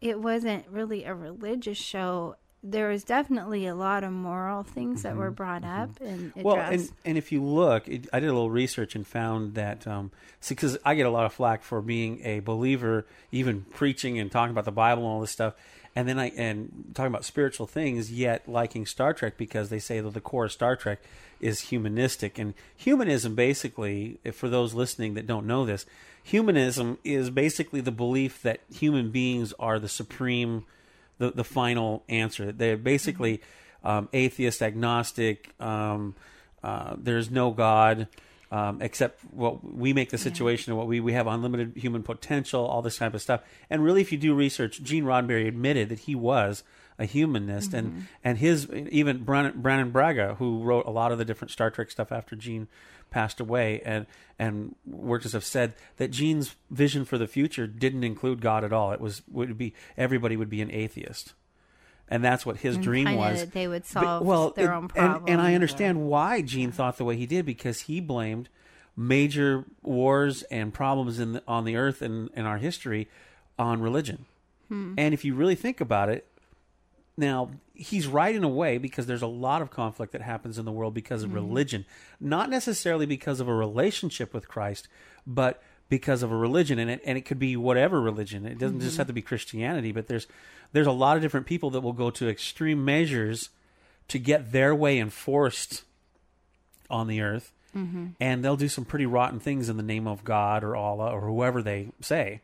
it 0.00 0.20
wasn't 0.20 0.66
really 0.68 1.04
a 1.04 1.14
religious 1.14 1.78
show, 1.78 2.36
there 2.66 2.88
was 2.88 3.04
definitely 3.04 3.66
a 3.66 3.74
lot 3.74 4.04
of 4.04 4.10
moral 4.10 4.62
things 4.62 5.02
that 5.02 5.16
were 5.16 5.30
brought 5.30 5.64
up 5.64 5.90
and 6.00 6.30
addressed. 6.30 6.36
Mm-hmm. 6.36 6.42
Well, 6.42 6.56
and, 6.56 6.90
and 7.04 7.18
if 7.18 7.30
you 7.30 7.42
look, 7.42 7.86
it, 7.86 8.08
I 8.10 8.20
did 8.20 8.30
a 8.30 8.32
little 8.32 8.50
research 8.50 8.94
and 8.96 9.06
found 9.06 9.54
that, 9.54 9.86
um, 9.86 10.10
because 10.48 10.78
I 10.82 10.94
get 10.94 11.04
a 11.04 11.10
lot 11.10 11.26
of 11.26 11.34
flack 11.34 11.62
for 11.62 11.82
being 11.82 12.22
a 12.24 12.40
believer, 12.40 13.06
even 13.30 13.66
preaching 13.74 14.18
and 14.18 14.32
talking 14.32 14.50
about 14.50 14.64
the 14.64 14.72
Bible 14.72 15.02
and 15.02 15.12
all 15.12 15.20
this 15.20 15.30
stuff, 15.30 15.52
and 15.94 16.08
then 16.08 16.18
I 16.18 16.30
and 16.30 16.92
talking 16.94 17.12
about 17.12 17.26
spiritual 17.26 17.66
things, 17.66 18.10
yet 18.10 18.48
liking 18.48 18.86
Star 18.86 19.12
Trek 19.12 19.36
because 19.36 19.68
they 19.68 19.78
say 19.78 20.00
that 20.00 20.14
the 20.14 20.20
core 20.20 20.46
of 20.46 20.52
Star 20.52 20.74
Trek 20.74 21.00
is 21.40 21.60
humanistic, 21.60 22.38
and 22.38 22.54
humanism 22.74 23.34
basically, 23.34 24.18
for 24.32 24.48
those 24.48 24.72
listening 24.72 25.14
that 25.14 25.26
don't 25.26 25.46
know 25.46 25.66
this, 25.66 25.84
humanism 26.22 26.96
is 27.04 27.28
basically 27.28 27.82
the 27.82 27.92
belief 27.92 28.40
that 28.40 28.60
human 28.74 29.10
beings 29.10 29.52
are 29.58 29.78
the 29.78 29.88
supreme 29.88 30.64
the 31.18 31.30
the 31.30 31.44
final 31.44 32.04
answer. 32.08 32.52
They're 32.52 32.76
basically 32.76 33.40
um, 33.82 34.08
atheist, 34.12 34.62
agnostic. 34.62 35.50
Um, 35.60 36.14
uh, 36.62 36.94
there's 36.96 37.30
no 37.30 37.50
God 37.50 38.08
um, 38.50 38.80
except 38.80 39.20
what 39.32 39.64
we 39.64 39.92
make 39.92 40.10
the 40.10 40.18
situation 40.18 40.72
and 40.72 40.78
what 40.78 40.86
we 40.86 41.00
we 41.00 41.12
have 41.12 41.26
unlimited 41.26 41.72
human 41.76 42.02
potential, 42.02 42.64
all 42.64 42.82
this 42.82 42.98
type 42.98 43.12
of 43.12 43.20
stuff. 43.20 43.42
And 43.68 43.82
really, 43.82 44.00
if 44.00 44.12
you 44.12 44.18
do 44.18 44.32
research, 44.32 44.80
Gene 44.82 45.04
Roddenberry 45.04 45.48
admitted 45.48 45.88
that 45.88 46.00
he 46.00 46.14
was 46.14 46.62
a 46.96 47.04
humanist, 47.04 47.74
and 47.74 48.06
and 48.22 48.38
his 48.38 48.70
even 48.70 49.24
Brandon, 49.24 49.60
Brandon 49.60 49.90
Braga, 49.90 50.36
who 50.36 50.62
wrote 50.62 50.86
a 50.86 50.90
lot 50.90 51.10
of 51.10 51.18
the 51.18 51.24
different 51.24 51.50
Star 51.50 51.70
Trek 51.70 51.90
stuff 51.90 52.12
after 52.12 52.36
Gene 52.36 52.68
passed 53.14 53.38
away, 53.40 53.80
and 53.84 54.06
and 54.38 54.74
workers 54.84 55.32
have 55.32 55.44
said 55.44 55.74
that 55.98 56.10
Gene's 56.10 56.56
vision 56.70 57.04
for 57.04 57.16
the 57.16 57.26
future 57.28 57.66
didn't 57.66 58.02
include 58.04 58.40
God 58.40 58.64
at 58.64 58.72
all. 58.72 58.92
It 58.92 59.00
was 59.00 59.22
would 59.30 59.56
be 59.56 59.72
everybody 59.96 60.36
would 60.36 60.50
be 60.50 60.60
an 60.60 60.70
atheist, 60.70 61.32
and 62.08 62.22
that's 62.24 62.44
what 62.44 62.58
his 62.58 62.76
dream 62.76 63.14
was. 63.16 63.46
they 63.50 63.68
would 63.68 63.86
solve 63.86 64.20
But- 64.20 64.26
solve 64.26 64.54
their 64.56 64.72
it- 64.72 64.76
own 64.76 64.90
and, 64.96 65.12
and 65.12 65.12
I 65.14 65.14
problems 65.26 65.54
understand 65.54 66.06
why 66.08 66.42
Gene 66.42 66.72
thought 66.72 66.98
the 66.98 67.04
way 67.04 67.16
he 67.16 67.26
did 67.26 67.46
because 67.46 67.82
he 67.82 68.00
blamed 68.00 68.48
major 68.96 69.64
wars 69.82 70.42
and 70.50 70.72
problems 70.74 71.18
in 71.18 71.32
the, 71.34 71.42
on 71.48 71.64
the 71.64 71.76
earth 71.76 72.02
and 72.02 72.30
in 72.34 72.44
our 72.46 72.58
history 72.58 73.08
on 73.58 73.80
religion. 73.80 74.26
Hmm. 74.68 74.94
And 74.98 75.14
if 75.14 75.24
you 75.24 75.34
really 75.34 75.54
think 75.56 75.80
about 75.80 76.08
it, 76.08 76.26
now 77.16 77.50
he's 77.74 78.06
right 78.06 78.34
in 78.34 78.44
a 78.44 78.48
way 78.48 78.78
because 78.78 79.06
there's 79.06 79.22
a 79.22 79.26
lot 79.26 79.62
of 79.62 79.70
conflict 79.70 80.12
that 80.12 80.22
happens 80.22 80.58
in 80.58 80.64
the 80.64 80.72
world 80.72 80.94
because 80.94 81.22
of 81.22 81.30
mm-hmm. 81.30 81.46
religion, 81.46 81.84
not 82.20 82.48
necessarily 82.50 83.06
because 83.06 83.40
of 83.40 83.48
a 83.48 83.54
relationship 83.54 84.32
with 84.32 84.48
Christ, 84.48 84.88
but 85.26 85.62
because 85.88 86.22
of 86.22 86.32
a 86.32 86.36
religion, 86.36 86.78
and 86.78 86.90
it 86.90 87.00
and 87.04 87.18
it 87.18 87.22
could 87.22 87.38
be 87.38 87.56
whatever 87.56 88.00
religion. 88.00 88.46
It 88.46 88.58
doesn't 88.58 88.80
just 88.80 88.92
mm-hmm. 88.92 89.00
have 89.00 89.06
to 89.08 89.12
be 89.12 89.22
Christianity, 89.22 89.92
but 89.92 90.08
there's 90.08 90.26
there's 90.72 90.86
a 90.86 90.92
lot 90.92 91.16
of 91.16 91.22
different 91.22 91.46
people 91.46 91.70
that 91.70 91.80
will 91.80 91.92
go 91.92 92.10
to 92.10 92.28
extreme 92.28 92.84
measures 92.84 93.50
to 94.08 94.18
get 94.18 94.52
their 94.52 94.74
way 94.74 94.98
enforced 94.98 95.82
on 96.90 97.06
the 97.06 97.20
earth, 97.20 97.52
mm-hmm. 97.76 98.08
and 98.20 98.44
they'll 98.44 98.56
do 98.56 98.68
some 98.68 98.84
pretty 98.84 99.06
rotten 99.06 99.40
things 99.40 99.68
in 99.68 99.76
the 99.76 99.82
name 99.82 100.06
of 100.06 100.24
God 100.24 100.64
or 100.64 100.74
Allah 100.74 101.10
or 101.12 101.20
whoever 101.20 101.62
they 101.62 101.88
say, 102.00 102.40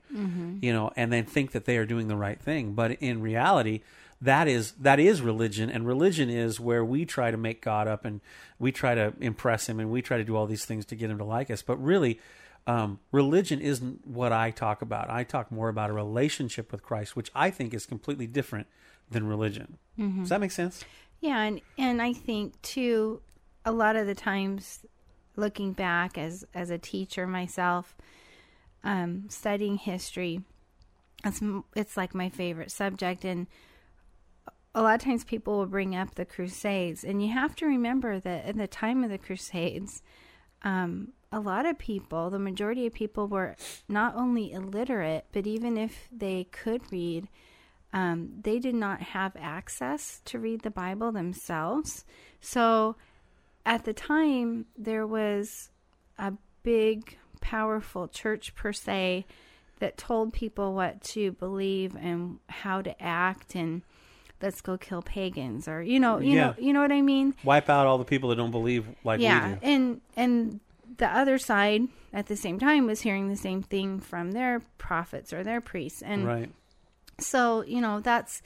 you 0.62 0.72
know, 0.72 0.92
and 0.96 1.12
then 1.12 1.24
think 1.24 1.52
that 1.52 1.64
they 1.64 1.76
are 1.76 1.86
doing 1.86 2.08
the 2.08 2.16
right 2.16 2.40
thing. 2.40 2.74
But 2.74 2.92
in 2.92 3.20
reality, 3.20 3.80
that 4.20 4.48
is 4.48 4.72
that 4.72 5.00
is 5.00 5.22
religion, 5.22 5.70
and 5.70 5.86
religion 5.86 6.28
is 6.28 6.60
where 6.60 6.84
we 6.84 7.04
try 7.04 7.30
to 7.30 7.36
make 7.36 7.62
God 7.62 7.88
up 7.88 8.04
and 8.04 8.20
we 8.58 8.72
try 8.72 8.94
to 8.94 9.14
impress 9.20 9.68
Him 9.68 9.80
and 9.80 9.90
we 9.90 10.02
try 10.02 10.18
to 10.18 10.24
do 10.24 10.36
all 10.36 10.46
these 10.46 10.64
things 10.64 10.84
to 10.86 10.96
get 10.96 11.10
Him 11.10 11.18
to 11.18 11.24
like 11.24 11.50
us. 11.50 11.62
But 11.62 11.82
really, 11.82 12.20
um, 12.66 13.00
religion 13.12 13.60
isn't 13.60 14.06
what 14.06 14.32
I 14.32 14.50
talk 14.50 14.82
about. 14.82 15.08
I 15.10 15.24
talk 15.24 15.50
more 15.50 15.68
about 15.68 15.90
a 15.90 15.94
relationship 15.94 16.70
with 16.70 16.82
Christ, 16.82 17.16
which 17.16 17.30
I 17.34 17.50
think 17.50 17.72
is 17.72 17.86
completely 17.86 18.26
different 18.26 18.66
than 19.10 19.26
religion. 19.26 19.78
Does 19.98 20.28
that 20.28 20.40
make 20.40 20.52
sense? 20.52 20.84
Yeah, 21.20 21.40
and 21.40 21.60
and 21.78 22.00
I 22.00 22.12
think 22.12 22.60
too, 22.62 23.20
a 23.64 23.70
a 23.70 23.72
lot 23.72 23.96
of 23.96 24.06
the 24.06 24.14
times, 24.14 24.80
looking 25.36 25.72
back 25.72 26.18
as 26.18 26.44
as 26.54 26.70
a 26.70 26.78
teacher 26.78 27.26
myself, 27.26 27.96
um, 28.84 29.24
studying 29.28 29.76
history, 29.76 30.42
it's 31.24 31.40
it's 31.74 31.96
like 31.96 32.14
my 32.14 32.28
favorite 32.28 32.70
subject, 32.70 33.24
and 33.24 33.46
a 34.74 34.82
lot 34.82 34.94
of 34.94 35.00
times 35.00 35.24
people 35.24 35.58
will 35.58 35.66
bring 35.66 35.96
up 35.96 36.14
the 36.14 36.24
Crusades, 36.24 37.04
and 37.04 37.22
you 37.22 37.32
have 37.32 37.56
to 37.56 37.66
remember 37.66 38.20
that 38.20 38.44
at 38.44 38.56
the 38.56 38.68
time 38.68 39.02
of 39.02 39.10
the 39.10 39.18
Crusades, 39.18 40.02
um, 40.62 41.12
a 41.32 41.40
lot 41.40 41.66
of 41.66 41.78
people, 41.78 42.30
the 42.30 42.38
majority 42.38 42.86
of 42.86 42.92
people, 42.92 43.26
were 43.26 43.56
not 43.88 44.14
only 44.16 44.52
illiterate, 44.52 45.26
but 45.32 45.46
even 45.46 45.76
if 45.76 46.08
they 46.12 46.44
could 46.44 46.82
read, 46.92 47.28
um, 47.92 48.30
they 48.42 48.58
did 48.58 48.74
not 48.74 49.00
have 49.00 49.32
access 49.38 50.20
to 50.24 50.38
read 50.38 50.62
the 50.62 50.70
Bible 50.70 51.10
themselves. 51.10 52.04
So 52.40 52.96
at 53.66 53.84
the 53.84 53.92
time, 53.92 54.66
there 54.76 55.06
was 55.06 55.70
a 56.18 56.34
big, 56.62 57.18
powerful 57.40 58.06
church 58.06 58.54
per 58.54 58.72
se 58.72 59.26
that 59.80 59.96
told 59.96 60.32
people 60.32 60.74
what 60.74 61.00
to 61.00 61.32
believe 61.32 61.96
and 61.96 62.38
how 62.48 62.82
to 62.82 63.02
act 63.02 63.54
and 63.54 63.82
let's 64.42 64.60
go 64.60 64.76
kill 64.78 65.02
pagans 65.02 65.68
or 65.68 65.82
you 65.82 65.98
know 66.00 66.18
you 66.18 66.36
Yeah. 66.36 66.46
know 66.48 66.54
you 66.58 66.72
know 66.72 66.80
what 66.80 66.92
I 66.92 67.02
mean 67.02 67.34
Wipe 67.44 67.68
out 67.68 67.86
all 67.86 67.98
the 67.98 68.04
people 68.04 68.28
that 68.30 68.36
don't 68.36 68.50
believe 68.50 68.86
like 69.04 69.18
we 69.18 69.24
yeah 69.24 69.56
and 69.62 70.00
and 70.16 70.60
the 70.98 71.06
other 71.06 71.38
side 71.38 71.82
at 72.12 72.26
the 72.26 72.36
same 72.36 72.58
time 72.58 72.86
was 72.86 73.00
hearing 73.02 73.28
the 73.28 73.36
same 73.36 73.62
thing 73.62 74.00
from 74.00 74.32
their 74.32 74.60
prophets 74.78 75.32
or 75.32 75.42
their 75.44 75.60
priests 75.60 76.02
and 76.02 76.26
Right. 76.26 76.50
so 77.18 77.62
you 77.64 77.80
know 77.80 78.00
that's 78.00 78.42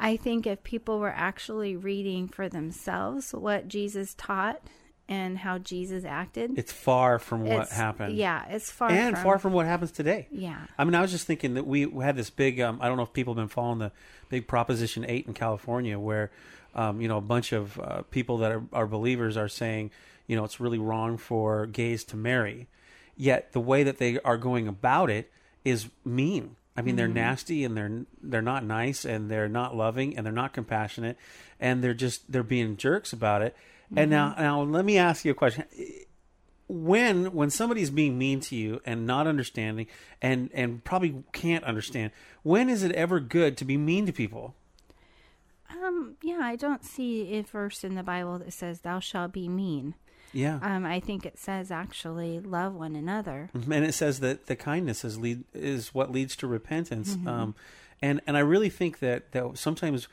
i 0.00 0.16
think 0.16 0.46
if 0.46 0.62
people 0.62 0.98
were 0.98 1.14
actually 1.16 1.76
reading 1.76 2.28
for 2.28 2.48
themselves 2.48 3.32
what 3.32 3.68
jesus 3.68 4.14
taught 4.14 4.60
and 5.08 5.38
how 5.38 5.56
jesus 5.58 6.04
acted 6.04 6.58
It's 6.58 6.72
far 6.72 7.18
from 7.18 7.42
what 7.42 7.52
it's- 7.52 7.72
happened. 7.72 8.16
yeah 8.16 8.44
it's 8.48 8.70
far 8.70 8.90
and 8.90 9.14
from, 9.16 9.24
far 9.24 9.38
from 9.38 9.52
what 9.52 9.66
happens 9.66 9.90
today. 9.90 10.26
yeah 10.30 10.58
I 10.78 10.84
mean, 10.84 10.94
I 10.94 11.00
was 11.00 11.10
just 11.10 11.26
thinking 11.26 11.54
that 11.54 11.66
we 11.66 11.82
had 12.02 12.16
this 12.16 12.30
big. 12.30 12.60
Um, 12.60 12.78
I 12.82 12.88
don't 12.88 12.96
know 12.96 13.02
if 13.04 13.12
people 13.12 13.34
have 13.34 13.38
been 13.38 13.48
following 13.48 13.78
the 13.78 13.92
big 14.28 14.46
Proposition 14.46 15.04
Eight 15.08 15.26
in 15.26 15.34
California, 15.34 15.98
where 15.98 16.30
um, 16.74 17.00
you 17.00 17.08
know 17.08 17.16
a 17.16 17.22
bunch 17.22 17.52
of 17.52 17.78
uh, 17.80 18.02
people 18.10 18.38
that 18.38 18.52
are, 18.52 18.62
are 18.72 18.86
believers 18.86 19.36
are 19.36 19.48
saying, 19.48 19.90
you 20.26 20.36
know, 20.36 20.44
it's 20.44 20.60
really 20.60 20.78
wrong 20.78 21.16
for 21.16 21.66
gays 21.66 22.04
to 22.04 22.16
marry. 22.16 22.68
Yet 23.16 23.52
the 23.52 23.60
way 23.60 23.82
that 23.82 23.98
they 23.98 24.20
are 24.20 24.36
going 24.36 24.68
about 24.68 25.10
it 25.10 25.30
is 25.64 25.88
mean. 26.04 26.56
I 26.76 26.82
mean, 26.82 26.94
they're 26.94 27.08
nasty 27.08 27.64
and 27.64 27.76
they're 27.76 28.04
they're 28.22 28.42
not 28.42 28.64
nice 28.64 29.04
and 29.04 29.28
they're 29.30 29.48
not 29.48 29.74
loving 29.74 30.16
and 30.16 30.24
they're 30.24 30.32
not 30.32 30.52
compassionate 30.52 31.16
and 31.58 31.82
they're 31.82 31.94
just 31.94 32.30
they're 32.30 32.44
being 32.44 32.76
jerks 32.76 33.12
about 33.12 33.42
it. 33.42 33.56
And 33.96 34.10
now 34.10 34.34
now 34.38 34.62
let 34.62 34.84
me 34.84 34.98
ask 34.98 35.24
you 35.24 35.30
a 35.30 35.34
question. 35.34 35.64
When 36.68 37.32
when 37.32 37.48
somebody's 37.50 37.90
being 37.90 38.18
mean 38.18 38.40
to 38.40 38.56
you 38.56 38.80
and 38.84 39.06
not 39.06 39.26
understanding 39.26 39.86
and 40.20 40.50
and 40.52 40.84
probably 40.84 41.24
can't 41.32 41.64
understand 41.64 42.12
when 42.42 42.68
is 42.68 42.82
it 42.82 42.92
ever 42.92 43.20
good 43.20 43.56
to 43.56 43.64
be 43.64 43.78
mean 43.78 44.04
to 44.06 44.12
people? 44.12 44.54
Um 45.70 46.16
yeah 46.22 46.40
i 46.42 46.56
don't 46.56 46.84
see 46.84 47.34
a 47.34 47.42
verse 47.42 47.84
in 47.84 47.94
the 47.94 48.02
bible 48.02 48.38
that 48.38 48.52
says 48.52 48.80
thou 48.80 49.00
shalt 49.00 49.32
be 49.32 49.48
mean. 49.48 49.94
Yeah. 50.34 50.58
Um 50.60 50.84
i 50.84 51.00
think 51.00 51.24
it 51.24 51.38
says 51.38 51.70
actually 51.70 52.38
love 52.38 52.74
one 52.74 52.94
another. 52.94 53.48
And 53.54 53.84
it 53.84 53.94
says 53.94 54.20
that 54.20 54.46
the 54.46 54.56
kindness 54.56 55.04
is 55.04 55.18
lead 55.18 55.44
is 55.54 55.94
what 55.94 56.12
leads 56.12 56.36
to 56.36 56.46
repentance. 56.46 57.16
Um 57.26 57.54
and 58.02 58.20
and 58.26 58.36
i 58.36 58.40
really 58.40 58.68
think 58.68 58.98
that 58.98 59.32
that 59.32 59.56
sometimes 59.56 60.06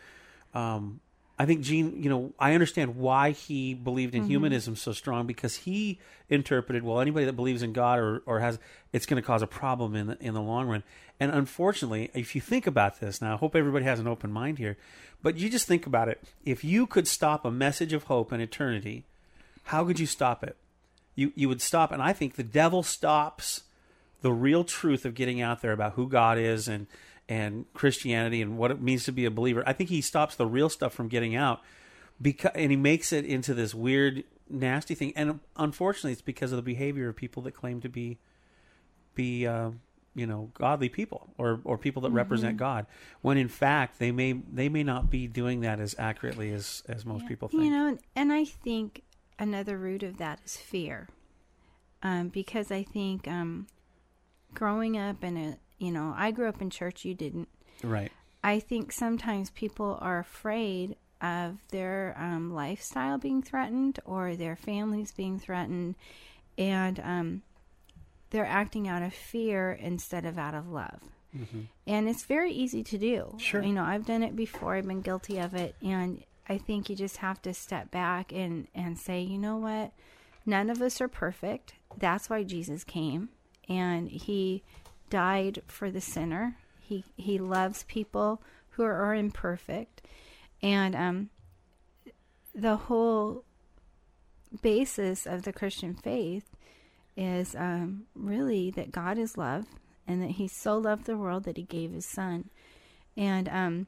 um 0.54 1.02
I 1.38 1.46
think 1.46 1.62
Gene, 1.62 2.02
you 2.02 2.10
know, 2.10 2.32
I 2.40 2.54
understand 2.54 2.96
why 2.96 3.32
he 3.32 3.74
believed 3.74 4.16
in 4.16 4.22
mm-hmm. 4.22 4.30
humanism 4.30 4.76
so 4.76 4.94
strong 4.94 5.28
because 5.28 5.58
he 5.58 6.00
interpreted, 6.30 6.84
well, 6.84 7.02
anybody 7.02 7.26
that 7.26 7.34
believes 7.34 7.62
in 7.62 7.74
God 7.74 8.00
or, 8.00 8.24
or 8.26 8.40
has, 8.40 8.58
it's 8.94 9.06
going 9.06 9.22
to 9.22 9.26
cause 9.26 9.42
a 9.42 9.48
problem 9.48 9.96
in 9.96 10.08
the, 10.08 10.18
in 10.22 10.34
the 10.34 10.42
long 10.42 10.68
run. 10.68 10.84
And 11.20 11.32
unfortunately, 11.32 12.10
if 12.14 12.36
you 12.36 12.42
think 12.42 12.68
about 12.68 13.02
this, 13.02 13.22
now 13.22 13.34
I 13.34 13.38
hope 13.38 13.56
everybody 13.56 13.84
has 13.84 14.00
an 14.00 14.08
open 14.08 14.32
mind 14.32 14.60
here, 14.60 14.78
but 15.22 15.38
you 15.38 15.50
just 15.50 15.68
think 15.68 15.86
about 15.86 16.08
it. 16.08 16.24
If 16.46 16.64
you 16.64 16.88
could 16.88 17.08
stop 17.08 17.44
a 17.44 17.52
message 17.52 17.92
of 17.92 18.04
hope 18.04 18.32
and 18.32 18.42
eternity, 18.42 19.04
how 19.66 19.84
could 19.84 20.00
you 20.00 20.06
stop 20.06 20.44
it? 20.44 20.56
You, 21.16 21.34
you 21.36 21.50
would 21.50 21.62
stop, 21.62 21.92
and 21.92 22.02
I 22.02 22.14
think 22.14 22.36
the 22.36 22.44
devil 22.44 22.84
stops 22.84 23.64
the 24.22 24.32
real 24.32 24.64
truth 24.64 25.06
of 25.06 25.16
getting 25.16 25.42
out 25.42 25.62
there 25.62 25.72
about 25.72 25.94
who 25.94 26.08
God 26.08 26.38
is 26.38 26.68
and 26.68 26.88
and 27.28 27.66
Christianity 27.74 28.42
and 28.42 28.58
what 28.58 28.72
it 28.72 28.82
means 28.82 29.06
to 29.06 29.12
be 29.12 29.26
a 29.26 29.32
believer. 29.32 29.64
I 29.66 29.74
think 29.74 29.90
he 29.90 30.02
stops 30.02 30.36
the 30.36 30.46
real 30.46 30.70
stuff 30.70 30.94
from 30.94 31.08
getting 31.08 31.36
out 31.36 31.62
because 32.22 32.52
and 32.56 32.72
he 32.72 32.78
makes 32.78 33.12
it 33.12 33.26
into 33.26 33.54
this 33.54 33.74
weird 33.74 34.24
nasty 34.50 34.94
thing 34.94 35.12
and 35.16 35.40
unfortunately 35.58 36.12
it's 36.12 36.22
because 36.22 36.52
of 36.52 36.58
the 36.58 36.62
behavior 36.62 37.10
of 37.10 37.16
people 37.16 37.42
that 37.44 37.52
claim 37.54 37.82
to 37.82 37.90
be 37.90 38.20
be 39.16 39.48
uh, 39.48 39.72
you 40.14 40.26
know 40.26 40.50
godly 40.54 40.88
people 40.88 41.34
or 41.38 41.60
or 41.64 41.78
people 41.78 42.02
that 42.04 42.12
represent 42.12 42.58
God 42.58 42.86
when 43.22 43.38
in 43.38 43.48
fact 43.48 44.00
they 44.00 44.12
may 44.12 44.34
they 44.34 44.70
may 44.70 44.84
not 44.84 45.10
be 45.10 45.28
doing 45.28 45.62
that 45.62 45.80
as 45.80 45.96
accurately 45.98 46.52
as 46.54 46.84
as 46.88 47.06
most 47.06 47.28
people 47.28 47.48
think. 47.48 47.64
You 47.64 47.72
know, 47.72 47.98
and 48.16 48.32
I 48.32 48.46
think 48.46 49.02
another 49.38 49.78
root 49.78 50.04
of 50.04 50.18
that 50.18 50.40
is 50.46 50.58
fear. 50.58 51.10
Um, 52.04 52.30
because 52.30 52.72
I 52.72 52.84
think 52.84 53.28
um, 53.28 53.68
growing 54.54 54.98
up 54.98 55.24
in 55.24 55.38
a, 55.38 55.58
you 55.78 55.92
know, 55.92 56.14
I 56.16 56.32
grew 56.32 56.48
up 56.48 56.62
in 56.62 56.70
church, 56.70 57.06
you 57.06 57.14
didn't. 57.14 57.50
right. 57.84 58.12
I 58.44 58.60
think 58.60 58.92
sometimes 58.92 59.50
people 59.50 59.98
are 60.02 60.20
afraid 60.20 60.98
of 61.20 61.58
their 61.70 62.16
um, 62.20 62.54
lifestyle 62.54 63.18
being 63.18 63.42
threatened 63.42 64.00
or 64.06 64.36
their 64.36 64.56
families 64.56 65.12
being 65.12 65.40
threatened, 65.40 65.96
and 66.56 67.00
um, 67.00 67.42
they're 68.30 68.46
acting 68.46 68.88
out 68.88 69.02
of 69.02 69.14
fear 69.14 69.72
instead 69.72 70.26
of 70.26 70.38
out 70.38 70.54
of 70.54 70.70
love. 70.70 71.02
And 71.86 72.08
it's 72.08 72.24
very 72.24 72.54
easy 72.54 72.82
to 72.84 72.98
do. 72.98 73.36
Sure. 73.40 73.62
You 73.62 73.74
know, 73.74 73.84
I've 73.84 74.06
done 74.06 74.24
it 74.24 74.36
before, 74.36 74.76
I've 74.76 74.88
been 74.88 75.02
guilty 75.02 75.38
of 75.38 75.54
it. 75.54 75.76
And 75.82 76.24
I 76.48 76.58
think 76.58 76.90
you 76.90 76.96
just 76.96 77.18
have 77.18 77.42
to 77.42 77.54
step 77.54 77.92
back 77.92 78.32
and, 78.32 78.68
and 78.74 78.98
say, 78.98 79.22
you 79.22 79.38
know 79.38 79.58
what? 79.58 79.92
None 80.46 80.70
of 80.70 80.82
us 80.82 81.02
are 81.02 81.08
perfect. 81.08 81.74
That's 81.98 82.30
why 82.30 82.44
Jesus 82.44 82.84
came. 82.84 83.30
And 83.68 84.10
he 84.10 84.64
died 85.10 85.62
for 85.68 85.90
the 85.92 86.02
sinner. 86.02 86.58
He, 86.80 87.04
he 87.18 87.40
loves 87.40 87.84
people 87.84 88.42
who 88.72 88.84
are, 88.84 88.94
are 88.94 89.16
imperfect. 89.16 90.02
And 90.62 90.96
um, 90.96 91.30
the 92.54 92.76
whole 92.76 93.44
basis 94.62 95.26
of 95.26 95.44
the 95.44 95.54
Christian 95.54 95.94
faith 95.94 96.56
is 97.18 97.56
um, 97.56 98.04
really 98.16 98.72
that 98.72 98.92
God 98.92 99.18
is 99.18 99.38
love 99.38 99.66
and 100.08 100.22
that 100.22 100.32
He 100.32 100.48
so 100.48 100.78
loved 100.78 101.06
the 101.06 101.18
world 101.18 101.44
that 101.46 101.58
He 101.58 101.64
gave 101.64 101.92
His 101.92 102.06
Son. 102.06 102.50
And 103.18 103.48
um, 103.50 103.88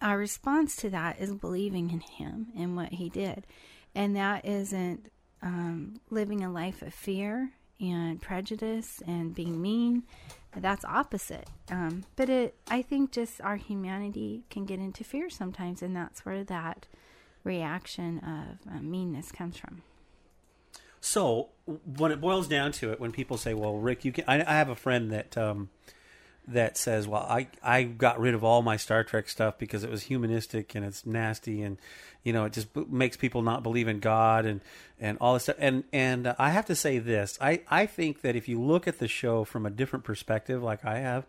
our 0.00 0.18
response 0.18 0.76
to 0.76 0.90
that 0.90 1.20
is 1.20 1.34
believing 1.34 1.90
in 1.90 2.00
Him 2.00 2.48
and 2.56 2.76
what 2.76 2.92
He 2.92 3.08
did. 3.08 3.46
And 3.94 4.14
that 4.16 4.44
isn't 4.44 5.10
um, 5.42 6.00
living 6.10 6.44
a 6.44 6.52
life 6.52 6.82
of 6.82 6.94
fear 6.94 7.52
and 7.80 8.20
prejudice 8.20 9.02
and 9.06 9.34
being 9.34 9.60
mean. 9.60 10.04
That's 10.56 10.84
opposite. 10.84 11.48
Um, 11.70 12.04
but 12.16 12.28
it, 12.28 12.56
I 12.68 12.82
think, 12.82 13.12
just 13.12 13.40
our 13.40 13.56
humanity 13.56 14.42
can 14.50 14.64
get 14.64 14.80
into 14.80 15.04
fear 15.04 15.30
sometimes, 15.30 15.80
and 15.82 15.94
that's 15.94 16.24
where 16.24 16.42
that 16.44 16.86
reaction 17.44 18.18
of 18.18 18.72
uh, 18.72 18.80
meanness 18.80 19.30
comes 19.32 19.56
from. 19.56 19.82
So 21.00 21.48
when 21.96 22.12
it 22.12 22.20
boils 22.20 22.48
down 22.48 22.72
to 22.72 22.92
it, 22.92 23.00
when 23.00 23.12
people 23.12 23.38
say, 23.38 23.54
"Well, 23.54 23.76
Rick, 23.76 24.04
you 24.04 24.12
can," 24.12 24.24
I, 24.26 24.40
I 24.40 24.54
have 24.54 24.68
a 24.68 24.74
friend 24.74 25.10
that 25.12 25.38
um, 25.38 25.70
that 26.52 26.76
says, 26.76 27.06
"Well, 27.08 27.26
I 27.28 27.48
I 27.62 27.82
got 27.82 28.20
rid 28.20 28.34
of 28.34 28.44
all 28.44 28.62
my 28.62 28.76
Star 28.76 29.04
Trek 29.04 29.28
stuff 29.28 29.58
because 29.58 29.84
it 29.84 29.90
was 29.90 30.04
humanistic 30.04 30.74
and 30.74 30.84
it's 30.84 31.06
nasty 31.06 31.62
and 31.62 31.78
you 32.22 32.32
know 32.32 32.44
it 32.44 32.52
just 32.52 32.72
b- 32.72 32.84
makes 32.88 33.16
people 33.16 33.42
not 33.42 33.62
believe 33.62 33.88
in 33.88 34.00
God 34.00 34.44
and 34.46 34.60
and 34.98 35.18
all 35.20 35.34
this 35.34 35.44
stuff." 35.44 35.56
And 35.58 35.84
and 35.92 36.26
uh, 36.26 36.34
I 36.38 36.50
have 36.50 36.66
to 36.66 36.74
say 36.74 36.98
this: 36.98 37.38
I 37.40 37.62
I 37.68 37.86
think 37.86 38.22
that 38.22 38.36
if 38.36 38.48
you 38.48 38.60
look 38.60 38.86
at 38.86 38.98
the 38.98 39.08
show 39.08 39.44
from 39.44 39.66
a 39.66 39.70
different 39.70 40.04
perspective, 40.04 40.62
like 40.62 40.84
I 40.84 40.98
have. 40.98 41.26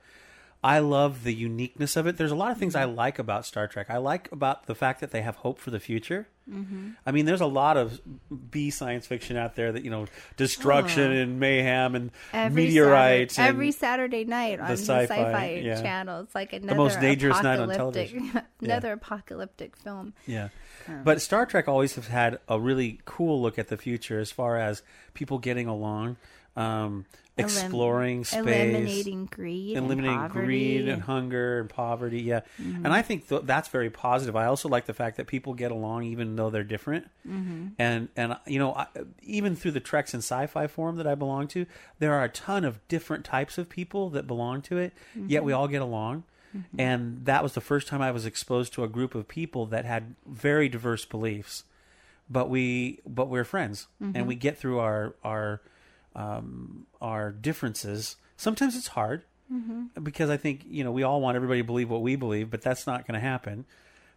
I 0.64 0.78
love 0.80 1.24
the 1.24 1.34
uniqueness 1.34 1.96
of 1.96 2.06
it. 2.06 2.18
There's 2.18 2.32
a 2.32 2.36
lot 2.36 2.52
of 2.52 2.58
things 2.60 2.76
I 2.76 2.84
like 2.84 3.18
about 3.18 3.48
Star 3.48 3.68
Trek. 3.68 3.88
I 3.90 3.98
like 3.98 4.32
about 4.32 4.68
the 4.68 4.76
fact 4.76 5.00
that 5.00 5.10
they 5.10 5.24
have 5.24 5.38
hope 5.38 5.58
for 5.58 5.72
the 5.72 5.80
future. 5.80 6.28
Mm-hmm. 6.48 6.92
I 7.04 7.12
mean, 7.12 7.26
there's 7.26 7.42
a 7.42 7.48
lot 7.48 7.78
of 7.78 8.00
B 8.52 8.70
science 8.70 9.08
fiction 9.08 9.38
out 9.38 9.56
there 9.56 9.72
that 9.72 9.84
you 9.84 9.90
know, 9.90 10.06
destruction 10.38 11.12
and 11.12 11.40
mayhem 11.40 11.96
and 11.96 12.12
meteorites. 12.54 13.36
Saturday, 13.36 13.50
and 13.50 13.56
every 13.56 13.72
Saturday 13.72 14.24
night 14.24 14.60
on 14.60 14.68
the 14.68 14.74
sci-fi, 14.74 15.06
sci-fi, 15.06 15.62
yeah. 15.64 15.82
channel. 15.82 16.22
It's 16.22 16.36
like 16.36 16.54
another 16.54 16.78
most 16.78 17.00
dangerous 17.00 17.42
night 17.42 17.60
on 17.60 17.72
apocalyptic- 17.72 18.10
television. 18.12 18.42
another 18.62 18.94
apocalyptic 18.94 19.76
film. 19.76 20.14
Yeah. 20.28 20.50
But 21.04 21.22
Star 21.22 21.46
Trek 21.46 21.68
always 21.68 21.96
has 21.96 22.08
had 22.08 22.40
a 22.48 22.60
really 22.60 23.00
cool 23.06 23.42
look 23.42 23.58
at 23.58 23.70
the 23.70 23.78
future 23.78 24.20
as 24.20 24.32
far 24.32 24.58
as 24.58 24.84
people 25.14 25.40
getting 25.40 25.68
along. 25.68 26.18
um, 26.56 27.06
exploring 27.38 28.24
space, 28.24 28.40
eliminating 28.40 29.26
greed, 29.26 29.78
and 29.78 29.86
eliminating 29.86 30.18
poverty 30.18 30.46
greed 30.46 30.82
and 30.82 30.90
and- 30.90 31.02
hunger 31.04 31.60
and 31.60 31.70
poverty. 31.70 32.22
Yeah, 32.22 32.42
mm-hmm. 32.62 32.86
and 32.86 32.94
I 32.94 33.02
think 33.02 33.28
th- 33.28 33.44
that's 33.46 33.70
very 33.70 33.90
positive. 33.90 34.36
I 34.36 34.46
also 34.46 34.70
like 34.70 34.86
the 34.86 34.94
fact 34.94 35.18
that 35.18 35.28
people 35.28 35.54
get 35.54 35.72
along 35.72 36.04
even 36.04 36.36
though 36.36 36.50
they're 36.50 36.64
different. 36.64 37.10
Mm-hmm. 37.28 37.68
And 37.80 38.10
and 38.16 38.38
you 38.46 38.60
know, 38.60 38.74
I, 38.74 38.88
even 39.22 39.56
through 39.56 39.72
the 39.72 39.80
Treks 39.80 40.14
and 40.14 40.24
Sci-Fi 40.24 40.68
forum 40.68 40.98
that 40.98 41.08
I 41.08 41.16
belong 41.16 41.48
to, 41.50 41.66
there 42.00 42.14
are 42.14 42.24
a 42.24 42.30
ton 42.30 42.66
of 42.66 42.86
different 42.88 43.26
types 43.26 43.58
of 43.58 43.70
people 43.70 44.10
that 44.12 44.28
belong 44.28 44.62
to 44.64 44.78
it. 44.78 44.94
Mm-hmm. 45.18 45.30
Yet 45.30 45.44
we 45.44 45.54
all 45.54 45.68
get 45.68 45.82
along. 45.82 46.24
Mm-hmm. 46.56 46.82
And 46.82 47.26
that 47.26 47.44
was 47.44 47.54
the 47.54 47.62
first 47.62 47.88
time 47.88 48.02
I 48.02 48.12
was 48.12 48.26
exposed 48.26 48.74
to 48.74 48.84
a 48.84 48.90
group 48.90 49.16
of 49.16 49.28
people 49.28 49.66
that 49.68 49.86
had 49.86 50.16
very 50.26 50.68
diverse 50.68 51.06
beliefs, 51.06 51.64
but 52.30 52.50
we 52.50 53.00
but 53.08 53.30
we're 53.30 53.46
friends, 53.46 53.88
and 54.02 54.28
we 54.28 54.36
get 54.36 54.58
through 54.58 54.80
our 54.80 55.16
our 55.24 55.62
um, 56.16 56.86
our 57.02 57.32
differences. 57.32 58.16
Sometimes 58.38 58.76
it's 58.76 58.88
hard 58.88 59.24
because 60.02 60.30
I 60.30 60.38
think 60.38 60.62
you 60.66 60.84
know 60.84 60.92
we 60.92 61.04
all 61.04 61.20
want 61.22 61.36
everybody 61.36 61.60
to 61.60 61.66
believe 61.66 61.90
what 61.90 62.02
we 62.02 62.16
believe, 62.16 62.50
but 62.50 62.62
that's 62.62 62.88
not 62.88 63.06
going 63.06 63.16
to 63.16 63.20
happen. 63.20 63.66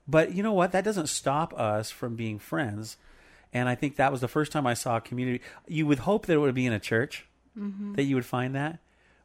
But 0.06 0.34
you 0.34 0.42
know 0.42 0.52
what? 0.52 0.72
That 0.72 0.84
doesn't 0.84 1.08
stop 1.08 1.52
us 1.58 1.90
from 1.90 2.14
being 2.14 2.38
friends. 2.38 2.96
And 3.52 3.68
I 3.68 3.74
think 3.74 3.96
that 3.96 4.12
was 4.12 4.20
the 4.20 4.28
first 4.28 4.52
time 4.52 4.66
I 4.66 4.74
saw 4.74 4.96
a 4.96 5.00
community. 5.00 5.40
You 5.66 5.86
would 5.86 6.00
hope 6.00 6.26
that 6.26 6.34
it 6.34 6.38
would 6.38 6.54
be 6.54 6.66
in 6.66 6.72
a 6.72 6.80
church 6.80 7.26
that 7.94 8.02
you 8.02 8.16
would 8.16 8.26
find 8.26 8.54
that, 8.56 8.80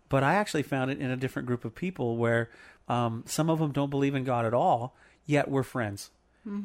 but 0.08 0.24
I 0.24 0.36
actually 0.36 0.64
found 0.64 0.92
it 0.92 1.00
in 1.00 1.10
a 1.10 1.18
different 1.18 1.48
group 1.48 1.66
of 1.66 1.74
people 1.74 2.16
where 2.18 2.50
um, 2.88 3.24
some 3.26 3.50
of 3.50 3.58
them 3.60 3.72
don't 3.72 3.90
believe 3.90 4.14
in 4.16 4.24
God 4.24 4.46
at 4.46 4.54
all, 4.54 4.96
yet 5.26 5.50
we're 5.50 5.64
friends. 5.64 6.12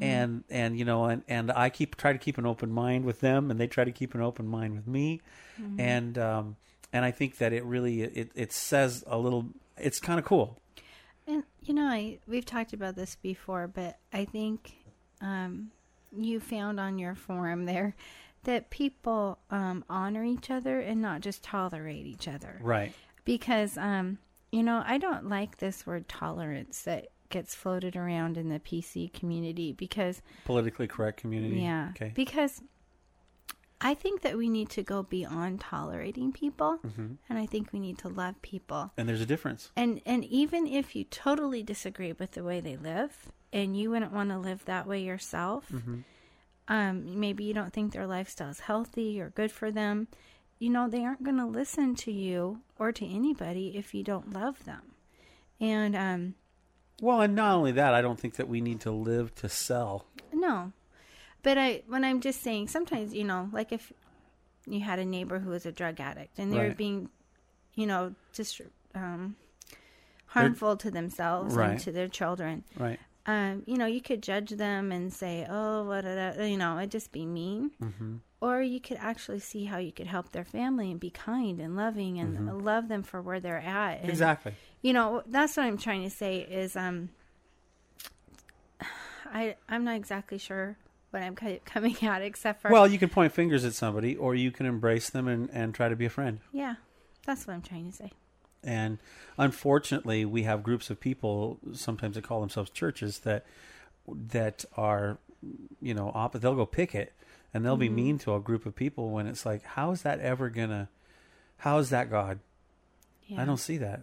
And 0.00 0.44
and 0.48 0.78
you 0.78 0.84
know 0.84 1.04
and, 1.04 1.22
and 1.28 1.52
I 1.52 1.68
keep 1.70 1.96
try 1.96 2.12
to 2.12 2.18
keep 2.18 2.38
an 2.38 2.46
open 2.46 2.72
mind 2.72 3.04
with 3.04 3.20
them, 3.20 3.50
and 3.50 3.60
they 3.60 3.66
try 3.66 3.84
to 3.84 3.92
keep 3.92 4.14
an 4.14 4.20
open 4.20 4.46
mind 4.46 4.74
with 4.74 4.86
me, 4.86 5.20
and 5.78 6.18
um, 6.18 6.56
and 6.92 7.04
I 7.04 7.10
think 7.10 7.38
that 7.38 7.52
it 7.52 7.64
really 7.64 8.02
it, 8.02 8.30
it 8.34 8.52
says 8.52 9.04
a 9.06 9.18
little. 9.18 9.46
It's 9.76 9.98
kind 9.98 10.18
of 10.18 10.24
cool. 10.24 10.58
And 11.26 11.42
you 11.62 11.74
know, 11.74 11.84
I 11.84 12.18
we've 12.26 12.46
talked 12.46 12.72
about 12.72 12.96
this 12.96 13.16
before, 13.16 13.66
but 13.66 13.98
I 14.12 14.24
think 14.24 14.74
um, 15.20 15.70
you 16.16 16.40
found 16.40 16.78
on 16.78 16.98
your 16.98 17.14
forum 17.14 17.64
there 17.64 17.94
that 18.44 18.70
people 18.70 19.38
um, 19.50 19.84
honor 19.88 20.22
each 20.24 20.50
other 20.50 20.80
and 20.80 21.00
not 21.00 21.20
just 21.20 21.42
tolerate 21.42 22.06
each 22.06 22.28
other. 22.28 22.60
Right. 22.62 22.92
Because 23.24 23.76
um, 23.78 24.18
you 24.52 24.62
know, 24.62 24.84
I 24.86 24.98
don't 24.98 25.28
like 25.28 25.58
this 25.58 25.86
word 25.86 26.08
tolerance 26.08 26.82
that 26.82 27.08
gets 27.34 27.54
floated 27.54 27.94
around 27.96 28.36
in 28.36 28.48
the 28.48 28.60
PC 28.60 29.12
community 29.12 29.72
because 29.72 30.22
Politically 30.44 30.86
correct 30.86 31.16
community. 31.20 31.60
yeah, 31.60 31.88
Okay. 31.94 32.12
because 32.14 32.62
I 33.80 33.92
think 33.94 34.22
that 34.22 34.38
we 34.38 34.48
need 34.48 34.70
to 34.70 34.82
go 34.82 35.02
beyond 35.02 35.60
tolerating 35.60 36.32
people, 36.32 36.78
Mm-hmm. 36.86 37.08
and 37.28 37.38
I 37.38 37.46
think 37.46 37.72
we 37.72 37.80
need 37.80 37.98
to 37.98 38.08
love 38.08 38.40
people. 38.40 38.92
and 38.96 39.08
there's 39.08 39.20
a 39.20 39.26
difference. 39.34 39.70
And 39.76 40.00
and 40.06 40.24
even 40.42 40.66
if 40.66 40.94
you 40.96 41.04
totally 41.04 41.62
disagree 41.62 42.12
with 42.12 42.30
the 42.32 42.44
way 42.44 42.60
they 42.60 42.76
live, 42.76 43.12
and 43.52 43.76
you 43.78 43.90
wouldn't 43.90 44.12
want 44.18 44.30
to 44.30 44.38
live 44.38 44.64
that 44.64 44.86
way 44.86 45.00
yourself, 45.02 45.62
Mm-hmm. 45.70 45.98
um, 46.68 47.20
maybe 47.20 47.44
you 47.44 47.52
don't 47.54 47.72
think 47.74 47.92
their 47.92 48.06
lifestyle 48.06 48.50
is 48.50 48.60
healthy 48.60 49.20
or 49.20 49.28
good 49.30 49.52
for 49.52 49.70
them. 49.70 49.96
You 50.58 50.70
know, 50.70 50.88
they 50.88 51.04
aren't 51.04 51.24
going 51.28 51.36
to 51.44 51.46
listen 51.60 51.94
to 52.06 52.12
you 52.12 52.60
or 52.78 52.90
to 52.92 53.04
anybody 53.06 53.76
if 53.76 53.92
you 53.92 54.02
don't 54.02 54.32
love 54.32 54.64
them. 54.64 54.82
And 55.60 55.94
um, 55.96 56.34
Well, 57.00 57.20
and 57.20 57.34
not 57.34 57.54
only 57.54 57.72
that, 57.72 57.92
I 57.94 58.00
don't 58.02 58.18
think 58.18 58.34
that 58.36 58.48
we 58.48 58.60
need 58.60 58.80
to 58.82 58.90
live 58.90 59.34
to 59.36 59.48
sell. 59.48 60.06
No. 60.32 60.72
But 61.42 61.58
I 61.58 61.82
when 61.88 62.04
I'm 62.04 62.20
just 62.20 62.40
saying 62.42 62.68
sometimes, 62.68 63.12
you 63.14 63.24
know, 63.24 63.48
like 63.52 63.72
if 63.72 63.92
you 64.66 64.80
had 64.80 64.98
a 64.98 65.04
neighbor 65.04 65.38
who 65.40 65.50
was 65.50 65.66
a 65.66 65.72
drug 65.72 66.00
addict 66.00 66.38
and 66.38 66.52
they 66.52 66.58
were 66.58 66.74
being, 66.74 67.10
you 67.74 67.86
know, 67.86 68.14
just 68.32 68.60
um 68.94 69.36
harmful 70.26 70.76
to 70.78 70.90
themselves 70.90 71.54
Right. 71.54 71.70
and 71.72 71.80
to 71.80 71.92
their 71.92 72.08
children. 72.08 72.64
Right. 72.78 72.98
Um, 73.26 73.62
you 73.66 73.78
know, 73.78 73.86
you 73.86 74.00
could 74.02 74.22
judge 74.22 74.50
them 74.50 74.92
and 74.92 75.12
say, 75.12 75.46
"Oh, 75.48 75.84
what 75.84 76.04
you 76.48 76.56
know, 76.58 76.78
it'd 76.78 76.90
just 76.90 77.10
be 77.12 77.24
mean." 77.24 77.70
Mm-hmm. 77.82 78.16
Or 78.42 78.60
you 78.60 78.78
could 78.80 78.98
actually 78.98 79.38
see 79.40 79.64
how 79.64 79.78
you 79.78 79.92
could 79.92 80.06
help 80.06 80.32
their 80.32 80.44
family 80.44 80.90
and 80.90 81.00
be 81.00 81.08
kind 81.08 81.58
and 81.60 81.76
loving 81.76 82.18
and 82.18 82.62
love 82.62 82.88
them 82.88 83.02
for 83.02 83.22
where 83.22 83.40
they're 83.40 83.56
at. 83.58 84.00
And, 84.02 84.10
Exactly. 84.10 84.54
You 84.84 84.92
know 84.92 85.22
that's 85.26 85.56
what 85.56 85.66
i'm 85.66 85.76
trying 85.78 86.04
to 86.04 86.10
say 86.10 86.38
is 86.38 86.76
um 86.76 87.08
i 89.32 89.56
i'm 89.68 89.84
not 89.84 89.96
exactly 89.96 90.38
sure 90.38 90.76
what 91.10 91.22
i'm 91.22 91.34
coming 91.64 91.96
at 92.02 92.22
except 92.22 92.60
for 92.62 92.70
Well, 92.70 92.86
you 92.86 92.98
can 92.98 93.08
point 93.08 93.32
fingers 93.32 93.64
at 93.64 93.72
somebody, 93.74 94.16
or 94.16 94.34
you 94.34 94.50
can 94.50 94.66
embrace 94.66 95.10
them 95.10 95.28
and, 95.28 95.48
and 95.52 95.74
try 95.74 95.88
to 95.88 95.96
be 95.96 96.04
a 96.04 96.10
friend. 96.10 96.40
yeah 96.52 96.74
that's 97.26 97.46
what 97.46 97.54
i'm 97.54 97.62
trying 97.62 97.90
to 97.90 97.96
say 97.96 98.12
And 98.62 98.98
unfortunately, 99.38 100.24
we 100.24 100.42
have 100.44 100.62
groups 100.62 100.88
of 100.90 100.98
people 101.00 101.58
sometimes 101.74 102.14
that 102.16 102.24
call 102.24 102.40
themselves 102.40 102.70
churches 102.70 103.20
that 103.20 103.44
that 104.08 104.64
are, 104.76 105.18
you 105.80 105.94
know, 105.94 106.10
op- 106.14 106.32
they'll 106.40 106.54
go 106.54 106.66
picket 106.66 107.12
and 107.52 107.64
they'll 107.64 107.76
be 107.76 107.88
mean 107.90 108.18
to 108.18 108.34
a 108.34 108.40
group 108.40 108.64
of 108.66 108.74
people 108.74 109.10
when 109.10 109.26
it's 109.26 109.44
like, 109.46 109.62
how 109.64 109.90
is 109.92 110.00
that 110.02 110.18
ever 110.20 110.48
gonna? 110.50 110.88
How 111.58 111.78
is 111.78 111.90
that 111.90 112.10
God? 112.10 112.40
yeah 113.26 113.40
I 113.42 113.44
don't 113.44 113.60
see 113.60 113.78
that. 113.78 114.00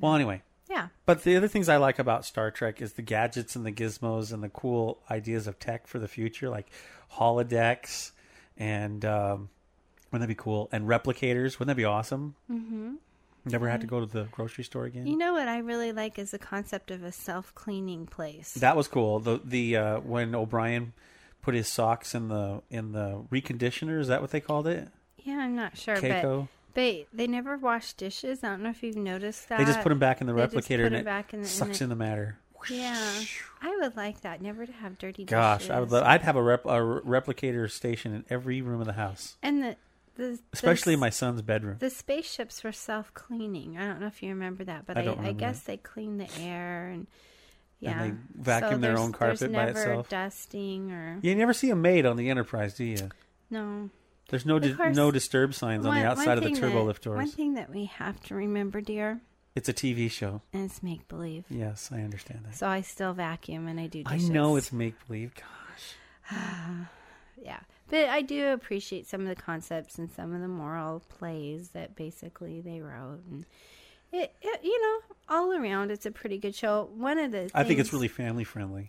Well, 0.00 0.14
anyway, 0.14 0.42
yeah 0.68 0.88
but 1.04 1.22
the 1.22 1.36
other 1.36 1.48
things 1.48 1.68
I 1.68 1.76
like 1.76 1.98
about 1.98 2.24
Star 2.24 2.50
Trek 2.50 2.82
is 2.82 2.94
the 2.94 3.02
gadgets 3.02 3.54
and 3.56 3.64
the 3.64 3.72
gizmos 3.72 4.32
and 4.32 4.42
the 4.42 4.48
cool 4.48 4.98
ideas 5.10 5.46
of 5.46 5.58
tech 5.58 5.86
for 5.86 5.98
the 5.98 6.08
future, 6.08 6.48
like 6.48 6.66
holodecks 7.14 8.12
and 8.56 9.04
um, 9.04 9.48
wouldn't 10.10 10.28
that 10.28 10.34
be 10.34 10.40
cool? 10.40 10.68
And 10.72 10.86
replicators, 10.88 11.58
wouldn't 11.58 11.68
that 11.68 11.76
be 11.76 11.84
awesome? 11.84 12.34
Mm-hmm. 12.50 12.94
Never 13.44 13.68
had 13.68 13.80
to 13.82 13.86
go 13.86 14.00
to 14.00 14.06
the 14.06 14.24
grocery 14.32 14.64
store 14.64 14.86
again. 14.86 15.06
you 15.06 15.16
know 15.16 15.32
what 15.32 15.46
i 15.46 15.58
really 15.58 15.92
like 15.92 16.18
is 16.18 16.32
the 16.32 16.38
concept 16.38 16.90
of 16.90 17.04
a 17.04 17.12
self-cleaning 17.12 18.06
place 18.06 18.54
that 18.54 18.76
was 18.76 18.88
cool. 18.88 19.20
The 19.20 19.40
the 19.44 19.76
uh, 19.76 20.00
when 20.00 20.34
O'Brien 20.34 20.92
put 21.42 21.54
his 21.54 21.68
socks 21.68 22.12
in 22.12 22.26
the 22.26 22.62
in 22.70 22.90
the 22.90 23.22
reconditioner, 23.30 24.00
is 24.00 24.08
that 24.08 24.20
what 24.20 24.32
they 24.32 24.40
called 24.40 24.66
it? 24.66 24.88
yeah 25.18 25.38
i'm 25.38 25.54
not 25.56 25.76
sure 25.76 25.94
but 25.94 26.02
Keiko. 26.02 26.48
They 26.76 27.06
they 27.12 27.26
never 27.26 27.56
wash 27.56 27.92
dishes 27.94 28.44
i 28.44 28.48
don't 28.48 28.62
know 28.62 28.70
if 28.70 28.82
you've 28.82 28.94
noticed 28.96 29.48
that 29.48 29.58
They 29.58 29.64
just 29.64 29.80
put 29.80 29.88
them 29.88 29.98
back 29.98 30.20
in 30.20 30.26
the 30.28 30.32
They 30.32 30.46
replicator 30.46 30.86
and 30.86 30.94
it 30.94 31.04
back 31.04 31.34
in 31.34 31.40
the- 31.40 31.46
in 31.46 31.50
sucks 31.50 31.78
the- 31.78 31.84
in 31.84 31.90
the 31.90 31.96
matter. 31.96 32.38
yeah 32.70 33.20
i 33.62 33.76
would 33.80 33.96
like 33.96 34.20
that 34.20 34.40
never 34.40 34.64
to 34.66 34.72
have 34.72 34.96
dirty 34.98 35.24
dishes. 35.24 35.30
Gosh, 35.30 35.58
dishes 35.62 35.70
I 35.72 35.80
would. 35.80 35.90
Love, 35.90 36.04
I'd 36.04 36.22
have 36.22 36.36
a, 36.36 36.42
rep, 36.42 36.64
a 36.64 36.78
replicator 36.78 37.68
station 37.70 38.14
in 38.14 38.24
every 38.30 38.62
room 38.62 38.80
of 38.80 38.86
the 38.86 38.92
house, 38.94 39.36
and 39.42 39.62
the 39.62 39.76
the 40.16 40.38
especially 40.52 40.94
in 40.94 41.00
the 41.00 41.06
my 41.06 41.10
son's 41.10 41.42
bedroom. 41.42 41.76
The 41.78 41.90
spaceships 41.90 42.64
were 42.64 42.72
self 42.72 43.12
cleaning. 43.12 43.76
I 43.76 43.86
don't 43.86 44.00
know 44.00 44.06
if 44.06 44.22
you 44.22 44.30
remember 44.30 44.64
that, 44.64 44.86
but 44.86 44.96
I 44.96 45.02
I, 45.02 45.26
I, 45.28 45.32
guess 45.32 45.60
that. 45.60 45.66
they 45.66 45.76
clean 45.76 46.16
the 46.18 46.28
air 46.40 46.88
and 46.88 47.06
yeah, 47.80 48.02
they 48.04 48.12
vacuum 48.34 48.80
their 48.80 48.98
own 48.98 49.12
carpet 49.12 49.40
there's 49.40 49.52
by 49.52 49.66
never 49.66 49.78
itself. 49.78 50.08
Dusting 50.08 50.90
or 50.90 51.18
You 51.22 51.34
never 51.34 51.52
see 51.52 51.68
a 51.70 51.76
maid 51.76 52.06
on 52.06 52.16
the 52.16 52.30
Enterprise, 52.30 52.72
do 52.74 52.84
you? 52.84 53.10
no. 53.50 53.90
There's 54.28 54.44
no 54.46 54.58
di- 54.58 54.72
course, 54.72 54.96
no 54.96 55.10
disturb 55.10 55.54
signs 55.54 55.86
on 55.86 55.94
the 55.94 56.04
outside 56.04 56.38
of 56.38 56.44
the 56.44 56.50
turbo 56.50 56.78
that- 56.80 56.84
lift 56.84 57.06
One 57.06 57.26
thing 57.28 57.54
that 57.54 57.70
we 57.70 57.84
have 57.86 58.20
to 58.24 58.34
remember, 58.34 58.80
dear, 58.80 59.20
It's 59.54 59.68
a 59.68 59.72
TV 59.72 60.08
show. 60.10 60.42
and 60.52 60.64
it's 60.64 60.82
make 60.82 61.06
believe. 61.08 61.44
Yes, 61.48 61.90
I 61.92 62.00
understand 62.02 62.44
that. 62.46 62.54
So 62.56 62.66
I 62.66 62.80
still 62.80 63.12
vacuum 63.12 63.68
and 63.68 63.78
I 63.78 63.86
do. 63.86 64.02
dishes. 64.02 64.28
I 64.28 64.32
know 64.32 64.56
it's 64.56 64.72
make 64.72 64.94
believe. 65.06 65.32
Gosh, 65.34 66.36
yeah, 67.42 67.60
but 67.88 68.08
I 68.08 68.22
do 68.22 68.48
appreciate 68.48 69.06
some 69.06 69.20
of 69.22 69.28
the 69.28 69.36
concepts 69.40 69.98
and 69.98 70.10
some 70.10 70.34
of 70.34 70.40
the 70.40 70.48
moral 70.48 71.00
plays 71.08 71.70
that 71.70 71.94
basically 71.96 72.60
they 72.60 72.80
wrote 72.80 73.20
and. 73.30 73.44
It, 74.12 74.32
it, 74.40 74.60
you 74.62 74.80
know, 74.80 74.98
all 75.28 75.52
around, 75.52 75.90
it's 75.90 76.06
a 76.06 76.12
pretty 76.12 76.38
good 76.38 76.54
show. 76.54 76.88
One 76.94 77.18
of 77.18 77.32
the 77.32 77.50
I 77.52 77.64
think 77.64 77.80
it's 77.80 77.92
really 77.92 78.06
family 78.06 78.44
friendly. 78.44 78.88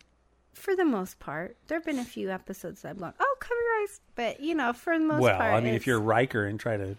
For 0.57 0.75
the 0.75 0.85
most 0.85 1.19
part. 1.19 1.57
There 1.67 1.77
have 1.77 1.85
been 1.85 1.99
a 1.99 2.03
few 2.05 2.29
episodes 2.29 2.81
that 2.81 2.89
I've 2.89 2.99
gone, 2.99 3.13
oh, 3.19 3.35
cover 3.39 3.53
your 3.59 3.83
eyes. 3.83 3.99
But, 4.15 4.39
you 4.39 4.55
know, 4.55 4.73
for 4.73 4.97
the 4.97 5.05
most 5.05 5.21
Well, 5.21 5.37
part. 5.37 5.51
Well, 5.51 5.57
I 5.57 5.61
mean, 5.61 5.73
if 5.73 5.87
you're 5.87 5.99
Riker 5.99 6.45
and 6.45 6.59
try 6.59 6.77
to 6.77 6.95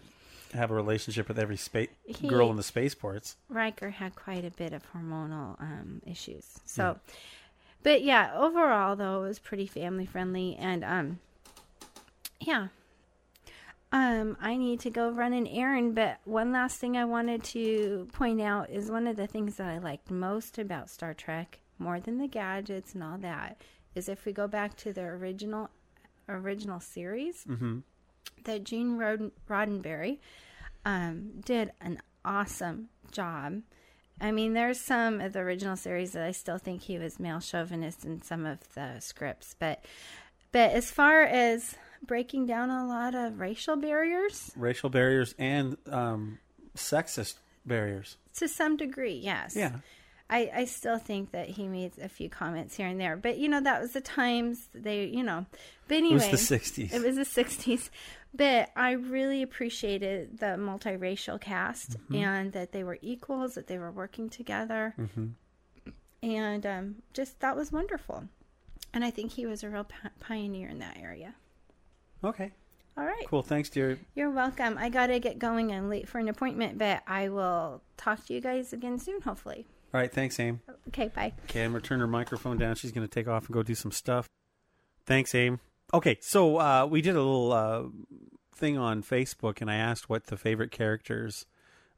have 0.53 0.71
a 0.71 0.73
relationship 0.73 1.27
with 1.27 1.37
every 1.37 1.57
spa- 1.57 1.85
He- 2.05 2.27
girl 2.27 2.49
in 2.49 2.55
the 2.57 2.63
spaceports, 2.63 3.35
Riker 3.49 3.89
had 3.91 4.15
quite 4.15 4.45
a 4.45 4.51
bit 4.51 4.73
of 4.73 4.83
hormonal 4.93 5.61
um, 5.61 6.01
issues. 6.05 6.59
So, 6.65 6.99
but 7.83 8.01
yeah, 8.01 8.31
overall, 8.35 8.95
though, 8.95 9.23
it 9.23 9.27
was 9.27 9.39
pretty 9.39 9.67
family 9.67 10.05
friendly. 10.05 10.55
And, 10.55 10.83
um, 10.83 11.19
yeah. 12.39 12.67
Um, 13.91 14.37
I 14.39 14.55
need 14.55 14.79
to 14.81 14.91
go 14.91 15.09
run 15.09 15.33
an 15.33 15.47
errand, 15.47 15.95
but 15.95 16.19
one 16.23 16.51
last 16.51 16.77
thing 16.79 16.95
I 16.95 17.05
wanted 17.05 17.43
to 17.45 18.07
point 18.13 18.39
out 18.39 18.69
is 18.69 18.91
one 18.91 19.07
of 19.07 19.15
the 19.15 19.25
things 19.25 19.55
that 19.55 19.67
I 19.67 19.79
liked 19.79 20.11
most 20.11 20.59
about 20.59 20.91
Star 20.91 21.15
Trek, 21.15 21.59
more 21.79 21.99
than 21.99 22.17
the 22.17 22.27
gadgets 22.27 22.93
and 22.93 23.03
all 23.03 23.17
that, 23.19 23.61
is 23.95 24.07
if 24.09 24.25
we 24.25 24.31
go 24.33 24.47
back 24.47 24.75
to 24.77 24.93
the 24.93 25.01
original 25.01 25.69
original 26.27 26.79
series, 26.79 27.45
that 28.43 28.63
Gene 28.63 28.97
Rod- 28.97 29.31
Roddenberry 29.49 30.19
um, 30.85 31.41
did 31.43 31.71
an 31.81 31.99
awesome 32.23 32.89
job. 33.11 33.61
I 34.21 34.31
mean, 34.31 34.53
there's 34.53 34.79
some 34.79 35.21
of 35.21 35.33
the 35.33 35.39
original 35.39 35.75
series 35.75 36.11
that 36.11 36.23
I 36.23 36.31
still 36.31 36.57
think 36.57 36.81
he 36.83 36.97
was 36.99 37.19
male 37.19 37.39
chauvinist 37.39 38.03
in 38.05 38.21
some 38.21 38.45
of 38.45 38.59
the 38.75 38.99
scripts, 38.99 39.55
but 39.57 39.83
but 40.51 40.71
as 40.71 40.91
far 40.91 41.21
as 41.23 41.75
breaking 42.05 42.45
down 42.45 42.69
a 42.69 42.85
lot 42.87 43.13
of 43.15 43.39
racial 43.39 43.75
barriers 43.75 44.51
Racial 44.55 44.89
barriers 44.89 45.35
and 45.37 45.77
um, 45.87 46.39
sexist 46.75 47.35
barriers. 47.65 48.17
to 48.35 48.47
some 48.47 48.77
degree. 48.77 49.19
Yes. 49.23 49.55
Yeah. 49.55 49.73
I, 50.29 50.51
I 50.53 50.65
still 50.65 50.99
think 50.99 51.31
that 51.31 51.49
he 51.49 51.67
made 51.67 51.93
a 51.99 52.07
few 52.07 52.29
comments 52.29 52.75
here 52.75 52.85
and 52.87 52.99
there, 53.01 53.17
but 53.17 53.37
you 53.37 53.49
know 53.49 53.61
that 53.61 53.81
was 53.81 53.93
the 53.93 54.01
times 54.01 54.69
they, 54.75 55.05
you 55.05 55.23
know. 55.23 55.45
But 55.87 55.95
It 55.95 55.97
anyway, 55.99 56.29
was 56.31 56.47
the 56.49 56.55
60s. 56.57 56.93
It 56.93 57.01
was 57.03 57.15
the 57.15 57.41
'60s, 57.43 57.89
but 58.33 58.69
I 58.75 58.91
really 58.91 59.41
appreciated 59.41 60.37
the 60.39 60.55
multiracial 60.57 61.41
cast 61.41 61.91
Mm-hmm. 61.97 62.15
and 62.15 62.53
that 62.53 62.71
they 62.73 62.83
were 62.83 62.99
equals, 63.01 63.55
that 63.55 63.65
they 63.67 63.79
were 63.79 63.91
working 63.91 64.29
together, 64.29 64.93
Mm-hmm. 64.99 65.27
and 66.21 66.65
um, 66.65 66.95
just 67.13 67.39
that 67.39 67.55
was 67.55 67.71
wonderful. 67.71 68.25
And 68.93 69.03
I 69.03 69.11
think 69.11 69.31
he 69.31 69.45
was 69.45 69.63
a 69.63 69.69
real 69.69 69.83
pi- 69.83 70.09
pioneer 70.19 70.67
in 70.69 70.79
that 70.79 70.97
area. 71.01 71.35
okay. 72.23 72.51
All 72.97 73.05
right, 73.05 73.25
Cool. 73.27 73.43
Thanks, 73.43 73.69
dear. 73.69 73.97
you're 74.13 74.29
welcome. 74.29 74.77
I 74.77 74.89
gotta 74.89 75.19
get 75.19 75.39
going. 75.39 75.71
I'm 75.71 75.87
late 75.89 76.09
for 76.09 76.17
an 76.19 76.27
appointment, 76.27 76.77
but 76.77 77.01
I 77.07 77.29
will 77.29 77.81
talk 77.95 78.25
to 78.25 78.33
you 78.33 78.41
guys 78.41 78.73
again 78.73 78.99
soon, 78.99 79.21
hopefully. 79.21 79.65
All 79.93 79.99
right. 79.99 80.11
Thanks, 80.11 80.39
Aim. 80.39 80.61
Okay, 80.89 81.07
bye. 81.07 81.33
Okay, 81.45 81.63
I'm 81.63 81.71
gonna 81.71 81.81
turn 81.81 81.99
her 81.99 82.07
microphone 82.07 82.57
down. 82.57 82.75
She's 82.75 82.91
gonna 82.91 83.07
take 83.07 83.27
off 83.27 83.45
and 83.45 83.53
go 83.53 83.63
do 83.63 83.75
some 83.75 83.91
stuff. 83.91 84.27
Thanks, 85.05 85.33
Aim. 85.33 85.59
Okay, 85.93 86.17
so 86.21 86.57
uh, 86.57 86.87
we 86.89 87.01
did 87.01 87.15
a 87.15 87.21
little 87.21 87.51
uh, 87.51 87.83
thing 88.55 88.77
on 88.77 89.01
Facebook, 89.01 89.61
and 89.61 89.71
I 89.71 89.75
asked 89.75 90.09
what 90.09 90.27
the 90.27 90.37
favorite 90.37 90.71
characters 90.71 91.45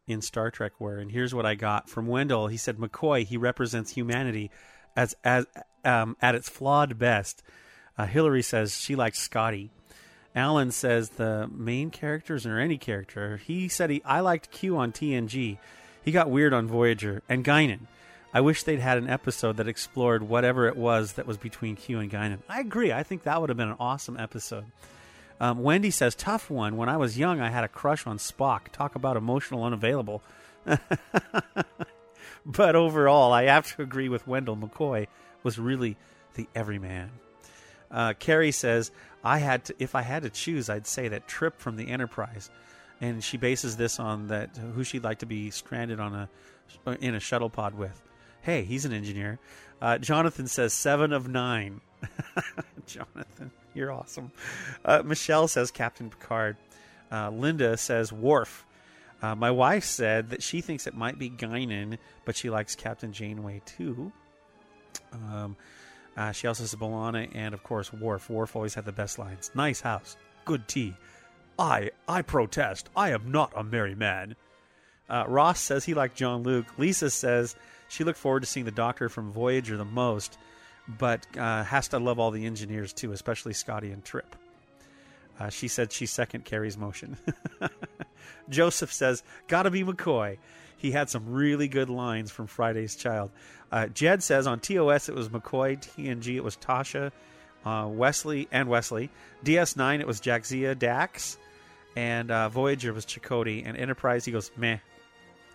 in 0.08 0.22
Star 0.22 0.50
Trek 0.50 0.80
were, 0.80 0.98
and 0.98 1.12
here's 1.12 1.36
what 1.36 1.46
I 1.46 1.56
got 1.56 1.90
from 1.90 2.08
Wendell. 2.08 2.48
He 2.48 2.58
said 2.58 2.78
McCoy. 2.78 3.26
He 3.26 3.38
represents 3.38 3.92
humanity 3.92 4.52
as 4.96 5.16
as 5.24 5.46
um, 5.84 6.16
at 6.22 6.36
its 6.36 6.50
flawed 6.50 6.98
best. 6.98 7.44
Uh, 7.98 8.06
Hillary 8.06 8.42
says 8.42 8.80
she 8.80 8.96
likes 8.96 9.20
Scotty. 9.20 9.72
Alan 10.34 10.72
says 10.72 11.10
the 11.10 11.50
main 11.54 11.90
characters 11.90 12.46
or 12.46 12.58
any 12.58 12.78
character. 12.78 13.38
He 13.38 13.68
said 13.68 13.90
he 13.90 14.02
I 14.06 14.22
liked 14.22 14.52
Q 14.52 14.78
on 14.78 14.92
TNG. 14.92 15.58
He 16.04 16.12
got 16.12 16.30
weird 16.30 16.54
on 16.54 16.68
Voyager 16.68 17.22
and 17.30 17.46
Guinan. 17.46 17.82
I 18.34 18.42
wish 18.42 18.64
they'd 18.64 18.80
had 18.80 18.98
an 18.98 19.10
episode 19.10 19.58
that 19.58 19.68
explored 19.68 20.24
whatever 20.24 20.68
it 20.68 20.78
was 20.78 21.14
that 21.14 21.28
was 21.28 21.38
between 21.38 21.76
Q 21.76 22.00
and 22.00 22.10
Guinan. 22.10 22.40
I 22.48 22.62
agree. 22.62 22.92
I 22.92 23.04
think 23.04 23.24
that 23.24 23.40
would 23.40 23.50
have 23.50 23.58
been 23.58 23.70
an 23.70 23.76
awesome 23.80 24.18
episode. 24.18 24.66
Um, 25.40 25.64
Wendy 25.64 25.92
says, 25.92 26.16
tough 26.16 26.50
one. 26.50 26.78
When 26.78 26.88
I 26.88 26.98
was 26.98 27.18
young, 27.18 27.42
I 27.42 27.50
had 27.50 27.64
a 27.64 27.68
crush 27.68 28.08
on 28.08 28.20
Spock. 28.20 28.70
Talk 28.72 28.96
about 28.96 29.18
emotional 29.18 29.64
unavailable. 29.64 30.22
but 32.46 32.76
overall, 32.76 33.34
I 33.34 33.44
have 33.44 33.76
to 33.76 33.82
agree 33.82 34.08
with 34.08 34.28
Wendell. 34.28 34.56
McCoy 34.56 35.08
was 35.44 35.60
really 35.60 35.98
the 36.36 36.48
everyman. 36.56 37.10
Uh, 37.90 38.14
Carrie 38.14 38.52
says, 38.52 38.92
"I 39.24 39.40
had 39.40 39.66
to, 39.66 39.76
if 39.80 39.96
I 39.96 40.04
had 40.04 40.24
to 40.24 40.30
choose, 40.30 40.70
I'd 40.70 40.88
say 40.88 41.08
that 41.10 41.28
Trip 41.28 41.60
from 41.60 41.76
the 41.76 41.90
Enterprise." 41.90 42.50
And 43.02 43.24
she 43.24 43.38
bases 43.38 43.78
this 43.78 44.00
on 44.00 44.28
that 44.28 44.56
who 44.56 44.84
she'd 44.84 45.04
like 45.04 45.20
to 45.20 45.26
be 45.26 45.50
stranded 45.50 46.00
on 46.00 46.14
a 46.14 46.30
in 47.02 47.16
a 47.16 47.20
shuttle 47.20 47.50
pod 47.50 47.74
with. 47.74 48.02
Hey, 48.42 48.64
he's 48.64 48.86
an 48.86 48.94
engineer. 48.94 49.40
Uh, 49.82 49.98
Jonathan 49.98 50.48
says 50.48 50.74
seven 50.74 51.12
of 51.12 51.28
nine. 51.28 51.82
Jonathan, 52.86 53.52
you're 53.74 53.92
awesome. 53.92 54.32
Uh, 54.86 55.02
Michelle 55.04 55.48
says 55.48 55.72
Captain 55.72 56.10
Picard. 56.10 56.58
Uh, 57.12 57.30
Linda 57.30 57.76
says 57.78 58.14
Worf. 58.14 58.66
Uh, 59.22 59.36
my 59.36 59.52
wife 59.52 59.84
said 59.84 60.30
that 60.32 60.42
she 60.42 60.62
thinks 60.62 60.88
it 60.88 60.96
might 60.96 61.20
be 61.20 61.30
Guinan, 61.30 61.98
but 62.26 62.36
she 62.36 62.50
likes 62.50 62.76
Captain 62.76 63.12
Janeway 63.12 63.62
too. 63.66 64.12
Um, 65.14 65.56
uh, 66.18 66.32
she 66.32 66.48
also 66.48 66.64
says 66.64 66.80
B'Elanna 66.80 67.30
and 67.36 67.54
of 67.54 67.64
course 67.64 67.94
Worf. 67.94 68.30
Worf 68.30 68.56
always 68.56 68.74
had 68.74 68.86
the 68.86 68.92
best 68.92 69.20
lines. 69.20 69.52
Nice 69.54 69.82
house, 69.82 70.18
good 70.46 70.68
tea. 70.68 70.96
I 71.62 71.92
I 72.08 72.24
protest. 72.24 72.90
I 72.96 73.12
am 73.12 73.32
not 73.32 73.54
a 73.56 73.64
merry 73.64 73.94
man. 73.94 74.36
Uh, 75.08 75.26
Ross 75.28 75.60
says 75.60 75.86
he 75.86 75.94
liked 75.94 76.18
Jean 76.18 76.42
Luc. 76.42 76.66
Lisa 76.80 77.12
says 77.12 77.56
she 77.88 78.04
looked 78.04 78.18
forward 78.18 78.40
to 78.40 78.48
seeing 78.48 78.66
the 78.66 78.72
Doctor 78.72 79.10
from 79.10 79.32
Voyager 79.32 79.78
the 79.78 79.86
most, 79.86 80.40
but 80.88 81.28
uh, 81.38 81.64
has 81.64 81.90
to 81.90 82.00
love 82.00 82.18
all 82.18 82.32
the 82.32 82.48
engineers 82.48 82.94
too, 82.94 83.12
especially 83.12 83.54
Scotty 83.54 83.92
and 83.92 84.04
Trip. 84.04 84.36
Uh, 85.40 85.50
she 85.50 85.68
said 85.68 85.92
she 85.92 86.08
second 86.08 86.46
Carrie's 86.46 86.80
motion. 86.80 87.16
Joseph 88.50 88.92
says, 88.92 89.22
"Gotta 89.48 89.70
be 89.70 89.84
McCoy." 89.84 90.40
He 90.78 90.90
had 90.90 91.12
some 91.12 91.32
really 91.32 91.68
good 91.68 91.92
lines 91.92 92.32
from 92.32 92.48
Friday's 92.48 92.96
Child. 92.96 93.30
Uh, 93.72 93.86
Jed 93.86 94.24
says 94.24 94.48
on 94.48 94.60
TOS 94.60 95.10
it 95.10 95.16
was 95.16 95.30
McCoy, 95.30 95.78
TNG 95.78 96.38
it 96.38 96.44
was 96.44 96.58
Tasha, 96.58 97.12
uh, 97.64 97.88
Wesley 97.88 98.48
and 98.52 98.68
Wesley. 98.68 99.12
DS9 99.46 100.00
it 100.00 100.08
was 100.08 100.20
Jadzia 100.20 100.78
Dax, 100.78 101.38
and 101.96 102.32
uh, 102.32 102.50
Voyager 102.50 102.94
was 102.94 103.06
Chakotay, 103.06 103.64
and 103.66 103.78
Enterprise 103.78 104.26
he 104.26 104.32
goes 104.32 104.52
meh. 104.58 104.78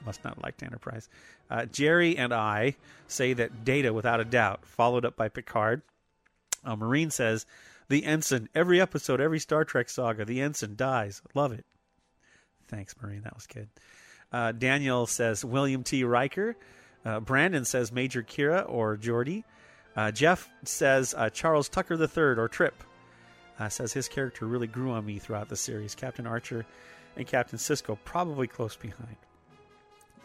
Must 0.05 0.23
not 0.25 0.43
like 0.43 0.63
Enterprise. 0.63 1.09
Uh, 1.51 1.65
Jerry 1.67 2.17
and 2.17 2.33
I 2.33 2.77
say 3.07 3.33
that 3.33 3.65
Data 3.65 3.93
without 3.93 4.21
a 4.21 4.25
doubt, 4.25 4.67
followed 4.67 5.05
up 5.05 5.17
by 5.17 5.29
Picard. 5.29 5.83
Uh, 6.65 6.77
Marine 6.77 7.11
says 7.11 7.47
the 7.89 8.05
ensign 8.05 8.49
every 8.55 8.81
episode, 8.81 9.21
every 9.21 9.39
Star 9.39 9.65
Trek 9.65 9.89
saga, 9.89 10.25
the 10.25 10.41
ensign 10.41 10.77
dies. 10.77 11.23
Love 11.35 11.53
it. 11.53 11.65
Thanks, 12.69 12.95
Marine. 13.01 13.23
That 13.23 13.35
was 13.35 13.47
good. 13.47 13.69
Uh, 14.33 14.53
Daniel 14.53 15.07
says 15.07 15.45
William 15.45 15.85
T. 15.85 16.03
Riker. 16.05 16.57
Uh, 17.05 17.21
Brandon 17.21 17.65
says 17.65 17.93
Major 17.93 18.23
Kira 18.23 18.69
or 18.69 18.97
Geordi. 18.97 19.45
Uh, 19.95 20.11
Jeff 20.11 20.51
says 20.65 21.15
Charles 21.33 21.69
Tucker 21.69 21.95
III 21.95 22.39
or 22.39 22.49
Trip. 22.49 22.75
Uh, 23.59 23.69
says 23.69 23.93
his 23.93 24.09
character 24.09 24.47
really 24.47 24.67
grew 24.67 24.91
on 24.91 25.07
me 25.07 25.19
throughout 25.19 25.49
the 25.49 25.57
series. 25.57 25.95
Captain 25.95 26.27
Archer 26.27 26.67
and 27.17 27.27
Captain 27.27 27.59
Sisko 27.59 27.97
probably 28.05 28.47
close 28.47 28.77
behind. 28.77 29.17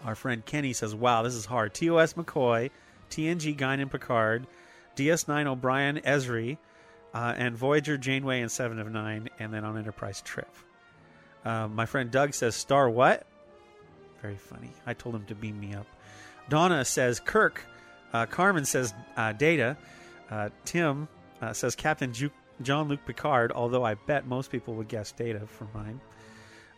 Our 0.04 0.16
friend 0.16 0.46
Kenny 0.46 0.74
says, 0.74 0.94
"Wow, 0.94 1.22
this 1.22 1.36
is 1.36 1.46
hard." 1.46 1.74
TOS 1.74 2.14
McCoy, 2.14 2.72
TNG 3.10 3.56
Guinan 3.56 3.90
Picard, 3.90 4.48
DS9 4.96 5.48
O'Brien 5.48 5.98
Ezri, 6.00 6.58
uh, 7.14 7.34
and 7.38 7.56
Voyager 7.56 7.98
Janeway 7.98 8.42
and 8.42 8.52
Seven 8.52 8.80
of 8.80 8.92
Nine, 8.92 9.30
and 9.40 9.54
then 9.54 9.64
on 9.64 9.78
Enterprise 9.78 10.22
Trip. 10.22 10.50
Uh, 11.46 11.68
my 11.68 11.86
friend 11.86 12.12
Doug 12.12 12.34
says, 12.34 12.56
"Star 12.56 12.90
what?" 12.90 13.26
Very 14.22 14.38
funny. 14.38 14.72
I 14.86 14.94
told 14.94 15.16
him 15.16 15.26
to 15.26 15.36
beam 15.36 15.60
me 15.60 15.74
up. 15.74 15.88
Donna 16.50 16.84
says 16.86 17.20
Kirk. 17.20 17.66
Uh, 18.14 18.26
Carmen 18.26 18.66
says 18.66 18.94
uh, 19.16 19.34
Data. 19.34 19.78
Uh, 20.30 20.50
Tim 20.66 21.08
uh, 21.42 21.54
says 21.54 21.76
Captain 21.76 22.14
Ju- 22.14 22.32
Jean 22.64 22.88
Luc 22.88 23.06
Picard, 23.06 23.52
although 23.52 23.84
I 23.84 23.96
bet 23.96 24.28
most 24.28 24.52
people 24.52 24.76
would 24.76 24.88
guess 24.88 25.12
Data 25.12 25.48
for 25.48 25.68
mine. 25.74 26.02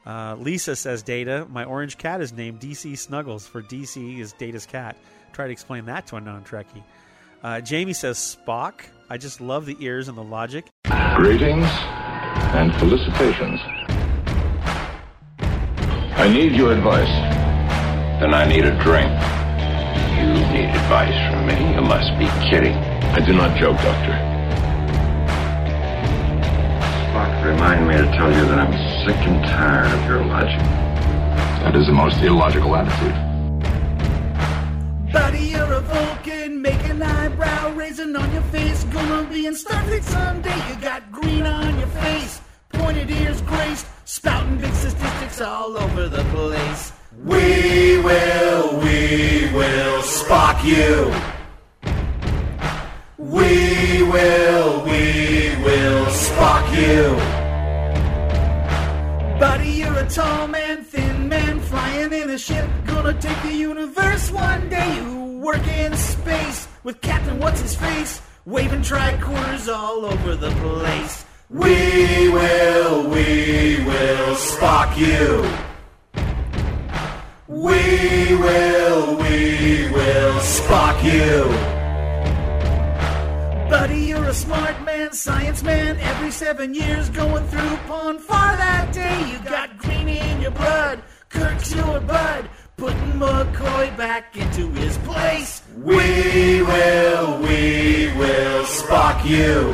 Uh, 0.06 0.36
Lisa 0.40 0.76
says 0.76 1.04
Data. 1.04 1.48
My 1.50 1.64
orange 1.64 1.98
cat 1.98 2.22
is 2.22 2.34
named 2.34 2.60
DC 2.60 2.98
Snuggles, 2.98 3.48
for 3.48 3.62
DC 3.62 4.20
is 4.20 4.34
Data's 4.34 4.66
cat. 4.66 4.98
Try 5.32 5.48
to 5.48 5.52
explain 5.52 5.86
that 5.86 6.08
to 6.08 6.18
a 6.18 6.22
non 6.22 6.44
Trekkie. 6.44 6.84
Uh, 7.42 7.62
Jamie 7.62 7.94
says 7.94 8.18
Spock. 8.18 8.82
I 9.10 9.18
just 9.18 9.42
love 9.42 9.66
the 9.66 9.78
ears 9.80 10.08
and 10.08 10.18
the 10.18 10.24
logic. 10.24 10.66
Greetings 11.16 11.68
and 12.56 12.74
felicitations. 12.76 13.60
I 16.16 16.30
need 16.32 16.54
your 16.54 16.74
advice. 16.74 17.08
Then 18.22 18.34
I 18.34 18.48
need 18.48 18.66
a 18.66 18.72
drink. 18.82 19.12
You 20.18 20.34
need 20.54 20.70
advice 20.70 21.32
from 21.32 21.48
me? 21.48 21.76
You 21.76 21.82
must 21.82 22.18
be 22.18 22.26
kidding. 22.50 22.76
I 22.76 23.20
do 23.26 23.34
not 23.34 23.58
joke, 23.58 23.78
Doctor. 23.78 24.33
Remind 27.46 27.88
me 27.88 27.96
to 27.96 28.06
tell 28.18 28.32
you 28.32 28.46
that 28.46 28.60
I'm 28.60 28.74
sick 29.06 29.18
and 29.28 29.44
tired 29.44 29.92
of 29.92 30.06
your 30.10 30.24
logic. 30.26 30.60
That 31.64 31.76
is 31.76 31.88
the 31.88 31.94
most 31.94 32.18
illogical 32.22 32.76
attitude. 32.76 33.14
Buddy, 35.12 35.40
you're 35.40 35.74
a 35.74 35.82
Vulcan, 35.82 36.62
making 36.62 37.02
eyebrow 37.02 37.74
raising 37.74 38.16
on 38.16 38.32
your 38.34 38.42
face. 38.44 38.84
Gonna 38.86 39.30
be 39.30 39.46
in 39.46 39.56
Star 39.56 39.84
Trek 39.84 40.04
someday. 40.04 40.56
You 40.70 40.76
got 40.82 41.12
green 41.12 41.46
on 41.46 41.78
your 41.80 41.88
face, 41.88 42.42
pointed 42.70 43.12
ears 43.12 43.42
graced, 43.42 43.88
spouting 44.06 44.58
big 44.58 44.74
statistics 44.74 45.42
all 45.42 45.78
over 45.78 46.08
the 46.08 46.24
place. 46.36 46.94
We 47.24 48.00
will, 48.00 48.80
we 48.80 49.52
will 49.54 50.02
Spock 50.02 50.64
you. 50.64 51.14
We 53.18 54.04
will, 54.04 54.84
we 54.84 55.56
will 55.64 56.06
Spock 56.08 56.76
you. 56.76 57.23
Buddy, 59.44 59.72
you're 59.72 60.00
a 60.00 60.08
tall 60.08 60.48
man, 60.48 60.86
thin 60.86 61.28
man, 61.28 61.60
flying 61.60 62.14
in 62.14 62.30
a 62.30 62.38
ship. 62.38 62.66
Gonna 62.86 63.14
take 63.20 63.42
the 63.44 63.54
universe 63.54 64.32
one 64.32 64.70
day. 64.70 64.96
You 64.96 65.38
work 65.40 65.68
in 65.68 65.98
space 65.98 66.70
with 66.86 67.02
Captain 67.02 67.38
What's 67.40 67.60
His 67.60 67.76
Face, 67.76 68.22
waving 68.46 68.84
tricorders 68.84 69.68
all 69.68 70.06
over 70.06 70.38
the 70.38 70.52
place. 70.52 71.26
We 71.50 72.30
will, 72.30 73.10
we 73.10 73.84
will 73.84 74.36
Spock 74.38 74.96
you. 74.96 75.44
We 77.50 78.36
will, 78.46 79.18
we 79.18 79.90
will 79.92 80.36
Spock 80.40 80.98
you. 81.04 81.74
Buddy, 83.70 84.00
you're 84.10 84.24
a 84.24 84.34
smart 84.34 84.82
man, 84.86 85.12
science 85.12 85.64
man. 85.64 85.98
Every 86.00 86.32
seven 86.32 86.74
years 86.74 87.10
going 87.10 87.46
through 87.48 87.76
pon 87.88 88.20
farr 88.20 88.56
that 88.56 88.94
day. 88.94 89.23
Your 91.72 92.02
bud. 92.02 92.50
Putting 92.76 93.14
McCoy 93.14 93.96
back 93.96 94.36
into 94.36 94.70
his 94.72 94.98
place. 95.00 95.62
We 95.78 96.62
will, 96.62 97.40
we 97.40 98.12
will 98.18 98.66
Spock 98.66 99.24
you. 99.24 99.74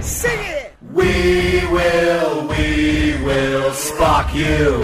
Sing 0.00 0.40
it! 0.40 0.74
We 0.90 1.66
will, 1.66 2.48
we 2.48 3.22
will 3.22 3.72
Spock 3.72 4.34
you. 4.34 4.82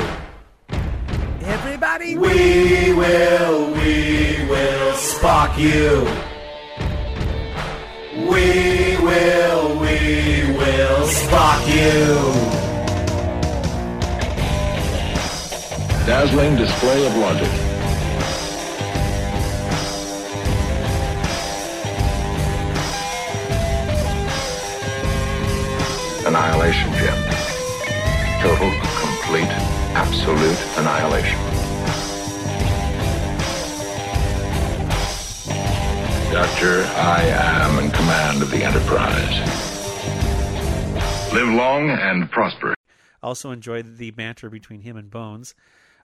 Everybody, 1.47 2.19
we 2.19 2.93
will, 2.93 3.73
we 3.73 4.45
will 4.51 4.93
Spock 4.95 5.57
you. 5.57 6.05
We 8.29 8.99
will, 8.99 9.79
we 9.81 10.59
will 10.59 11.07
Spock 11.07 11.67
you. 11.75 12.50
Dazzling 16.07 16.57
display 16.57 17.07
of 17.07 17.15
logic. 17.17 17.49
Annihilation, 26.27 26.93
Jim. 26.95 27.15
Total, 28.41 28.71
complete, 28.99 29.51
absolute 29.95 30.59
annihilation. 30.79 31.39
Doctor, 36.33 36.85
I 36.97 37.23
am 37.23 37.85
in 37.85 37.91
command 37.91 38.43
of 38.43 38.51
the 38.51 38.65
Enterprise. 38.65 39.37
Live 41.35 41.49
long 41.49 41.91
and 41.91 42.31
prosper. 42.31 42.75
Also 43.23 43.51
enjoyed 43.51 43.99
the 43.99 44.11
banter 44.13 44.49
between 44.49 44.81
him 44.81 44.97
and 44.97 45.11
Bones. 45.11 45.55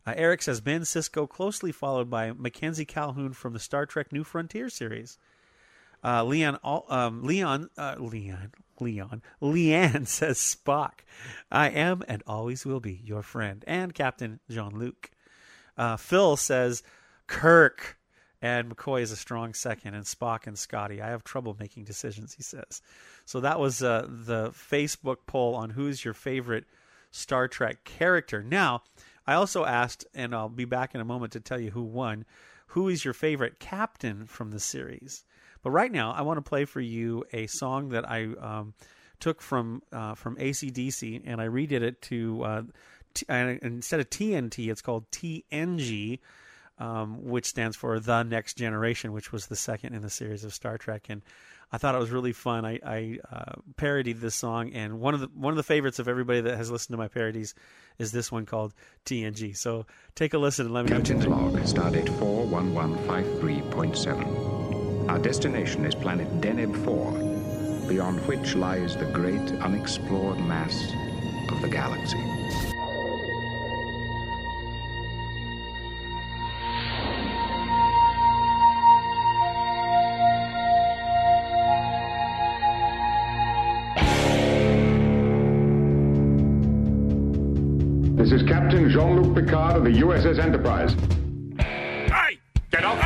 Uh, 0.07 0.15
Eric 0.17 0.43
says 0.43 0.61
Ben 0.61 0.83
Sisko 0.83 1.29
closely 1.29 1.73
followed 1.73 2.09
by 2.09 2.33
Mackenzie 2.33 2.85
Calhoun 2.85 3.33
from 3.33 3.53
the 3.53 3.59
Star 3.59 3.87
Trek 3.87 4.13
New 4.13 4.25
Frontier 4.25 4.69
series. 4.69 5.19
Uh, 6.05 6.23
Leon, 6.23 6.59
um, 6.63 7.25
Leon, 7.25 7.69
uh, 7.77 7.97
Leon, 7.99 8.53
Leon, 8.79 9.23
Leanne 9.43 10.07
says 10.07 10.39
Spock. 10.39 11.01
I 11.51 11.71
am 11.71 12.03
and 12.07 12.23
always 12.27 12.65
will 12.65 12.81
be 12.81 13.01
your 13.03 13.23
friend 13.23 13.65
and 13.67 13.95
Captain 13.95 14.39
Jean 14.49 14.79
Luc. 14.79 15.11
Uh, 15.77 15.97
Phil 15.97 16.37
says 16.37 16.83
Kirk 17.27 17.99
and 18.41 18.75
McCoy 18.75 19.03
is 19.03 19.11
a 19.11 19.17
strong 19.17 19.55
second, 19.55 19.95
and 19.95 20.05
Spock 20.05 20.47
and 20.47 20.59
Scotty. 20.59 21.01
I 21.01 21.09
have 21.09 21.25
trouble 21.25 21.57
making 21.59 21.85
decisions, 21.85 22.35
he 22.35 22.43
says. 22.43 22.83
So 23.25 23.41
that 23.41 23.59
was 23.59 23.83
uh, 23.83 24.07
the 24.09 24.51
Facebook 24.51 25.19
poll 25.27 25.55
on 25.55 25.71
who's 25.71 26.05
your 26.05 26.15
favorite 26.15 26.65
Star 27.11 27.49
Trek 27.49 27.83
character. 27.85 28.43
Now, 28.43 28.83
I 29.27 29.35
also 29.35 29.65
asked, 29.65 30.07
and 30.15 30.35
I'll 30.35 30.49
be 30.49 30.65
back 30.65 30.95
in 30.95 31.01
a 31.01 31.05
moment 31.05 31.33
to 31.33 31.41
tell 31.41 31.61
you 31.61 31.71
who 31.71 31.83
won, 31.83 32.25
who 32.69 32.89
is 32.89 33.05
your 33.05 33.15
favorite 33.15 33.59
captain 33.59 34.27
from 34.27 34.51
the 34.51 34.61
series? 34.61 35.25
But 35.63 35.71
right 35.71 35.91
now, 35.91 36.13
I 36.13 36.23
want 36.23 36.39
to 36.39 36.49
play 36.49 36.65
for 36.65 36.81
you 36.81 37.25
a 37.33 37.47
song 37.47 37.89
that 37.91 38.09
I 38.09 38.27
um, 38.41 38.75
took 39.19 39.41
from 39.43 39.83
uh, 39.93 40.15
from 40.15 40.37
ACDC, 40.37 41.23
and 41.25 41.41
I 41.41 41.49
redid 41.49 41.83
it 41.83 42.03
to 42.03 42.43
uh, 42.43 42.63
t- 43.15 43.27
instead 43.29 44.01
of 44.01 44.11
TNT, 44.11 44.71
it's 44.71 44.83
called 44.83 45.11
TNG, 45.11 46.21
um, 46.79 47.25
which 47.25 47.47
stands 47.47 47.77
for 47.77 47.99
the 47.99 48.23
Next 48.23 48.57
Generation, 48.57 49.13
which 49.13 49.33
was 49.33 49.47
the 49.47 49.57
second 49.57 49.95
in 49.95 50.03
the 50.03 50.11
series 50.11 50.45
of 50.45 50.55
Star 50.55 50.79
Trek. 50.79 51.07
And 51.09 51.23
I 51.73 51.79
thought 51.79 51.95
it 51.95 51.99
was 51.99 52.11
really 52.11 52.33
fun. 52.33 52.65
I, 52.65 52.79
I 52.85 53.19
uh, 53.31 53.53
parodied 53.77 54.21
this 54.21 54.35
song, 54.37 54.73
and 54.73 55.01
one 55.01 55.15
of 55.15 55.21
the 55.21 55.29
one 55.35 55.53
of 55.53 55.57
the 55.57 55.65
favorites 55.65 55.99
of 55.99 56.07
everybody 56.09 56.41
that 56.43 56.57
has 56.57 56.71
listened 56.71 56.95
to 56.95 56.99
my 56.99 57.09
parodies 57.09 57.55
is 57.99 58.13
this 58.13 58.31
one 58.31 58.47
called 58.47 58.73
TNG. 59.05 59.57
So 59.57 59.85
take 60.15 60.33
a 60.35 60.39
listen 60.39 60.67
and 60.67 60.75
let 60.75 60.85
me 60.85 60.91
know. 60.91 60.99
Captain's 60.99 61.25
think. 61.25 61.35
log, 61.35 61.55
stardate 61.55 62.07
41153.7. 62.19 65.09
Our 65.09 65.19
destination 65.19 65.85
is 65.85 65.95
planet 65.95 66.29
Deneb 66.41 66.85
4, 66.85 67.89
beyond 67.89 68.25
which 68.27 68.55
lies 68.55 68.97
the 68.97 69.07
great 69.07 69.53
unexplored 69.61 70.39
mass 70.41 70.93
of 71.51 71.61
the 71.63 71.69
galaxy. 71.69 72.19
This 88.17 88.33
is 88.33 88.43
Captain 88.45 88.89
Jean-Luc 88.89 89.35
Picard 89.35 89.77
of 89.77 89.85
the 89.85 89.91
USS 89.91 90.43
Enterprise. 90.43 90.97
Hey! 91.61 92.39
Get 92.71 92.83
off 92.83 92.99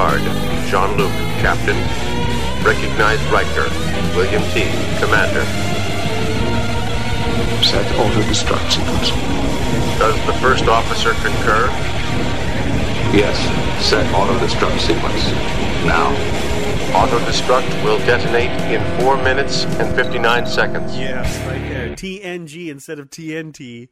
Picard, 0.00 0.22
Jean-Luc, 0.70 1.12
Captain. 1.42 1.76
Recognize 2.64 3.20
Riker, 3.30 3.68
William 4.16 4.40
T, 4.54 4.64
Commander. 4.98 5.44
Set 7.62 7.84
auto-destruct 7.98 8.70
sequence. 8.70 9.10
Does 9.98 10.16
the 10.24 10.32
first 10.40 10.64
officer 10.68 11.10
concur? 11.12 11.68
Yes, 13.12 13.36
set 13.86 14.10
auto-destruct 14.14 14.80
sequence. 14.80 15.22
Now. 15.84 16.08
Auto-destruct 16.96 17.84
will 17.84 17.98
detonate 17.98 18.50
in 18.72 19.02
4 19.02 19.18
minutes 19.18 19.64
and 19.64 19.94
59 19.94 20.46
seconds. 20.46 20.96
Yes, 20.96 21.38
right 21.46 21.60
there. 21.68 21.94
TNG 21.94 22.68
instead 22.70 22.98
of 22.98 23.10
TNT. 23.10 23.88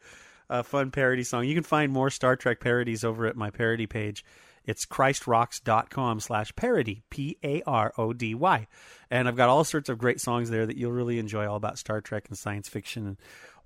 A 0.48 0.64
fun 0.64 0.90
parody 0.90 1.24
song. 1.24 1.44
You 1.44 1.54
can 1.54 1.64
find 1.64 1.92
more 1.92 2.08
Star 2.08 2.34
Trek 2.34 2.60
parodies 2.60 3.04
over 3.04 3.26
at 3.26 3.36
my 3.36 3.50
parody 3.50 3.86
page. 3.86 4.24
It's 4.68 4.84
christrocks.com 4.84 6.20
slash 6.20 6.54
parody, 6.54 7.02
P 7.08 7.38
A 7.42 7.62
R 7.62 7.90
O 7.96 8.12
D 8.12 8.34
Y. 8.34 8.66
And 9.10 9.26
I've 9.26 9.34
got 9.34 9.48
all 9.48 9.64
sorts 9.64 9.88
of 9.88 9.96
great 9.96 10.20
songs 10.20 10.50
there 10.50 10.66
that 10.66 10.76
you'll 10.76 10.92
really 10.92 11.18
enjoy 11.18 11.48
all 11.48 11.56
about 11.56 11.78
Star 11.78 12.02
Trek 12.02 12.26
and 12.28 12.36
science 12.36 12.68
fiction 12.68 13.06
and 13.06 13.16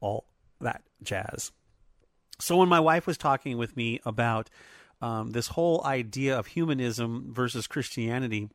all 0.00 0.26
that 0.60 0.82
jazz. 1.02 1.50
So 2.38 2.56
when 2.56 2.68
my 2.68 2.78
wife 2.78 3.08
was 3.08 3.18
talking 3.18 3.58
with 3.58 3.76
me 3.76 3.98
about 4.04 4.48
um, 5.00 5.30
this 5.32 5.48
whole 5.48 5.82
idea 5.84 6.38
of 6.38 6.46
humanism 6.46 7.32
versus 7.34 7.66
Christianity, 7.66 8.48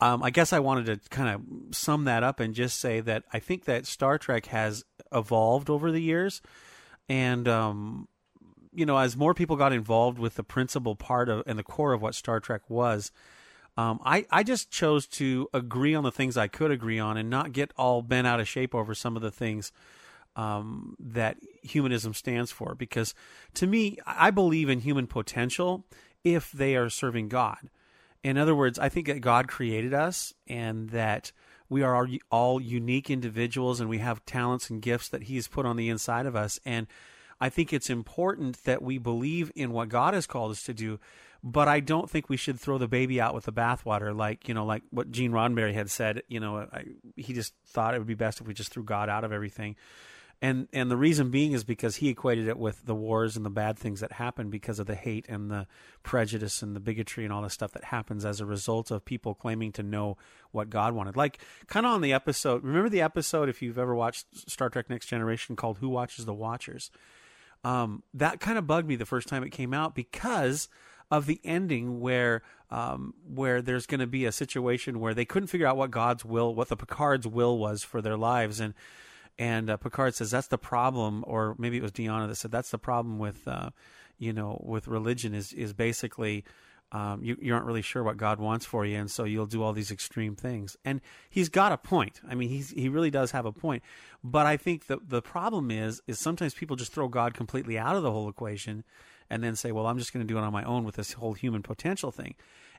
um, 0.00 0.22
I 0.22 0.30
guess 0.30 0.54
I 0.54 0.60
wanted 0.60 0.86
to 0.86 1.08
kind 1.10 1.28
of 1.28 1.76
sum 1.76 2.04
that 2.04 2.22
up 2.22 2.40
and 2.40 2.54
just 2.54 2.80
say 2.80 3.00
that 3.00 3.24
I 3.34 3.38
think 3.38 3.66
that 3.66 3.84
Star 3.84 4.16
Trek 4.16 4.46
has 4.46 4.82
evolved 5.12 5.68
over 5.68 5.92
the 5.92 6.00
years, 6.00 6.40
and 7.06 7.46
um, 7.48 8.08
you 8.72 8.86
know, 8.86 8.96
as 8.96 9.16
more 9.16 9.34
people 9.34 9.56
got 9.56 9.72
involved 9.72 10.18
with 10.18 10.34
the 10.36 10.42
principal 10.42 10.96
part 10.96 11.28
of 11.28 11.42
and 11.46 11.58
the 11.58 11.62
core 11.62 11.92
of 11.92 12.02
what 12.02 12.14
Star 12.14 12.40
Trek 12.40 12.62
was, 12.68 13.12
um, 13.76 14.00
I 14.04 14.26
I 14.30 14.42
just 14.42 14.70
chose 14.70 15.06
to 15.08 15.48
agree 15.52 15.94
on 15.94 16.04
the 16.04 16.12
things 16.12 16.36
I 16.36 16.48
could 16.48 16.70
agree 16.70 16.98
on 16.98 17.16
and 17.16 17.30
not 17.30 17.52
get 17.52 17.72
all 17.76 18.02
bent 18.02 18.26
out 18.26 18.40
of 18.40 18.48
shape 18.48 18.74
over 18.74 18.94
some 18.94 19.16
of 19.16 19.22
the 19.22 19.30
things 19.30 19.72
um, 20.36 20.96
that 20.98 21.36
humanism 21.62 22.14
stands 22.14 22.50
for. 22.50 22.74
Because 22.74 23.14
to 23.54 23.66
me, 23.66 23.98
I 24.06 24.30
believe 24.30 24.68
in 24.68 24.80
human 24.80 25.06
potential 25.06 25.84
if 26.24 26.52
they 26.52 26.76
are 26.76 26.90
serving 26.90 27.28
God. 27.28 27.70
In 28.22 28.38
other 28.38 28.54
words, 28.54 28.78
I 28.78 28.88
think 28.88 29.06
that 29.08 29.20
God 29.20 29.48
created 29.48 29.92
us 29.92 30.32
and 30.46 30.90
that 30.90 31.32
we 31.68 31.82
are 31.82 32.08
all 32.30 32.60
unique 32.60 33.10
individuals 33.10 33.80
and 33.80 33.88
we 33.88 33.98
have 33.98 34.24
talents 34.26 34.70
and 34.70 34.80
gifts 34.80 35.08
that 35.08 35.24
He's 35.24 35.48
put 35.48 35.66
on 35.66 35.76
the 35.76 35.88
inside 35.88 36.26
of 36.26 36.36
us. 36.36 36.60
And 36.64 36.86
I 37.42 37.48
think 37.48 37.72
it's 37.72 37.90
important 37.90 38.64
that 38.64 38.82
we 38.82 38.98
believe 38.98 39.50
in 39.54 39.72
what 39.72 39.88
God 39.88 40.14
has 40.14 40.26
called 40.26 40.52
us 40.52 40.62
to 40.64 40.74
do, 40.74 41.00
but 41.42 41.66
I 41.68 41.80
don't 41.80 42.08
think 42.08 42.28
we 42.28 42.36
should 42.36 42.60
throw 42.60 42.78
the 42.78 42.88
baby 42.88 43.20
out 43.20 43.34
with 43.34 43.44
the 43.44 43.52
bathwater, 43.52 44.16
like 44.16 44.48
you 44.48 44.54
know, 44.54 44.64
like 44.64 44.82
what 44.90 45.10
Gene 45.10 45.32
Roddenberry 45.32 45.74
had 45.74 45.90
said. 45.90 46.22
You 46.28 46.40
know, 46.40 46.68
I, 46.72 46.84
he 47.16 47.32
just 47.32 47.54
thought 47.66 47.94
it 47.94 47.98
would 47.98 48.06
be 48.06 48.14
best 48.14 48.40
if 48.40 48.46
we 48.46 48.54
just 48.54 48.70
threw 48.70 48.84
God 48.84 49.08
out 49.08 49.24
of 49.24 49.32
everything 49.32 49.76
and 50.42 50.66
and 50.72 50.90
the 50.90 50.96
reason 50.96 51.30
being 51.30 51.52
is 51.52 51.62
because 51.62 51.96
he 51.96 52.08
equated 52.08 52.48
it 52.48 52.58
with 52.58 52.84
the 52.84 52.96
wars 52.96 53.36
and 53.36 53.46
the 53.46 53.50
bad 53.50 53.78
things 53.78 54.00
that 54.00 54.12
happen 54.12 54.50
because 54.50 54.80
of 54.80 54.88
the 54.88 54.96
hate 54.96 55.24
and 55.28 55.50
the 55.50 55.68
prejudice 56.02 56.62
and 56.62 56.74
the 56.74 56.80
bigotry 56.80 57.22
and 57.22 57.32
all 57.32 57.42
the 57.42 57.48
stuff 57.48 57.70
that 57.72 57.84
happens 57.84 58.24
as 58.24 58.40
a 58.40 58.44
result 58.44 58.90
of 58.90 59.04
people 59.04 59.34
claiming 59.34 59.70
to 59.70 59.84
know 59.84 60.18
what 60.50 60.68
God 60.68 60.94
wanted. 60.94 61.16
Like 61.16 61.38
kind 61.68 61.86
of 61.86 61.92
on 61.92 62.00
the 62.00 62.12
episode, 62.12 62.64
remember 62.64 62.88
the 62.88 63.00
episode 63.00 63.48
if 63.48 63.62
you've 63.62 63.78
ever 63.78 63.94
watched 63.94 64.50
Star 64.50 64.68
Trek 64.68 64.90
Next 64.90 65.06
Generation 65.06 65.54
called 65.54 65.78
"Who 65.78 65.88
Watches 65.88 66.24
the 66.24 66.34
Watchers." 66.34 66.90
Um, 67.64 68.02
that 68.14 68.40
kind 68.40 68.58
of 68.58 68.66
bugged 68.66 68.88
me 68.88 68.96
the 68.96 69.06
first 69.06 69.28
time 69.28 69.44
it 69.44 69.50
came 69.50 69.72
out 69.72 69.94
because 69.94 70.68
of 71.10 71.26
the 71.26 71.40
ending 71.44 72.00
where 72.00 72.42
um, 72.70 73.14
where 73.28 73.60
there's 73.60 73.86
going 73.86 74.00
to 74.00 74.06
be 74.06 74.24
a 74.24 74.32
situation 74.32 74.98
where 74.98 75.12
they 75.12 75.26
couldn't 75.26 75.48
figure 75.48 75.66
out 75.66 75.76
what 75.76 75.90
God's 75.90 76.24
will, 76.24 76.54
what 76.54 76.68
the 76.68 76.76
Picard's 76.76 77.26
will 77.26 77.58
was 77.58 77.82
for 77.82 78.00
their 78.00 78.16
lives, 78.16 78.60
and 78.60 78.72
and 79.38 79.70
uh, 79.70 79.76
Picard 79.76 80.14
says 80.14 80.30
that's 80.30 80.48
the 80.48 80.58
problem, 80.58 81.22
or 81.26 81.54
maybe 81.58 81.76
it 81.76 81.82
was 81.82 81.92
Deanna 81.92 82.28
that 82.28 82.36
said 82.36 82.50
that's 82.50 82.70
the 82.70 82.78
problem 82.78 83.18
with, 83.18 83.46
uh, 83.46 83.70
you 84.18 84.32
know, 84.32 84.58
with 84.64 84.88
religion 84.88 85.34
is 85.34 85.52
is 85.52 85.72
basically 85.72 86.44
um, 86.92 87.24
you, 87.24 87.36
you 87.40 87.54
aren't 87.54 87.64
really 87.64 87.82
sure 87.82 88.02
what 88.02 88.18
God 88.18 88.38
wants 88.38 88.66
for 88.66 88.84
you, 88.84 88.98
and 88.98 89.10
so 89.10 89.24
you'll 89.24 89.46
do 89.46 89.62
all 89.62 89.72
these 89.72 89.90
extreme 89.90 90.36
things. 90.36 90.76
And 90.84 91.00
he's 91.30 91.48
got 91.48 91.72
a 91.72 91.78
point. 91.78 92.20
I 92.28 92.34
mean, 92.34 92.50
he's 92.50 92.70
he 92.70 92.88
really 92.88 93.10
does 93.10 93.30
have 93.30 93.46
a 93.46 93.52
point. 93.52 93.82
But 94.22 94.46
I 94.46 94.58
think 94.58 94.86
the 94.86 94.98
the 95.02 95.22
problem 95.22 95.70
is 95.70 96.02
is 96.06 96.18
sometimes 96.18 96.54
people 96.54 96.76
just 96.76 96.92
throw 96.92 97.08
God 97.08 97.32
completely 97.32 97.78
out 97.78 97.96
of 97.96 98.02
the 98.02 98.12
whole 98.12 98.28
equation, 98.28 98.84
and 99.30 99.42
then 99.42 99.56
say, 99.56 99.72
well, 99.72 99.86
I'm 99.86 99.98
just 99.98 100.12
going 100.12 100.26
to 100.26 100.32
do 100.32 100.38
it 100.38 100.42
on 100.42 100.52
my 100.52 100.64
own 100.64 100.84
with 100.84 100.96
this 100.96 101.14
whole 101.14 101.32
human 101.32 101.62
potential 101.62 102.12
thing. 102.12 102.34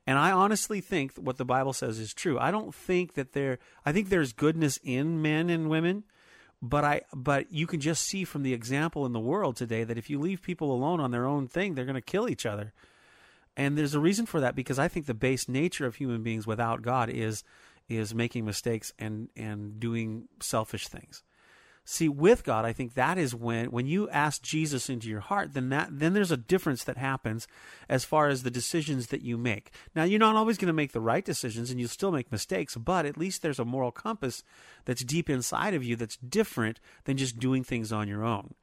And 0.06 0.20
I 0.20 0.32
honestly 0.32 0.80
think 0.82 1.14
what 1.16 1.38
the 1.38 1.46
Bible 1.46 1.74
says 1.74 1.98
is 1.98 2.14
true. 2.14 2.38
I 2.38 2.52
don't 2.52 2.76
think 2.76 3.16
that 3.16 3.34
there. 3.34 3.58
I 3.86 3.92
think 3.92 4.10
there's 4.10 4.32
goodness 4.32 4.80
in 4.84 5.22
men 5.22 5.50
and 5.50 5.70
women 5.70 6.04
but 6.62 6.86
I 6.86 7.02
but 7.14 7.52
you 7.52 7.68
can 7.68 7.82
just 7.82 8.04
see 8.04 8.24
from 8.24 8.44
the 8.44 8.54
example 8.54 9.06
in 9.06 9.12
the 9.12 9.20
world 9.20 9.58
today 9.58 9.84
that 9.84 9.98
if 9.98 10.10
you 10.10 10.18
leave 10.18 10.42
people 10.42 10.72
alone 10.72 11.02
on 11.02 11.12
their 11.12 11.26
own 11.26 11.48
thing, 11.50 11.76
they're 11.76 11.84
going 11.84 11.96
to 11.96 12.02
kill 12.02 12.30
each 12.30 12.46
other. 12.46 12.72
And 13.56 13.78
there's 13.78 13.94
a 13.94 14.00
reason 14.00 14.26
for 14.26 14.40
that 14.40 14.56
because 14.56 14.80
I 14.80 14.88
think 14.88 15.06
the 15.06 15.14
base 15.14 15.48
nature 15.48 15.86
of 15.86 15.96
human 15.96 16.24
beings 16.24 16.48
without 16.48 16.82
God 16.82 17.10
is 17.10 17.44
is 17.90 18.16
making 18.16 18.46
mistakes 18.46 18.94
and 18.98 19.30
and 19.36 19.80
doing 19.80 20.28
selfish 20.40 20.88
things. 20.88 21.24
See, 21.86 22.08
with 22.08 22.46
God, 22.46 22.64
I 22.64 22.72
think 22.72 22.94
that 22.94 23.18
is 23.18 23.36
when 23.36 23.66
when 23.70 23.86
you 23.86 24.10
ask 24.10 24.42
Jesus 24.42 24.90
into 24.90 25.10
your 25.10 25.20
heart, 25.20 25.54
then 25.54 25.68
that 25.70 25.90
then 25.92 26.14
there's 26.14 26.32
a 26.32 26.38
difference 26.38 26.86
that 26.86 26.96
happens 26.96 27.46
as 27.90 28.06
far 28.06 28.30
as 28.30 28.44
the 28.44 28.52
decisions 28.52 29.08
that 29.08 29.22
you 29.22 29.38
make. 29.38 29.72
Now, 29.94 30.04
you're 30.04 30.18
not 30.18 30.38
always 30.38 30.58
going 30.58 30.68
to 30.68 30.74
make 30.74 30.94
the 30.94 31.02
right 31.02 31.26
decisions 31.26 31.70
and 31.70 31.80
you'll 31.82 31.90
still 31.90 32.14
make 32.14 32.32
mistakes, 32.32 32.78
but 32.78 33.06
at 33.06 33.18
least 33.18 33.42
there's 33.42 33.60
a 33.60 33.66
moral 33.66 33.92
compass 33.92 34.44
that's 34.86 35.04
deep 35.04 35.30
inside 35.30 35.74
of 35.74 35.84
you 35.84 35.98
that's 35.98 36.16
different 36.16 36.80
than 37.04 37.18
just 37.18 37.38
doing 37.38 37.66
things 37.66 37.92
on 37.92 38.08
your 38.08 38.24
own. 38.24 38.54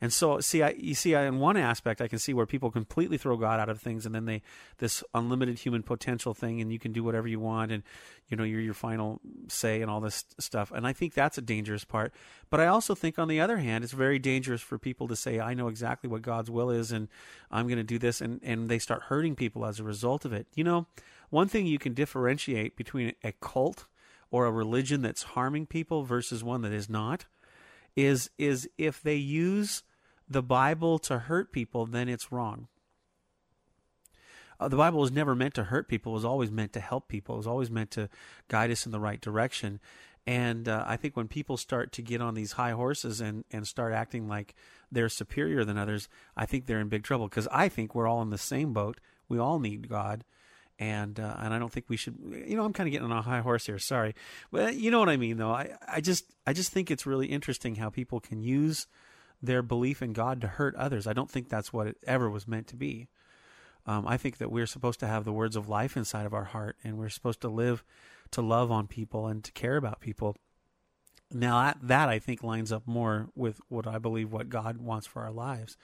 And 0.00 0.12
so, 0.12 0.40
see, 0.40 0.62
I, 0.62 0.70
you 0.70 0.94
see, 0.94 1.14
I, 1.14 1.24
in 1.24 1.38
one 1.38 1.56
aspect, 1.56 2.00
I 2.00 2.08
can 2.08 2.18
see 2.18 2.34
where 2.34 2.46
people 2.46 2.70
completely 2.70 3.18
throw 3.18 3.36
God 3.36 3.60
out 3.60 3.68
of 3.68 3.80
things, 3.80 4.04
and 4.06 4.14
then 4.14 4.26
they 4.26 4.42
this 4.78 5.02
unlimited 5.14 5.58
human 5.58 5.82
potential 5.82 6.34
thing, 6.34 6.60
and 6.60 6.72
you 6.72 6.78
can 6.78 6.92
do 6.92 7.02
whatever 7.02 7.26
you 7.28 7.40
want, 7.40 7.72
and 7.72 7.82
you 8.28 8.36
know 8.36 8.44
you're 8.44 8.60
your 8.60 8.74
final 8.74 9.20
say 9.48 9.80
and 9.80 9.90
all 9.90 10.00
this 10.00 10.24
stuff. 10.38 10.70
And 10.70 10.86
I 10.86 10.92
think 10.92 11.14
that's 11.14 11.38
a 11.38 11.42
dangerous 11.42 11.84
part. 11.84 12.12
But 12.50 12.60
I 12.60 12.66
also 12.66 12.94
think, 12.94 13.18
on 13.18 13.28
the 13.28 13.40
other 13.40 13.58
hand, 13.58 13.84
it's 13.84 13.92
very 13.92 14.18
dangerous 14.18 14.60
for 14.60 14.78
people 14.78 15.08
to 15.08 15.16
say, 15.16 15.40
"I 15.40 15.54
know 15.54 15.68
exactly 15.68 16.08
what 16.08 16.22
God's 16.22 16.50
will 16.50 16.70
is, 16.70 16.92
and 16.92 17.08
I'm 17.50 17.66
going 17.66 17.78
to 17.78 17.84
do 17.84 17.98
this," 17.98 18.20
and 18.20 18.40
and 18.42 18.68
they 18.68 18.78
start 18.78 19.04
hurting 19.04 19.36
people 19.36 19.64
as 19.64 19.80
a 19.80 19.84
result 19.84 20.24
of 20.24 20.32
it. 20.32 20.46
You 20.54 20.64
know, 20.64 20.86
one 21.30 21.48
thing 21.48 21.66
you 21.66 21.78
can 21.78 21.94
differentiate 21.94 22.76
between 22.76 23.14
a 23.24 23.32
cult 23.32 23.86
or 24.30 24.46
a 24.46 24.52
religion 24.52 25.02
that's 25.02 25.22
harming 25.22 25.66
people 25.66 26.04
versus 26.04 26.42
one 26.42 26.62
that 26.62 26.72
is 26.72 26.90
not 26.90 27.26
is 27.94 28.30
is 28.38 28.68
if 28.76 29.02
they 29.02 29.14
use 29.14 29.82
the 30.28 30.42
Bible 30.42 30.98
to 31.00 31.18
hurt 31.20 31.52
people, 31.52 31.86
then 31.86 32.08
it's 32.08 32.32
wrong. 32.32 32.68
Uh, 34.58 34.68
the 34.68 34.76
Bible 34.76 35.00
was 35.00 35.12
never 35.12 35.34
meant 35.34 35.54
to 35.54 35.64
hurt 35.64 35.88
people; 35.88 36.12
it 36.12 36.14
was 36.14 36.24
always 36.24 36.50
meant 36.50 36.72
to 36.72 36.80
help 36.80 37.08
people. 37.08 37.34
It 37.34 37.38
was 37.38 37.46
always 37.46 37.70
meant 37.70 37.90
to 37.92 38.08
guide 38.48 38.70
us 38.70 38.86
in 38.86 38.92
the 38.92 39.00
right 39.00 39.20
direction. 39.20 39.80
And 40.26 40.68
uh, 40.68 40.82
I 40.86 40.96
think 40.96 41.16
when 41.16 41.28
people 41.28 41.56
start 41.56 41.92
to 41.92 42.02
get 42.02 42.20
on 42.20 42.34
these 42.34 42.52
high 42.52 42.72
horses 42.72 43.20
and, 43.20 43.44
and 43.52 43.66
start 43.66 43.92
acting 43.92 44.26
like 44.26 44.56
they're 44.90 45.08
superior 45.08 45.64
than 45.64 45.78
others, 45.78 46.08
I 46.36 46.46
think 46.46 46.66
they're 46.66 46.80
in 46.80 46.88
big 46.88 47.04
trouble 47.04 47.28
because 47.28 47.46
I 47.52 47.68
think 47.68 47.94
we're 47.94 48.08
all 48.08 48.22
in 48.22 48.30
the 48.30 48.38
same 48.38 48.72
boat. 48.72 48.98
We 49.28 49.38
all 49.38 49.60
need 49.60 49.88
God 49.88 50.24
and 50.78 51.18
uh, 51.18 51.36
and 51.38 51.54
I 51.54 51.58
don't 51.58 51.72
think 51.72 51.88
we 51.88 51.96
should. 51.96 52.16
You 52.46 52.56
know, 52.56 52.64
I'm 52.64 52.72
kind 52.72 52.86
of 52.86 52.92
getting 52.92 53.10
on 53.10 53.16
a 53.16 53.22
high 53.22 53.40
horse 53.40 53.66
here. 53.66 53.78
Sorry, 53.78 54.14
but 54.50 54.76
you 54.76 54.90
know 54.90 55.00
what 55.00 55.08
I 55.08 55.16
mean, 55.16 55.38
though. 55.38 55.50
I 55.50 55.70
I 55.88 56.00
just 56.00 56.34
I 56.46 56.52
just 56.52 56.72
think 56.72 56.90
it's 56.90 57.06
really 57.06 57.26
interesting 57.26 57.76
how 57.76 57.88
people 57.88 58.20
can 58.20 58.42
use 58.42 58.86
their 59.46 59.62
belief 59.62 60.02
in 60.02 60.12
God 60.12 60.40
to 60.40 60.46
hurt 60.46 60.74
others. 60.76 61.06
I 61.06 61.12
don't 61.12 61.30
think 61.30 61.48
that's 61.48 61.72
what 61.72 61.86
it 61.86 61.96
ever 62.06 62.28
was 62.28 62.46
meant 62.46 62.66
to 62.68 62.76
be. 62.76 63.08
Um, 63.86 64.06
I 64.06 64.16
think 64.16 64.38
that 64.38 64.50
we're 64.50 64.66
supposed 64.66 65.00
to 65.00 65.06
have 65.06 65.24
the 65.24 65.32
words 65.32 65.56
of 65.56 65.68
life 65.68 65.96
inside 65.96 66.26
of 66.26 66.34
our 66.34 66.44
heart, 66.44 66.76
and 66.82 66.98
we're 66.98 67.08
supposed 67.08 67.40
to 67.42 67.48
live 67.48 67.84
to 68.32 68.42
love 68.42 68.72
on 68.72 68.88
people 68.88 69.28
and 69.28 69.44
to 69.44 69.52
care 69.52 69.76
about 69.76 70.00
people. 70.00 70.36
Now 71.32 71.60
that 71.62 71.78
that 71.82 72.08
I 72.08 72.18
think 72.18 72.42
lines 72.42 72.72
up 72.72 72.86
more 72.86 73.28
with 73.34 73.60
what 73.68 73.86
I 73.86 73.98
believe 73.98 74.32
what 74.32 74.48
God 74.48 74.78
wants 74.78 75.06
for 75.06 75.22
our 75.22 75.32
lives 75.32 75.76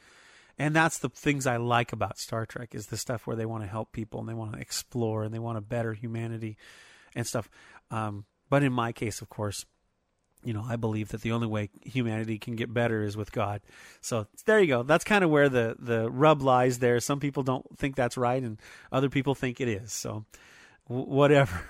and 0.58 0.76
that's 0.76 0.98
the 0.98 1.08
things 1.08 1.46
I 1.46 1.56
like 1.56 1.92
about 1.92 2.18
Star 2.18 2.46
Trek 2.46 2.74
is 2.74 2.86
the 2.86 2.96
stuff 2.96 3.26
where 3.26 3.36
they 3.36 3.46
want 3.46 3.64
to 3.64 3.68
help 3.68 3.92
people 3.92 4.20
and 4.20 4.28
they 4.28 4.34
want 4.34 4.52
to 4.52 4.60
explore 4.60 5.24
and 5.24 5.32
they 5.32 5.38
want 5.38 5.56
to 5.56 5.62
better 5.62 5.94
humanity 5.94 6.56
and 7.14 7.26
stuff. 7.26 7.48
Um, 7.90 8.26
but 8.50 8.62
in 8.62 8.72
my 8.72 8.92
case, 8.92 9.22
of 9.22 9.28
course, 9.28 9.64
you 10.44 10.52
know, 10.52 10.64
I 10.66 10.76
believe 10.76 11.08
that 11.08 11.22
the 11.22 11.32
only 11.32 11.46
way 11.46 11.70
humanity 11.84 12.38
can 12.38 12.56
get 12.56 12.72
better 12.72 13.02
is 13.02 13.16
with 13.16 13.32
God. 13.32 13.60
So 14.00 14.26
there 14.46 14.60
you 14.60 14.66
go. 14.66 14.82
That's 14.82 15.04
kind 15.04 15.24
of 15.24 15.30
where 15.30 15.48
the 15.48 15.76
the 15.78 16.10
rub 16.10 16.42
lies. 16.42 16.78
There, 16.78 16.98
some 17.00 17.20
people 17.20 17.42
don't 17.42 17.78
think 17.78 17.96
that's 17.96 18.16
right, 18.16 18.42
and 18.42 18.58
other 18.90 19.08
people 19.08 19.34
think 19.34 19.60
it 19.60 19.68
is. 19.68 19.92
So 19.92 20.24
w- 20.88 21.08
whatever. 21.08 21.62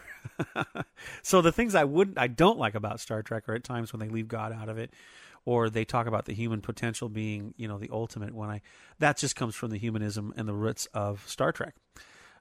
so 1.22 1.42
the 1.42 1.52
things 1.52 1.74
I 1.74 1.84
wouldn't, 1.84 2.18
I 2.18 2.28
don't 2.28 2.58
like 2.58 2.74
about 2.74 3.00
Star 3.00 3.22
Trek 3.22 3.48
are 3.48 3.54
at 3.54 3.64
times 3.64 3.92
when 3.92 4.00
they 4.00 4.08
leave 4.08 4.28
God 4.28 4.52
out 4.52 4.68
of 4.68 4.78
it 4.78 4.92
or 5.44 5.68
they 5.68 5.84
talk 5.84 6.06
about 6.06 6.26
the 6.26 6.34
human 6.34 6.60
potential 6.60 7.08
being, 7.08 7.54
you 7.56 7.66
know, 7.66 7.78
the 7.78 7.90
ultimate. 7.92 8.34
When 8.34 8.48
I 8.48 8.60
that 8.98 9.16
just 9.16 9.36
comes 9.36 9.54
from 9.54 9.70
the 9.70 9.78
humanism 9.78 10.32
and 10.36 10.48
the 10.48 10.54
roots 10.54 10.86
of 10.94 11.28
Star 11.28 11.52
Trek. 11.52 11.74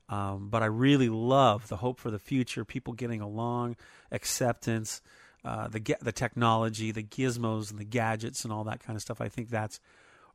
Um, 0.09 0.49
but 0.49 0.61
I 0.61 0.65
really 0.65 1.07
love 1.07 1.69
the 1.69 1.77
hope 1.77 1.99
for 1.99 2.11
the 2.11 2.19
future, 2.19 2.65
people 2.65 2.93
getting 2.93 3.21
along, 3.21 3.77
acceptance, 4.11 5.01
uh, 5.43 5.67
the 5.67 5.95
the 6.01 6.11
technology, 6.11 6.91
the 6.91 7.03
gizmos 7.03 7.71
and 7.71 7.79
the 7.79 7.85
gadgets 7.85 8.43
and 8.43 8.53
all 8.53 8.63
that 8.65 8.79
kind 8.79 8.95
of 8.95 9.01
stuff. 9.01 9.21
I 9.21 9.29
think 9.29 9.49
that's 9.49 9.79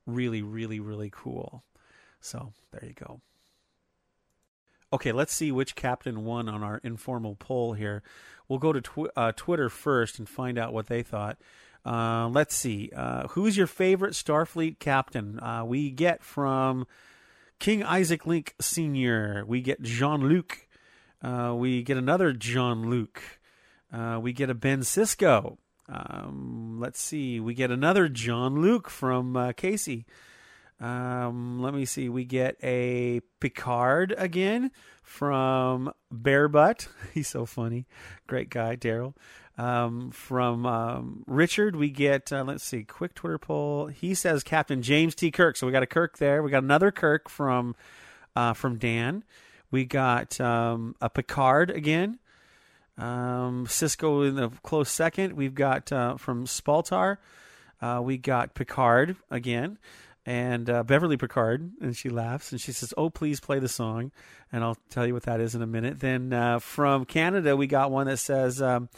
really, 0.07 0.43
really, 0.43 0.81
really 0.81 1.11
cool. 1.13 1.63
So 2.21 2.53
there 2.73 2.85
you 2.85 2.95
go. 2.95 3.21
Okay, 4.93 5.13
let's 5.13 5.33
see 5.33 5.51
which 5.51 5.75
captain 5.75 6.25
won 6.25 6.49
on 6.49 6.63
our 6.63 6.81
informal 6.83 7.35
poll 7.35 7.73
here. 7.73 8.03
We'll 8.49 8.61
go 8.61 8.73
to 8.73 8.81
tw- 8.81 9.11
uh, 9.17 9.33
Twitter 9.35 9.69
first 9.69 10.19
and 10.19 10.29
find 10.29 10.59
out 10.59 10.73
what 10.73 10.87
they 10.87 11.03
thought. 11.03 11.39
Uh, 11.85 12.29
let's 12.29 12.55
see. 12.55 12.91
Uh, 12.95 13.29
who's 13.29 13.57
your 13.57 13.67
favorite 13.67 14.15
Starfleet 14.15 14.79
captain? 14.79 15.39
Uh, 15.41 15.65
we 15.65 15.91
get 15.91 16.23
from 16.23 16.87
King 17.59 17.83
Isaac 17.83 18.27
Link 18.27 18.55
Sr., 18.61 19.45
we 19.47 19.61
get 19.61 19.83
Jean 19.83 20.29
Luc. 20.29 20.67
Uh, 21.23 21.55
we 21.57 21.83
get 21.83 21.97
another 21.97 22.33
Jean 22.33 22.91
Luc. 22.91 23.36
Uh, 23.97 24.19
we 24.21 24.33
get 24.33 24.51
a 24.51 24.55
Ben 24.55 24.81
Sisko. 24.81 25.57
Um, 25.89 26.79
let's 26.81 27.01
see. 27.01 27.41
We 27.41 27.55
get 27.55 27.71
another 27.71 28.09
Jean 28.09 28.61
Luc 28.61 28.91
from 28.91 29.37
uh, 29.37 29.53
Casey. 29.53 30.05
Um, 30.81 31.63
let 31.63 31.73
me 31.73 31.87
see. 31.87 32.11
We 32.11 32.25
get 32.25 32.57
a 32.63 33.21
Picard 33.41 34.15
again 34.19 34.71
from 35.03 35.93
Bearbutt. 36.13 36.89
He's 37.15 37.29
so 37.29 37.47
funny. 37.47 37.87
Great 38.27 38.51
guy, 38.51 38.77
Daryl. 38.77 39.15
Um, 39.57 40.11
from 40.11 40.67
um, 40.67 41.25
Richard, 41.27 41.77
we 41.77 41.89
get, 41.89 42.31
uh, 42.31 42.45
let's 42.45 42.65
see, 42.65 42.85
quick 42.85 43.15
Twitter 43.15 43.39
poll. 43.39 43.87
He 43.87 44.15
says 44.15 44.43
Captain 44.43 44.83
James 44.83 45.15
T. 45.15 45.31
Kirk. 45.31 45.57
So 45.57 45.67
we 45.67 45.73
got 45.73 45.83
a 45.83 45.87
Kirk 45.87 46.19
there. 46.19 46.43
We 46.43 46.51
got 46.51 46.63
another 46.63 46.91
Kirk 46.91 47.31
from 47.31 47.75
uh, 48.35 48.53
from 48.53 48.77
Dan. 48.77 49.25
We 49.71 49.87
got 49.87 50.39
um, 50.39 50.95
a 51.01 51.09
Picard 51.09 51.71
again. 51.71 52.19
Um, 52.99 53.67
Sisko 53.67 54.27
in 54.27 54.37
the 54.37 54.51
close 54.63 54.91
second. 54.91 55.35
We've 55.35 55.55
got 55.55 55.93
uh, 55.93 56.17
from 56.17 56.47
Spaltar. 56.47 57.19
Uh, 57.81 58.01
we 58.03 58.17
got 58.17 58.55
Picard 58.55 59.17
again, 59.31 59.79
and 60.25 60.69
uh, 60.71 60.83
Beverly 60.83 61.19
Picard, 61.19 61.73
and 61.81 61.95
she 61.95 62.09
laughs 62.09 62.53
and 62.53 62.61
she 62.61 62.73
says, 62.73 62.95
"Oh, 62.97 63.11
please 63.11 63.39
play 63.39 63.59
the 63.59 63.69
song," 63.69 64.13
and 64.51 64.65
I'll 64.65 64.79
tell 64.89 65.07
you 65.07 65.13
what 65.13 65.25
that 65.25 65.41
is 65.41 65.55
in 65.55 65.61
a 65.61 65.67
minute. 65.67 66.01
Then 66.01 66.33
uh, 66.33 66.59
from 66.59 67.05
Canada, 67.05 67.57
we 67.57 67.67
got 67.67 67.91
one 67.91 68.07
that 68.07 68.19
says. 68.19 68.61
Um, 68.61 68.89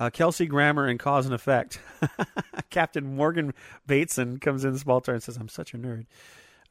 uh, 0.00 0.10
Kelsey 0.10 0.46
Grammer 0.46 0.86
and 0.86 0.96
Cause 0.96 1.26
and 1.26 1.34
Effect. 1.34 1.80
Captain 2.70 3.16
Morgan 3.16 3.52
Bateson 3.84 4.38
comes 4.38 4.64
in 4.64 4.74
Spaltar 4.74 5.14
and 5.14 5.20
says, 5.20 5.36
"I'm 5.36 5.48
such 5.48 5.74
a 5.74 5.76
nerd." 5.76 6.06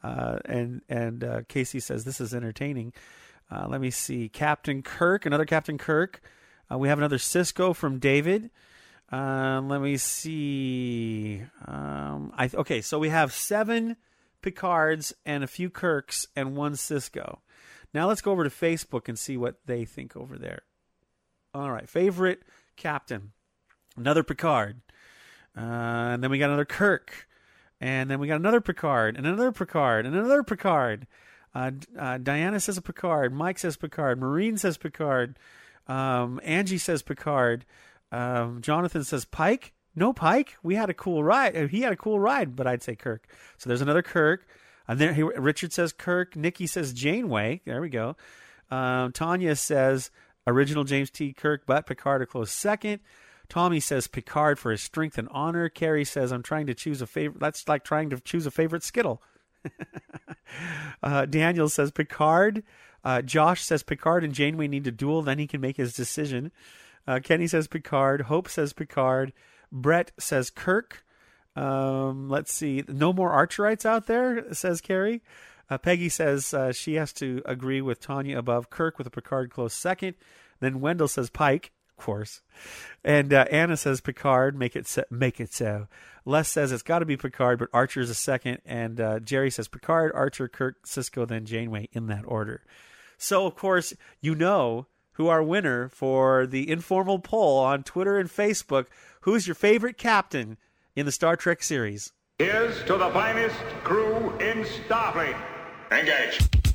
Uh, 0.01 0.39
and 0.45 0.81
and 0.87 1.45
Casey 1.49 1.81
says, 1.81 2.05
"This 2.05 2.21
is 2.21 2.33
entertaining." 2.33 2.93
Let 3.51 3.81
me 3.81 3.91
see. 3.91 4.29
Captain 4.29 4.81
Kirk, 4.81 5.25
another 5.25 5.43
Captain 5.43 5.77
Kirk. 5.77 6.21
Uh, 6.71 6.77
we 6.77 6.87
have 6.89 6.97
another 6.97 7.17
Sisko 7.17 7.75
from 7.75 7.99
David. 7.99 8.49
Uh, 9.11 9.61
let 9.63 9.81
me 9.81 9.97
see. 9.97 11.41
Um, 11.65 12.33
I 12.37 12.49
okay, 12.53 12.81
so 12.81 12.99
we 12.99 13.09
have 13.09 13.31
seven 13.31 13.95
Picards 14.41 15.13
and 15.25 15.43
a 15.43 15.47
few 15.47 15.69
Kirks 15.69 16.27
and 16.35 16.55
one 16.55 16.73
Sisko. 16.73 17.39
Now 17.93 18.07
let's 18.07 18.21
go 18.21 18.31
over 18.31 18.43
to 18.43 18.49
Facebook 18.49 19.07
and 19.07 19.17
see 19.17 19.37
what 19.37 19.59
they 19.65 19.85
think 19.85 20.17
over 20.17 20.37
there. 20.37 20.63
All 21.53 21.71
right, 21.71 21.87
favorite 21.87 22.41
captain, 22.75 23.31
another 23.95 24.23
Picard, 24.23 24.81
uh, 25.57 25.61
and 25.61 26.23
then 26.23 26.29
we 26.29 26.37
got 26.37 26.49
another 26.49 26.65
Kirk, 26.65 27.27
and 27.79 28.11
then 28.11 28.19
we 28.19 28.27
got 28.27 28.35
another 28.35 28.61
Picard, 28.61 29.15
and 29.15 29.25
another 29.25 29.53
Picard, 29.53 30.05
and 30.05 30.15
another 30.15 30.43
Picard. 30.43 31.07
Uh, 31.55 31.71
uh, 31.97 32.17
Diana 32.17 32.59
says 32.59 32.77
a 32.77 32.81
Picard. 32.81 33.33
Mike 33.33 33.57
says 33.57 33.77
Picard. 33.77 34.19
Marine 34.19 34.57
says 34.57 34.77
Picard. 34.77 35.39
Um, 35.87 36.39
Angie 36.43 36.77
says 36.77 37.01
Picard. 37.01 37.65
Um, 38.11 38.61
Jonathan 38.61 39.03
says 39.03 39.25
Pike. 39.25 39.73
No 39.95 40.13
Pike. 40.13 40.55
We 40.63 40.75
had 40.75 40.89
a 40.89 40.93
cool 40.93 41.23
ride. 41.23 41.55
Uh, 41.55 41.67
He 41.67 41.81
had 41.81 41.93
a 41.93 41.97
cool 41.97 42.19
ride, 42.19 42.55
but 42.55 42.67
I'd 42.67 42.83
say 42.83 42.95
Kirk. 42.95 43.27
So 43.57 43.69
there's 43.69 43.81
another 43.81 44.01
Kirk. 44.01 44.45
And 44.87 44.99
then 44.99 45.15
Richard 45.17 45.73
says 45.73 45.91
Kirk. 45.91 46.35
Nikki 46.35 46.67
says 46.67 46.93
Janeway. 46.93 47.61
There 47.65 47.81
we 47.81 47.89
go. 47.89 48.15
Um, 48.69 49.11
Tanya 49.11 49.55
says 49.55 50.11
original 50.45 50.83
James 50.83 51.09
T. 51.09 51.33
Kirk, 51.33 51.63
but 51.65 51.85
Picard 51.85 52.21
a 52.21 52.25
close 52.25 52.51
second. 52.51 52.99
Tommy 53.49 53.79
says 53.79 54.07
Picard 54.07 54.59
for 54.59 54.71
his 54.71 54.81
strength 54.81 55.17
and 55.17 55.29
honor. 55.31 55.69
Carrie 55.69 56.05
says 56.05 56.31
I'm 56.31 56.43
trying 56.43 56.67
to 56.67 56.73
choose 56.73 57.01
a 57.01 57.07
favorite. 57.07 57.39
That's 57.39 57.67
like 57.67 57.83
trying 57.83 58.09
to 58.09 58.19
choose 58.19 58.45
a 58.45 58.51
favorite 58.51 58.83
Skittle. 58.83 59.21
uh, 61.03 61.25
Daniel 61.25 61.69
says 61.69 61.91
Picard. 61.91 62.63
Uh, 63.03 63.21
Josh 63.21 63.61
says 63.61 63.83
Picard 63.83 64.23
and 64.23 64.33
Janeway 64.33 64.67
need 64.67 64.83
to 64.83 64.91
duel, 64.91 65.21
then 65.21 65.39
he 65.39 65.47
can 65.47 65.61
make 65.61 65.77
his 65.77 65.93
decision. 65.93 66.51
Uh, 67.07 67.19
Kenny 67.23 67.47
says 67.47 67.67
Picard. 67.67 68.21
Hope 68.21 68.49
says 68.49 68.73
Picard. 68.73 69.31
Brett 69.71 70.11
says 70.19 70.49
Kirk. 70.49 71.05
Um, 71.55 72.29
let's 72.29 72.53
see. 72.53 72.83
No 72.87 73.13
more 73.13 73.31
Archerites 73.31 73.85
out 73.85 74.07
there, 74.07 74.53
says 74.53 74.81
Carrie. 74.81 75.21
Uh, 75.69 75.77
Peggy 75.77 76.09
says 76.09 76.53
uh, 76.53 76.71
she 76.71 76.95
has 76.95 77.11
to 77.13 77.41
agree 77.45 77.81
with 77.81 77.99
Tanya 77.99 78.37
above 78.37 78.69
Kirk 78.69 78.97
with 78.97 79.07
a 79.07 79.11
Picard 79.11 79.51
close 79.51 79.73
second. 79.73 80.15
Then 80.59 80.79
Wendell 80.79 81.07
says 81.07 81.29
Pike, 81.29 81.71
course, 81.97 82.41
and 83.03 83.33
uh, 83.33 83.45
Anna 83.51 83.77
says 83.77 84.01
Picard. 84.01 84.57
Make 84.57 84.75
it 84.75 84.87
so, 84.87 85.03
make 85.09 85.39
it 85.39 85.53
so. 85.53 85.87
Les 86.25 86.47
says 86.47 86.71
it's 86.71 86.83
got 86.83 86.99
to 86.99 87.05
be 87.05 87.17
Picard, 87.17 87.59
but 87.59 87.69
Archer 87.73 88.01
is 88.01 88.09
a 88.09 88.15
second, 88.15 88.59
and 88.65 88.99
uh, 88.99 89.19
Jerry 89.19 89.49
says 89.49 89.67
Picard, 89.67 90.11
Archer, 90.13 90.47
Kirk, 90.47 90.85
Sisko, 90.85 91.27
then 91.27 91.45
Janeway 91.45 91.89
in 91.93 92.07
that 92.07 92.23
order. 92.25 92.63
So 93.17 93.45
of 93.45 93.55
course 93.55 93.93
you 94.21 94.35
know 94.35 94.87
who 95.13 95.27
our 95.27 95.41
winner 95.41 95.89
for 95.89 96.45
the 96.45 96.69
informal 96.69 97.19
poll 97.19 97.59
on 97.59 97.83
Twitter 97.83 98.19
and 98.19 98.29
Facebook. 98.29 98.85
Who's 99.21 99.47
your 99.47 99.55
favorite 99.55 99.97
captain 99.97 100.57
in 100.95 101.05
the 101.05 101.11
Star 101.11 101.35
Trek 101.35 101.63
series? 101.63 102.13
Here's 102.39 102.83
to 102.83 102.97
the 102.97 103.09
finest 103.09 103.57
crew 103.83 104.31
in 104.37 104.63
Starfleet. 104.63 105.35
Engage. 105.91 106.66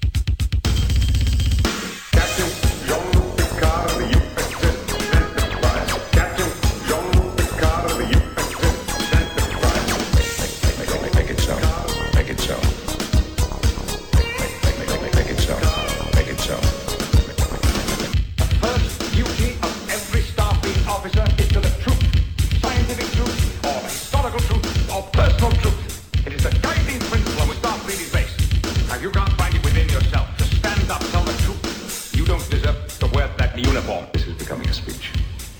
You 29.03 29.11
can't 29.11 29.33
find 29.33 29.53
it 29.53 29.65
within 29.65 29.89
yourself 29.89 30.29
to 30.37 30.45
stand 30.45 30.89
up, 30.89 31.01
tell 31.11 31.25
the 31.25 31.33
truth. 31.43 32.15
You 32.15 32.25
don't 32.25 32.49
deserve 32.49 32.87
to 33.01 33.07
wear 33.09 33.29
that 33.37 33.59
uniform. 33.59 34.07
This 34.13 34.29
is 34.29 34.35
becoming 34.35 34.69
a 34.69 34.73
speech. 34.73 35.11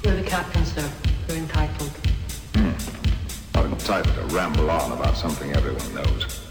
You're 0.05 0.15
the 0.15 0.23
captain, 0.23 0.65
sir. 0.65 0.89
You're 1.27 1.39
entitled. 1.39 1.91
Not 3.55 3.65
entitled 3.67 4.15
to 4.15 4.37
ramble 4.37 4.71
on 4.71 4.93
about 4.93 5.17
something 5.17 5.51
everyone 5.57 5.93
knows. 5.93 6.42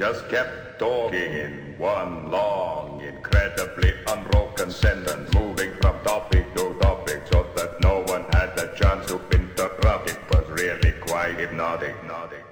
Just 0.00 0.26
kept 0.30 0.78
talking 0.78 1.30
in 1.44 1.74
one 1.76 2.30
long, 2.30 3.02
incredibly 3.02 3.92
unbroken 4.06 4.70
sentence, 4.70 5.30
moving 5.34 5.74
from 5.82 5.94
topic 6.02 6.46
to 6.54 6.74
topic 6.80 7.20
so 7.30 7.46
that 7.54 7.78
no 7.82 8.02
one 8.08 8.24
had 8.32 8.56
the 8.56 8.72
chance 8.74 9.04
to 9.08 9.20
interrupt. 9.30 10.08
It 10.08 10.18
was 10.30 10.48
really 10.48 10.92
quite 11.02 11.34
hypnotic, 11.38 11.94
hypnotic, 11.96 12.49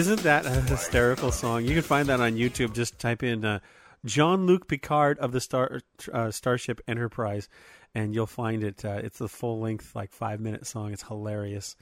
Isn't 0.00 0.22
that 0.22 0.46
a 0.46 0.62
hysterical 0.62 1.30
song? 1.30 1.66
You 1.66 1.74
can 1.74 1.82
find 1.82 2.08
that 2.08 2.20
on 2.20 2.32
YouTube. 2.32 2.72
Just 2.72 2.98
type 2.98 3.22
in 3.22 3.44
uh, 3.44 3.58
Jean 4.02 4.46
Luc 4.46 4.66
Picard 4.66 5.18
of 5.18 5.32
the 5.32 5.42
Star 5.42 5.82
uh, 6.10 6.30
Starship 6.30 6.80
Enterprise, 6.88 7.50
and 7.94 8.14
you'll 8.14 8.26
find 8.26 8.64
it. 8.64 8.82
Uh, 8.82 9.02
it's 9.04 9.20
a 9.20 9.28
full 9.28 9.60
length, 9.60 9.94
like 9.94 10.10
five 10.10 10.40
minute 10.40 10.66
song. 10.66 10.94
It's 10.94 11.02
hilarious, 11.02 11.76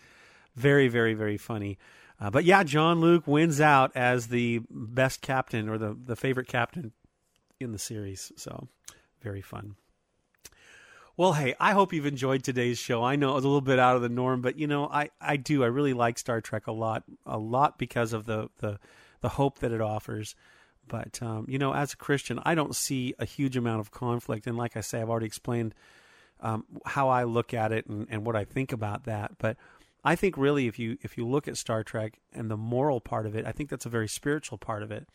very, 0.56 0.88
very, 0.88 1.14
very 1.14 1.36
funny. 1.36 1.78
Uh, 2.20 2.28
but 2.28 2.44
yeah, 2.44 2.64
Jean 2.64 3.00
Luc 3.00 3.28
wins 3.28 3.60
out 3.60 3.92
as 3.94 4.26
the 4.26 4.62
best 4.68 5.20
captain 5.22 5.68
or 5.68 5.78
the 5.78 5.96
the 6.04 6.16
favorite 6.16 6.48
captain 6.48 6.90
in 7.60 7.70
the 7.70 7.78
series. 7.78 8.32
So 8.34 8.66
very 9.22 9.42
fun. 9.42 9.76
Well, 11.18 11.32
hey, 11.32 11.56
I 11.58 11.72
hope 11.72 11.92
you've 11.92 12.06
enjoyed 12.06 12.44
today's 12.44 12.78
show. 12.78 13.02
I 13.02 13.16
know 13.16 13.32
it 13.32 13.34
was 13.34 13.44
a 13.44 13.48
little 13.48 13.60
bit 13.60 13.80
out 13.80 13.96
of 13.96 14.02
the 14.02 14.08
norm, 14.08 14.40
but 14.40 14.56
you 14.56 14.68
know, 14.68 14.86
I, 14.86 15.10
I 15.20 15.36
do. 15.36 15.64
I 15.64 15.66
really 15.66 15.92
like 15.92 16.16
Star 16.16 16.40
Trek 16.40 16.68
a 16.68 16.72
lot, 16.72 17.02
a 17.26 17.36
lot 17.36 17.76
because 17.76 18.12
of 18.12 18.24
the 18.24 18.50
the, 18.58 18.78
the 19.20 19.30
hope 19.30 19.58
that 19.58 19.72
it 19.72 19.80
offers. 19.80 20.36
But 20.86 21.20
um, 21.20 21.46
you 21.48 21.58
know, 21.58 21.74
as 21.74 21.92
a 21.92 21.96
Christian, 21.96 22.38
I 22.44 22.54
don't 22.54 22.76
see 22.76 23.16
a 23.18 23.24
huge 23.24 23.56
amount 23.56 23.80
of 23.80 23.90
conflict. 23.90 24.46
And 24.46 24.56
like 24.56 24.76
I 24.76 24.80
say, 24.80 25.00
I've 25.00 25.10
already 25.10 25.26
explained 25.26 25.74
um, 26.40 26.64
how 26.86 27.08
I 27.08 27.24
look 27.24 27.52
at 27.52 27.72
it 27.72 27.86
and, 27.86 28.06
and 28.08 28.24
what 28.24 28.36
I 28.36 28.44
think 28.44 28.70
about 28.70 29.02
that. 29.06 29.32
But 29.38 29.56
I 30.04 30.14
think 30.14 30.36
really, 30.36 30.68
if 30.68 30.78
you 30.78 30.98
if 31.02 31.18
you 31.18 31.26
look 31.26 31.48
at 31.48 31.56
Star 31.56 31.82
Trek 31.82 32.20
and 32.32 32.48
the 32.48 32.56
moral 32.56 33.00
part 33.00 33.26
of 33.26 33.34
it, 33.34 33.44
I 33.44 33.50
think 33.50 33.70
that's 33.70 33.86
a 33.86 33.90
very 33.90 34.06
spiritual 34.06 34.56
part 34.56 34.84
of 34.84 34.92
it. 34.92 35.08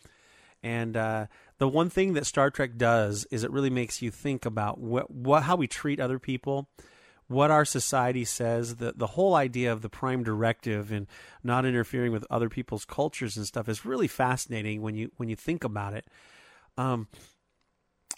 And 0.63 0.95
uh, 0.95 1.27
the 1.57 1.67
one 1.67 1.89
thing 1.89 2.13
that 2.13 2.25
Star 2.25 2.49
Trek 2.49 2.77
does 2.77 3.25
is 3.29 3.43
it 3.43 3.51
really 3.51 3.69
makes 3.69 4.01
you 4.01 4.09
think 4.09 4.45
about 4.45 4.79
what, 4.79 5.11
what 5.11 5.43
how 5.43 5.57
we 5.57 5.67
treat 5.67 5.99
other 5.99 6.19
people, 6.19 6.69
what 7.27 7.51
our 7.51 7.65
society 7.65 8.23
says. 8.23 8.77
The 8.77 8.93
the 8.95 9.07
whole 9.07 9.35
idea 9.35 9.73
of 9.73 9.81
the 9.81 9.89
prime 9.89 10.23
directive 10.23 10.91
and 10.91 11.05
not 11.43 11.65
interfering 11.65 12.13
with 12.13 12.25
other 12.29 12.47
people's 12.47 12.85
cultures 12.85 13.35
and 13.35 13.45
stuff 13.45 13.67
is 13.67 13.85
really 13.85 14.07
fascinating 14.07 14.81
when 14.81 14.95
you 14.95 15.11
when 15.17 15.27
you 15.27 15.35
think 15.35 15.65
about 15.65 15.93
it. 15.93 16.07
Um, 16.77 17.09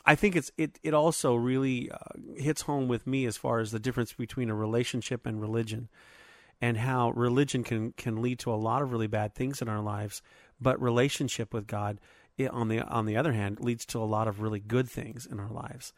I 0.05 0.13
think 0.13 0.35
it's 0.35 0.51
it 0.55 0.77
it 0.83 0.93
also 0.93 1.33
really 1.33 1.89
uh, 1.89 1.97
hits 2.37 2.61
home 2.61 2.87
with 2.87 3.07
me 3.07 3.25
as 3.25 3.37
far 3.37 3.59
as 3.59 3.71
the 3.71 3.79
difference 3.79 4.13
between 4.13 4.51
a 4.51 4.55
relationship 4.55 5.25
and 5.25 5.41
religion, 5.41 5.89
and 6.61 6.77
how 6.77 7.09
religion 7.11 7.63
can 7.63 7.93
can 7.93 8.21
lead 8.21 8.37
to 8.39 8.53
a 8.53 8.55
lot 8.55 8.83
of 8.83 8.91
really 8.91 9.07
bad 9.07 9.33
things 9.33 9.63
in 9.63 9.67
our 9.67 9.81
lives, 9.81 10.21
but 10.61 10.79
relationship 10.79 11.51
with 11.51 11.65
God 11.65 11.99
it, 12.37 12.49
on 12.51 12.67
the 12.67 12.81
on 12.81 13.05
the 13.05 13.17
other 13.17 13.33
hand 13.33 13.59
leads 13.59 13.85
to 13.87 13.99
a 13.99 14.05
lot 14.05 14.27
of 14.27 14.41
really 14.41 14.59
good 14.59 14.89
things 14.89 15.25
in 15.25 15.39
our 15.39 15.49
lives. 15.49 15.93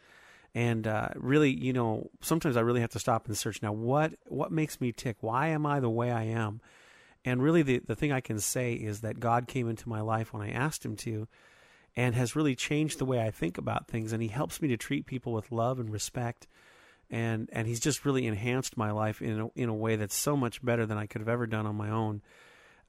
And 0.53 0.87
uh, 0.87 1.09
really 1.15 1.51
you 1.51 1.73
know 1.73 2.09
sometimes 2.21 2.57
i 2.57 2.61
really 2.61 2.81
have 2.81 2.91
to 2.91 2.99
stop 2.99 3.27
and 3.27 3.37
search 3.37 3.61
now 3.61 3.71
what 3.71 4.13
what 4.25 4.51
makes 4.51 4.81
me 4.81 4.91
tick? 4.91 5.17
Why 5.21 5.47
am 5.47 5.65
i 5.65 5.79
the 5.79 5.89
way 5.89 6.11
i 6.11 6.23
am? 6.23 6.61
And 7.25 7.43
really 7.43 7.61
the, 7.61 7.79
the 7.79 7.95
thing 7.95 8.11
i 8.11 8.21
can 8.21 8.39
say 8.39 8.73
is 8.73 9.01
that 9.01 9.19
god 9.19 9.47
came 9.47 9.69
into 9.69 9.89
my 9.89 10.01
life 10.01 10.33
when 10.33 10.41
i 10.41 10.49
asked 10.49 10.85
him 10.85 10.95
to 10.97 11.27
and 11.95 12.15
has 12.15 12.35
really 12.35 12.55
changed 12.55 12.97
the 12.99 13.05
way 13.05 13.21
i 13.21 13.29
think 13.29 13.57
about 13.57 13.87
things 13.87 14.13
and 14.13 14.21
he 14.21 14.29
helps 14.29 14.61
me 14.61 14.67
to 14.69 14.77
treat 14.77 15.05
people 15.05 15.33
with 15.33 15.51
love 15.51 15.79
and 15.79 15.91
respect 15.91 16.47
and 17.09 17.49
and 17.51 17.67
he's 17.67 17.79
just 17.79 18.05
really 18.05 18.25
enhanced 18.25 18.77
my 18.77 18.91
life 18.91 19.21
in 19.21 19.39
a, 19.39 19.47
in 19.55 19.69
a 19.69 19.73
way 19.73 19.95
that's 19.95 20.15
so 20.15 20.35
much 20.35 20.63
better 20.63 20.85
than 20.85 20.97
i 20.97 21.05
could 21.05 21.21
have 21.21 21.29
ever 21.29 21.47
done 21.47 21.65
on 21.65 21.75
my 21.75 21.89
own. 21.89 22.21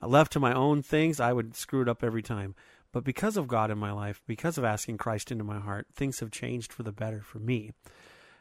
Left 0.00 0.32
to 0.32 0.40
my 0.40 0.52
own 0.52 0.82
things 0.82 1.20
i 1.20 1.32
would 1.32 1.56
screw 1.56 1.82
it 1.82 1.88
up 1.88 2.04
every 2.04 2.22
time 2.22 2.54
but 2.92 3.04
because 3.04 3.36
of 3.36 3.48
God 3.48 3.70
in 3.70 3.78
my 3.78 3.92
life, 3.92 4.22
because 4.26 4.58
of 4.58 4.64
asking 4.64 4.98
Christ 4.98 5.30
into 5.30 5.44
my 5.44 5.58
heart, 5.58 5.86
things 5.94 6.20
have 6.20 6.30
changed 6.30 6.72
for 6.72 6.82
the 6.82 6.92
better 6.92 7.20
for 7.20 7.38
me. 7.38 7.72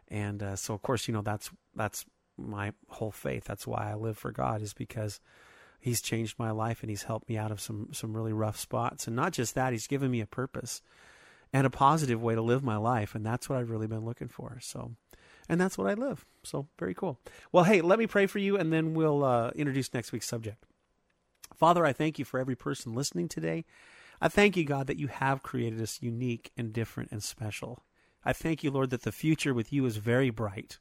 And 0.08 0.42
uh, 0.42 0.56
so, 0.56 0.74
of 0.74 0.82
course, 0.82 1.08
you 1.08 1.14
know 1.14 1.22
that's 1.22 1.52
that's 1.76 2.06
my 2.38 2.72
whole 2.90 3.12
faith. 3.12 3.44
That's 3.44 3.68
why 3.68 3.92
I 3.92 3.96
live 3.96 4.18
for 4.18 4.32
God 4.32 4.62
is 4.62 4.74
because 4.74 5.20
He's 5.80 6.02
changed 6.02 6.40
my 6.40 6.52
life 6.52 6.82
and 6.82 6.90
He's 6.90 7.04
helped 7.04 7.28
me 7.28 7.38
out 7.38 7.52
of 7.52 7.60
some 7.60 7.90
some 7.92 8.16
really 8.16 8.34
rough 8.34 8.58
spots. 8.58 9.08
And 9.08 9.16
not 9.16 9.34
just 9.34 9.56
that, 9.56 9.74
He's 9.74 9.88
given 9.88 10.12
me 10.12 10.22
a 10.22 10.28
purpose 10.28 10.82
and 11.52 11.68
a 11.68 11.70
positive 11.70 12.22
way 12.22 12.36
to 12.36 12.42
live 12.42 12.64
my 12.64 12.78
life. 12.78 13.16
And 13.16 13.26
that's 13.26 13.50
what 13.50 13.58
I've 13.58 13.70
really 13.70 13.88
been 13.88 14.06
looking 14.06 14.28
for. 14.28 14.60
So, 14.62 14.92
and 15.50 15.60
that's 15.60 15.78
what 15.78 15.88
I 15.88 15.94
live. 15.94 16.26
So 16.44 16.68
very 16.80 16.94
cool. 16.94 17.20
Well, 17.52 17.66
hey, 17.66 17.82
let 17.82 18.00
me 18.00 18.08
pray 18.08 18.28
for 18.28 18.40
you, 18.40 18.58
and 18.58 18.72
then 18.72 18.94
we'll 18.94 19.24
uh, 19.24 19.52
introduce 19.56 19.94
next 19.94 20.12
week's 20.12 20.28
subject. 20.28 20.64
Father, 21.56 21.86
I 21.86 21.94
thank 21.94 22.20
you 22.20 22.26
for 22.26 22.40
every 22.40 22.56
person 22.56 22.94
listening 22.94 23.28
today. 23.28 23.66
I 24.20 24.28
thank 24.28 24.58
you, 24.58 24.64
God, 24.64 24.88
that 24.88 24.98
you 24.98 25.08
have 25.08 25.44
created 25.44 25.82
us 25.82 26.02
unique 26.02 26.52
and 26.58 26.74
different 26.74 27.12
and 27.12 27.24
special. 27.24 27.84
I 28.26 28.34
thank 28.34 28.64
you, 28.64 28.72
Lord, 28.72 28.90
that 28.90 29.04
the 29.04 29.12
future 29.12 29.54
with 29.54 29.72
you 29.72 29.86
is 29.86 29.98
very 29.98 30.30
bright. 30.30 30.80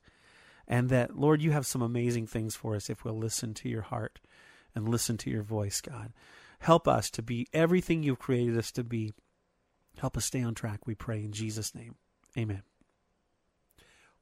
And 0.67 0.89
that, 0.89 1.17
Lord, 1.17 1.43
you 1.43 1.53
have 1.53 1.67
some 1.67 1.83
amazing 1.83 2.27
things 2.27 2.57
for 2.57 2.75
us 2.75 2.91
if 2.91 3.05
we'll 3.05 3.17
listen 3.17 3.55
to 3.55 3.69
your 3.69 3.83
heart 3.83 4.19
and 4.75 4.89
listen 4.89 5.17
to 5.19 5.31
your 5.31 5.43
voice, 5.43 5.81
God. 5.81 6.13
Help 6.61 6.89
us 6.89 7.11
to 7.11 7.23
be 7.23 7.47
everything 7.53 8.03
you've 8.03 8.19
created 8.19 8.59
us 8.59 8.73
to 8.73 8.83
be. 8.83 9.13
Help 9.99 10.17
us 10.17 10.25
stay 10.25 10.43
on 10.43 10.55
track, 10.55 10.87
we 10.87 10.95
pray 10.95 11.23
in 11.23 11.33
Jesus' 11.33 11.75
name. 11.75 11.95
Amen. 12.37 12.63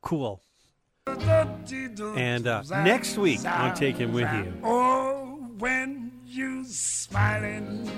Cool. 0.02 0.42
And 1.06 2.46
uh, 2.46 2.62
next 2.82 3.16
week 3.16 3.44
on 3.44 3.74
Take 3.74 3.96
Him 3.96 4.12
With 4.12 4.30
You. 4.32 4.52
Oh, 4.62 5.50
when 5.58 6.12
you 6.26 6.64
smiling, 6.64 7.88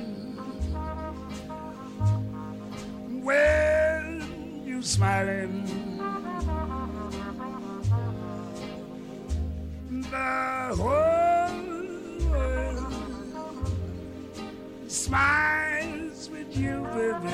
when 3.27 4.62
you're 4.64 4.83
smiling, 4.83 5.66
the 9.91 10.77
whole 10.77 10.87
world 12.31 12.87
smiles 14.87 16.31
with 16.31 16.57
you, 16.57 16.87
baby. 16.95 17.29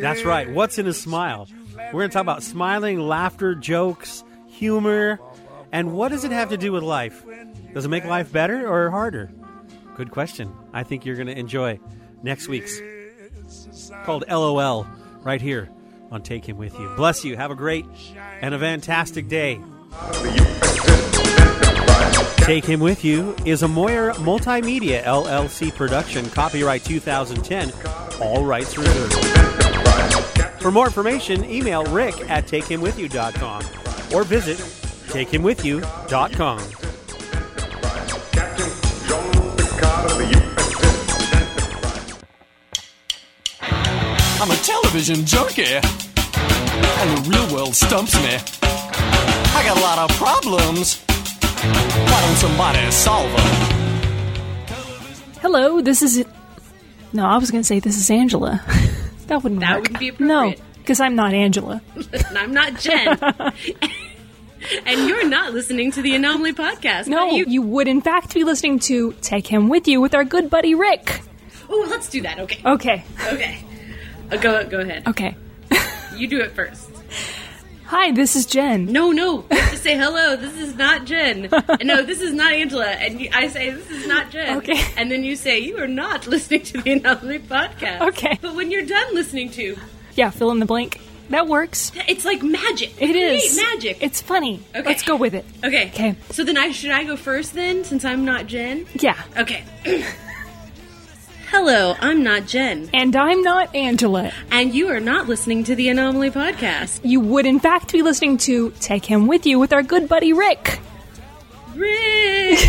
That's 0.00 0.24
right. 0.24 0.48
What's 0.48 0.78
in 0.78 0.86
a 0.86 0.92
smile? 0.92 1.48
We're 1.74 2.02
going 2.02 2.10
to 2.10 2.14
talk 2.14 2.22
about 2.22 2.44
smiling, 2.44 3.00
laughter, 3.00 3.56
jokes, 3.56 4.22
humor, 4.46 5.18
and 5.72 5.92
what 5.92 6.10
does 6.10 6.22
it 6.22 6.30
have 6.30 6.50
to 6.50 6.56
do 6.56 6.70
with 6.70 6.84
life? 6.84 7.24
Does 7.72 7.84
it 7.84 7.88
make 7.88 8.04
life 8.04 8.30
better 8.30 8.68
or 8.68 8.90
harder? 8.90 9.32
Good 9.96 10.12
question. 10.12 10.52
I 10.72 10.84
think 10.84 11.04
you're 11.04 11.16
going 11.16 11.26
to 11.26 11.36
enjoy 11.36 11.80
next 12.24 12.48
week's 12.48 12.80
called 14.04 14.24
LOL 14.28 14.86
right 15.22 15.40
here 15.40 15.68
on 16.10 16.22
Take 16.22 16.48
Him 16.48 16.56
With 16.56 16.78
You. 16.78 16.92
Bless 16.96 17.24
you. 17.24 17.36
Have 17.36 17.50
a 17.50 17.54
great 17.54 17.84
and 18.40 18.54
a 18.54 18.58
fantastic 18.58 19.28
day. 19.28 19.60
Take 22.38 22.64
Him 22.64 22.80
With 22.80 23.04
You 23.04 23.36
is 23.44 23.62
a 23.62 23.68
Moyer 23.68 24.12
Multimedia 24.14 25.02
LLC 25.04 25.74
production, 25.74 26.28
copyright 26.30 26.84
2010, 26.84 27.72
all 28.20 28.44
rights 28.44 28.76
reserved. 28.76 29.14
For 30.60 30.70
more 30.70 30.86
information, 30.86 31.44
email 31.44 31.84
rick 31.84 32.14
at 32.30 32.46
takehimwithyou.com 32.46 34.14
or 34.14 34.24
visit 34.24 34.58
takehimwithyou.com. 35.08 36.83
television 44.94 45.26
junkie, 45.26 45.64
and 45.64 45.82
the 47.18 47.26
real 47.28 47.52
world 47.52 47.74
stumps 47.74 48.14
me. 48.22 48.36
I 48.62 49.62
got 49.66 49.76
a 49.76 49.80
lot 49.80 49.98
of 49.98 50.16
problems. 50.16 51.00
Why 51.02 52.20
don't 52.24 52.36
somebody 52.36 52.90
solve 52.92 53.28
them? 53.32 53.46
Hello, 55.40 55.80
this 55.80 56.00
is. 56.00 56.24
No, 57.12 57.26
I 57.26 57.38
was 57.38 57.50
going 57.50 57.62
to 57.62 57.66
say 57.66 57.80
this 57.80 57.96
is 57.96 58.08
Angela. 58.08 58.62
that 59.26 59.42
wouldn't 59.42 59.62
That 59.62 59.80
work. 59.80 59.82
wouldn't 59.90 59.98
be 59.98 60.12
No, 60.24 60.54
because 60.78 61.00
I'm 61.00 61.16
not 61.16 61.34
Angela. 61.34 61.82
I'm 62.30 62.52
not 62.54 62.78
Jen. 62.78 63.18
and 64.86 65.08
you're 65.08 65.28
not 65.28 65.52
listening 65.54 65.90
to 65.90 66.02
the 66.02 66.14
Anomaly 66.14 66.52
podcast. 66.52 67.08
No, 67.08 67.30
you? 67.32 67.46
you? 67.48 67.62
would 67.62 67.88
in 67.88 68.00
fact 68.00 68.32
be 68.32 68.44
listening 68.44 68.78
to 68.80 69.10
Take 69.22 69.48
Him 69.48 69.68
With 69.68 69.88
You 69.88 70.00
with 70.00 70.14
our 70.14 70.24
good 70.24 70.48
buddy 70.50 70.76
Rick. 70.76 71.20
Oh, 71.68 71.84
let's 71.90 72.08
do 72.08 72.20
that. 72.22 72.38
Okay. 72.38 72.62
Okay, 72.64 73.04
Okay. 73.32 73.58
Uh, 74.30 74.36
go 74.36 74.64
go 74.66 74.80
ahead. 74.80 75.06
okay. 75.08 75.36
You 76.16 76.28
do 76.28 76.40
it 76.40 76.52
first. 76.52 76.90
Hi, 77.86 78.12
this 78.12 78.36
is 78.36 78.46
Jen. 78.46 78.86
No, 78.86 79.10
no. 79.10 79.44
Say 79.74 79.96
hello. 79.96 80.36
This 80.36 80.54
is 80.54 80.76
not 80.76 81.06
Jen. 81.06 81.48
And 81.52 81.86
no, 81.88 82.02
this 82.02 82.20
is 82.20 82.32
not 82.32 82.52
Angela. 82.52 82.86
And 82.86 83.20
you, 83.20 83.28
I 83.32 83.48
say 83.48 83.70
this 83.70 83.90
is 83.90 84.06
not 84.06 84.30
Jen. 84.30 84.58
Okay. 84.58 84.80
And 84.96 85.10
then 85.10 85.24
you 85.24 85.34
say 85.34 85.58
you 85.58 85.76
are 85.78 85.88
not 85.88 86.26
listening 86.34 86.62
to 86.62 86.80
the 86.80 86.92
Anomaly 86.92 87.40
podcast. 87.40 88.00
Okay. 88.08 88.38
But 88.40 88.54
when 88.54 88.70
you're 88.70 88.86
done 88.86 89.14
listening 89.14 89.50
to, 89.50 89.76
Yeah, 90.14 90.30
fill 90.30 90.52
in 90.52 90.60
the 90.60 90.66
blank. 90.66 91.00
That 91.30 91.48
works. 91.48 91.90
it's 92.06 92.24
like 92.24 92.42
magic. 92.44 92.94
It 93.02 93.16
is 93.16 93.56
magic. 93.56 93.98
It's 94.00 94.20
funny. 94.22 94.62
Okay. 94.74 94.84
Let's 94.86 95.02
go 95.02 95.16
with 95.16 95.34
it. 95.34 95.44
okay. 95.64 95.88
Okay. 95.88 96.14
So 96.30 96.44
then 96.44 96.56
I 96.56 96.70
should 96.70 96.92
I 96.92 97.02
go 97.02 97.16
first 97.16 97.54
then, 97.54 97.82
since 97.82 98.04
I'm 98.04 98.24
not 98.24 98.46
Jen? 98.46 98.86
Yeah. 98.94 99.20
Okay. 99.36 99.64
Hello, 101.56 101.94
I'm 102.00 102.24
not 102.24 102.46
Jen. 102.46 102.90
And 102.92 103.14
I'm 103.14 103.42
not 103.42 103.72
Angela. 103.76 104.32
And 104.50 104.74
you 104.74 104.88
are 104.88 104.98
not 104.98 105.28
listening 105.28 105.62
to 105.64 105.76
the 105.76 105.88
Anomaly 105.88 106.32
Podcast. 106.32 106.98
You 107.04 107.20
would, 107.20 107.46
in 107.46 107.60
fact, 107.60 107.92
be 107.92 108.02
listening 108.02 108.38
to 108.38 108.72
Take 108.80 109.04
Him 109.04 109.28
With 109.28 109.46
You 109.46 109.60
with 109.60 109.72
our 109.72 109.84
good 109.84 110.08
buddy 110.08 110.32
Rick. 110.32 110.80
Rick! 111.76 112.58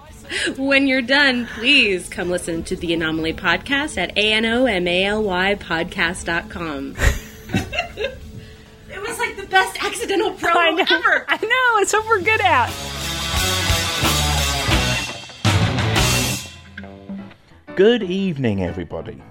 when 0.56 0.86
you're 0.86 1.02
done, 1.02 1.46
please 1.46 2.08
come 2.08 2.30
listen 2.30 2.62
to 2.62 2.76
the 2.76 2.94
Anomaly 2.94 3.34
Podcast 3.34 3.98
at 3.98 4.16
A-N-O-M-A-L-Y 4.16 5.56
podcast.com. 5.56 6.90
it 6.96 9.02
was 9.02 9.18
like 9.18 9.36
the 9.36 9.46
best 9.50 9.84
accidental 9.84 10.30
promo 10.34 10.54
I 10.54 10.86
ever. 10.88 11.24
I 11.28 11.36
know, 11.44 11.82
it's 11.82 11.92
what 11.92 12.06
we're 12.06 12.22
good 12.22 12.42
at. 12.42 13.05
Good 17.76 18.04
evening, 18.04 18.62
everybody. 18.62 19.22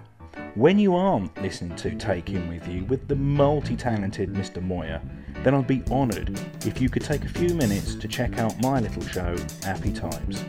When 0.53 0.77
you 0.77 0.95
aren't 0.95 1.35
listening 1.41 1.76
to 1.77 1.95
Take 1.95 2.30
Him 2.30 2.47
With 2.47 2.67
You 2.67 2.85
with 2.85 3.07
the 3.07 3.15
multi 3.15 3.76
talented 3.76 4.34
Mr. 4.34 4.61
Moyer, 4.61 5.01
then 5.41 5.55
I'd 5.55 5.65
be 5.65 5.81
honoured 5.89 6.39
if 6.63 6.80
you 6.80 6.88
could 6.88 7.03
take 7.03 7.26
a 7.26 7.27
few 7.27 7.55
minutes 7.55 7.95
to 7.95 8.07
check 8.07 8.38
out 8.38 8.61
my 8.61 8.80
little 8.80 9.01
show, 9.01 9.35
Appy 9.63 9.91
Times. 9.91 10.45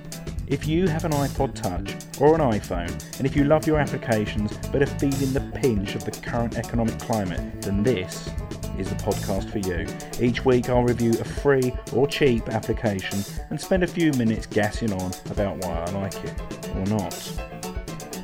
If 0.47 0.66
you 0.66 0.86
have 0.89 1.06
an 1.06 1.12
iPod 1.12 1.55
Touch 1.55 2.20
or 2.20 2.35
an 2.35 2.43
iPhone, 2.43 2.93
and 3.16 3.27
if 3.27 3.35
you 3.35 3.44
love 3.44 3.66
your 3.66 3.78
applications 3.78 4.55
but 4.70 4.82
are 4.82 4.98
feeling 4.98 5.32
the 5.32 5.51
pinch 5.59 5.94
of 5.94 6.05
the 6.05 6.10
current 6.10 6.59
economic 6.59 6.98
climate, 6.98 7.62
then 7.62 7.82
this 7.82 8.28
is 8.77 8.90
the 8.90 8.97
podcast 8.97 9.48
for 9.51 9.60
you. 9.60 9.86
Each 10.23 10.44
week 10.44 10.68
I'll 10.68 10.85
review 10.85 11.12
a 11.12 11.24
free 11.24 11.73
or 11.94 12.06
cheap 12.06 12.51
application 12.51 13.24
and 13.48 13.59
spend 13.59 13.85
a 13.85 13.86
few 13.86 14.12
minutes 14.12 14.44
gassing 14.44 14.93
on 14.93 15.12
about 15.31 15.64
why 15.64 15.82
I 15.82 15.90
like 15.93 16.23
it 16.23 16.35
or 16.74 16.85
not. 16.85 17.56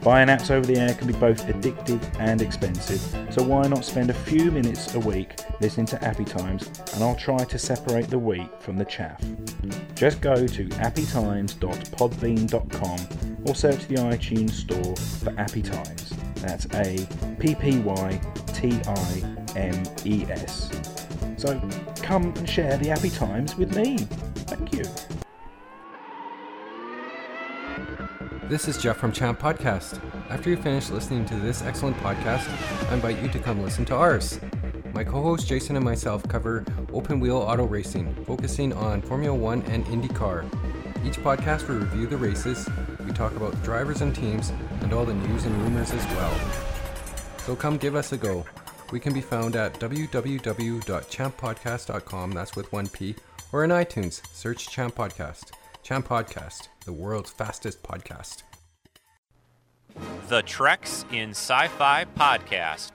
Buying 0.03 0.29
apps 0.29 0.51
over 0.51 0.67
the 0.67 0.79
air 0.79 0.93
can 0.95 1.07
be 1.07 1.13
both 1.13 1.47
addictive 1.47 2.03
and 2.19 2.43
expensive, 2.43 3.01
so 3.33 3.45
why 3.45 3.69
not 3.69 3.85
spend 3.85 4.11
a 4.11 4.15
few 4.15 4.51
minutes 4.51 4.93
a 4.97 4.99
week 4.99 5.39
listening 5.61 5.87
to 5.87 6.05
Appy 6.05 6.25
Times 6.25 6.67
and 6.95 7.05
I'll 7.05 7.15
try 7.15 7.45
to 7.45 7.57
separate 7.57 8.11
the 8.11 8.19
wheat 8.19 8.49
from 8.61 8.77
the 8.77 8.85
chaff. 8.85 9.23
Just 9.95 10.21
go 10.21 10.45
to 10.45 10.65
appytimes.podbean.com 10.65 13.47
or 13.47 13.55
search 13.55 13.87
the 13.87 13.95
iTunes 13.95 14.51
store 14.51 14.97
for 14.97 15.33
Appy 15.39 15.63
Times. 15.63 16.13
That's 16.35 16.67
A 16.75 17.07
P 17.39 17.55
P 17.55 17.79
Y 17.79 18.21
T 18.49 18.81
I 18.85 19.23
M 19.55 19.85
E 20.05 20.27
S. 20.29 20.69
So 21.37 21.61
come 22.03 22.25
and 22.25 22.49
share 22.49 22.77
the 22.77 22.91
Appy 22.91 23.11
Times 23.11 23.57
with 23.57 23.77
me. 23.77 23.99
Thank 23.99 24.73
you. 24.73 24.83
This 28.49 28.67
is 28.69 28.77
Jeff 28.77 28.97
from 28.97 29.13
Champ 29.13 29.39
Podcast. 29.39 30.01
After 30.29 30.51
you 30.51 30.57
finish 30.57 30.91
listening 30.91 31.25
to 31.27 31.37
this 31.37 31.63
excellent 31.63 31.97
podcast, 31.99 32.49
I 32.91 32.95
invite 32.95 33.23
you 33.23 33.29
to 33.29 33.39
come 33.39 33.63
listen 33.63 33.85
to 33.87 33.95
ours. 33.95 34.41
My 34.93 35.05
co 35.05 35.23
host 35.23 35.47
Jason 35.47 35.77
and 35.77 35.85
myself 35.85 36.27
cover 36.29 36.65
open 36.93 37.21
wheel 37.21 37.37
auto 37.37 37.65
racing, 37.65 38.13
focusing 38.27 38.73
on 38.73 39.01
Formula 39.01 39.35
One 39.35 39.63
and 39.63 39.87
IndyCar. 39.87 40.45
Each 41.07 41.19
podcast 41.19 41.69
we 41.69 41.77
review 41.77 42.07
the 42.07 42.17
races, 42.17 42.69
we 43.07 43.13
talk 43.13 43.35
about 43.37 43.61
drivers 43.63 44.01
and 44.01 44.15
teams, 44.15 44.53
and 44.81 44.93
all 44.93 45.05
the 45.05 45.15
news 45.15 45.45
and 45.45 45.57
rumors 45.63 45.93
as 45.93 46.05
well. 46.07 46.35
So 47.39 47.57
come 47.57 47.79
give 47.79 47.95
us 47.95 48.13
a 48.13 48.17
go. 48.17 48.45
We 48.91 49.01
can 49.01 49.15
be 49.15 49.23
found 49.23 49.57
at 49.57 49.79
www.champpodcast.com, 49.81 52.33
that's 52.33 52.57
with 52.57 52.73
one 52.73 52.89
P, 52.89 53.15
or 53.53 53.65
in 53.65 53.71
iTunes, 53.71 54.21
search 54.35 54.69
Champ 54.69 54.95
Podcast. 54.95 55.53
Champ 55.83 56.07
Podcast, 56.07 56.69
the 56.85 56.93
world's 56.93 57.31
fastest 57.31 57.83
podcast. 57.83 58.43
The 60.29 60.43
Treks 60.43 61.05
in 61.13 61.31
Sci 61.31 61.69
Fi 61.69 62.07
Podcast. 62.17 62.93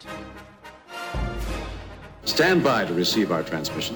Stand 2.26 2.64
by 2.64 2.86
to 2.86 2.94
receive 2.94 3.32
our 3.32 3.44
transmission. 3.44 3.96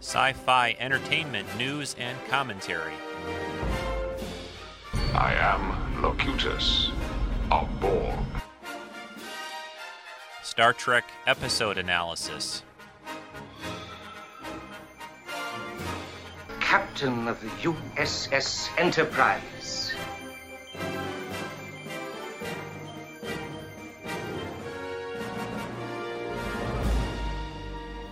Sci 0.00 0.32
fi 0.32 0.76
entertainment 0.78 1.46
news 1.56 1.94
and 1.98 2.18
commentary. 2.28 2.92
I 5.14 5.34
am 5.34 6.02
Locutus 6.02 6.90
of 7.50 7.68
Borg. 7.80 8.18
Star 10.42 10.72
Trek 10.72 11.04
episode 11.26 11.78
analysis. 11.78 12.62
Captain 16.74 17.28
of 17.28 17.40
the 17.40 17.46
USS 17.70 18.68
Enterprise. 18.78 19.94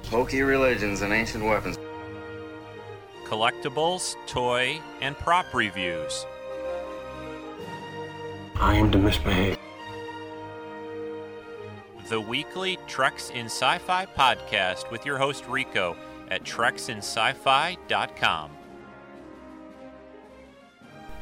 Hokey 0.09 0.43
religions 0.43 1.03
and 1.03 1.13
ancient 1.13 1.45
weapons. 1.45 1.77
Collectibles, 3.25 4.15
toy, 4.29 4.81
and 5.01 5.19
prop 5.19 5.53
reviews. 5.53 6.25
I 8.61 8.77
am 8.77 8.93
to 8.93 8.99
misbehave. 8.99 9.59
The 12.09 12.21
weekly 12.21 12.79
Treks 12.87 13.31
in 13.31 13.47
Sci 13.47 13.79
Fi 13.79 14.07
podcast 14.07 14.89
with 14.93 15.05
your 15.05 15.19
host 15.19 15.49
Rico 15.49 15.97
at 16.33 16.45
treksinsci-fi.com. 16.45 18.62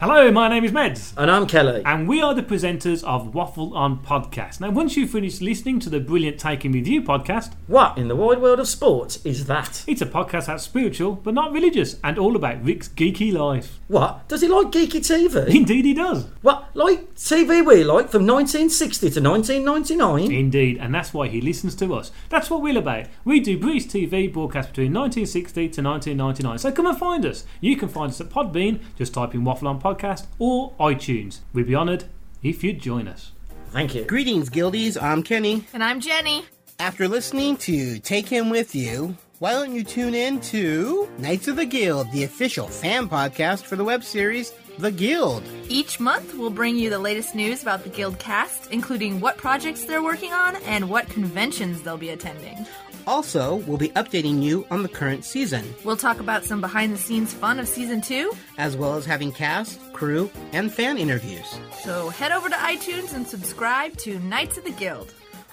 Hello, 0.00 0.30
my 0.30 0.48
name 0.48 0.64
is 0.64 0.72
Meds. 0.72 1.12
And 1.18 1.30
I'm 1.30 1.46
Kelly. 1.46 1.82
And 1.84 2.08
we 2.08 2.22
are 2.22 2.32
the 2.32 2.42
presenters 2.42 3.04
of 3.04 3.34
Waffle 3.34 3.76
On 3.76 3.98
Podcast. 3.98 4.58
Now, 4.58 4.70
once 4.70 4.96
you've 4.96 5.10
finished 5.10 5.42
listening 5.42 5.78
to 5.80 5.90
the 5.90 6.00
brilliant 6.00 6.40
Take 6.40 6.64
Him 6.64 6.72
With 6.72 6.86
You 6.86 7.02
podcast, 7.02 7.52
What 7.66 7.98
in 7.98 8.08
the 8.08 8.16
wide 8.16 8.40
world 8.40 8.60
of 8.60 8.66
sports 8.66 9.22
is 9.26 9.44
that? 9.44 9.84
it's 9.86 10.00
a 10.00 10.06
podcast 10.06 10.46
that's 10.46 10.64
spiritual 10.64 11.16
but 11.16 11.34
not 11.34 11.52
religious 11.52 11.96
and 12.02 12.18
all 12.18 12.34
about 12.34 12.64
Rick's 12.64 12.88
geeky 12.88 13.30
life. 13.30 13.78
What? 13.88 14.26
Does 14.26 14.40
he 14.40 14.48
like 14.48 14.68
geeky 14.68 15.00
TV? 15.00 15.46
Indeed, 15.54 15.84
he 15.84 15.92
does. 15.92 16.24
What? 16.40 16.70
Like 16.72 17.14
TV 17.16 17.62
we 17.66 17.84
like 17.84 18.08
from 18.08 18.26
1960 18.26 19.10
to 19.10 19.20
1999? 19.20 20.32
Indeed, 20.32 20.78
and 20.78 20.94
that's 20.94 21.12
why 21.12 21.28
he 21.28 21.42
listens 21.42 21.74
to 21.74 21.92
us. 21.94 22.10
That's 22.30 22.48
what 22.48 22.62
we're 22.62 22.78
about. 22.78 23.04
We 23.26 23.40
do 23.40 23.58
British 23.58 23.88
TV 23.88 24.32
broadcast 24.32 24.70
between 24.70 24.94
1960 24.94 25.68
to 25.68 25.82
1999. 25.82 26.56
So 26.56 26.72
come 26.72 26.86
and 26.86 26.96
find 26.96 27.26
us. 27.26 27.44
You 27.60 27.76
can 27.76 27.90
find 27.90 28.08
us 28.10 28.20
at 28.22 28.30
Podbean, 28.30 28.80
just 28.96 29.12
type 29.12 29.34
in 29.34 29.44
Waffle 29.44 29.68
On 29.68 29.78
Podcast, 29.78 29.89
or 30.38 30.72
iTunes. 30.80 31.40
We'd 31.52 31.66
be 31.66 31.74
honoured 31.74 32.04
if 32.42 32.64
you'd 32.64 32.80
join 32.80 33.08
us. 33.08 33.32
Thank 33.70 33.94
you. 33.94 34.04
Greetings, 34.04 34.50
Guildies. 34.50 35.00
I'm 35.00 35.22
Kenny. 35.22 35.64
And 35.72 35.84
I'm 35.84 36.00
Jenny. 36.00 36.44
After 36.78 37.06
listening 37.06 37.56
to 37.58 37.98
Take 37.98 38.26
Him 38.26 38.50
With 38.50 38.74
You, 38.74 39.16
why 39.38 39.52
don't 39.52 39.74
you 39.74 39.84
tune 39.84 40.14
in 40.14 40.40
to 40.42 41.08
Knights 41.18 41.48
of 41.48 41.56
the 41.56 41.66
Guild, 41.66 42.10
the 42.12 42.24
official 42.24 42.66
fan 42.66 43.08
podcast 43.08 43.64
for 43.64 43.76
the 43.76 43.84
web 43.84 44.02
series 44.02 44.52
The 44.78 44.90
Guild? 44.90 45.42
Each 45.68 46.00
month, 46.00 46.34
we'll 46.34 46.50
bring 46.50 46.76
you 46.76 46.90
the 46.90 46.98
latest 46.98 47.34
news 47.34 47.62
about 47.62 47.84
the 47.84 47.90
Guild 47.90 48.18
cast, 48.18 48.70
including 48.72 49.20
what 49.20 49.36
projects 49.36 49.84
they're 49.84 50.02
working 50.02 50.32
on 50.32 50.56
and 50.56 50.90
what 50.90 51.08
conventions 51.08 51.82
they'll 51.82 51.96
be 51.96 52.10
attending. 52.10 52.66
Also, 53.06 53.56
we'll 53.66 53.76
be 53.78 53.88
updating 53.90 54.42
you 54.42 54.66
on 54.70 54.82
the 54.82 54.88
current 54.88 55.24
season, 55.24 55.64
We'll 55.84 55.96
talk 55.96 56.20
about 56.20 56.44
some 56.44 56.60
behind 56.60 56.92
the 56.92 56.98
scenes 56.98 57.32
fun 57.34 57.58
of 57.58 57.66
season 57.68 58.00
two. 58.00 58.32
as 58.58 58.76
well 58.76 58.94
as 58.94 59.04
having 59.06 59.32
cast, 59.32 59.80
crew, 59.92 60.30
and 60.52 60.72
fan 60.72 60.98
interviews. 60.98 61.46
So 61.82 62.08
head 62.10 62.30
over 62.32 62.48
to 62.48 62.54
iTunes 62.56 63.14
and 63.14 63.26
subscribe 63.26 63.96
to 63.98 64.18
Knights 64.20 64.58
of 64.58 64.64
the 64.64 64.70
Guild. 64.72 65.12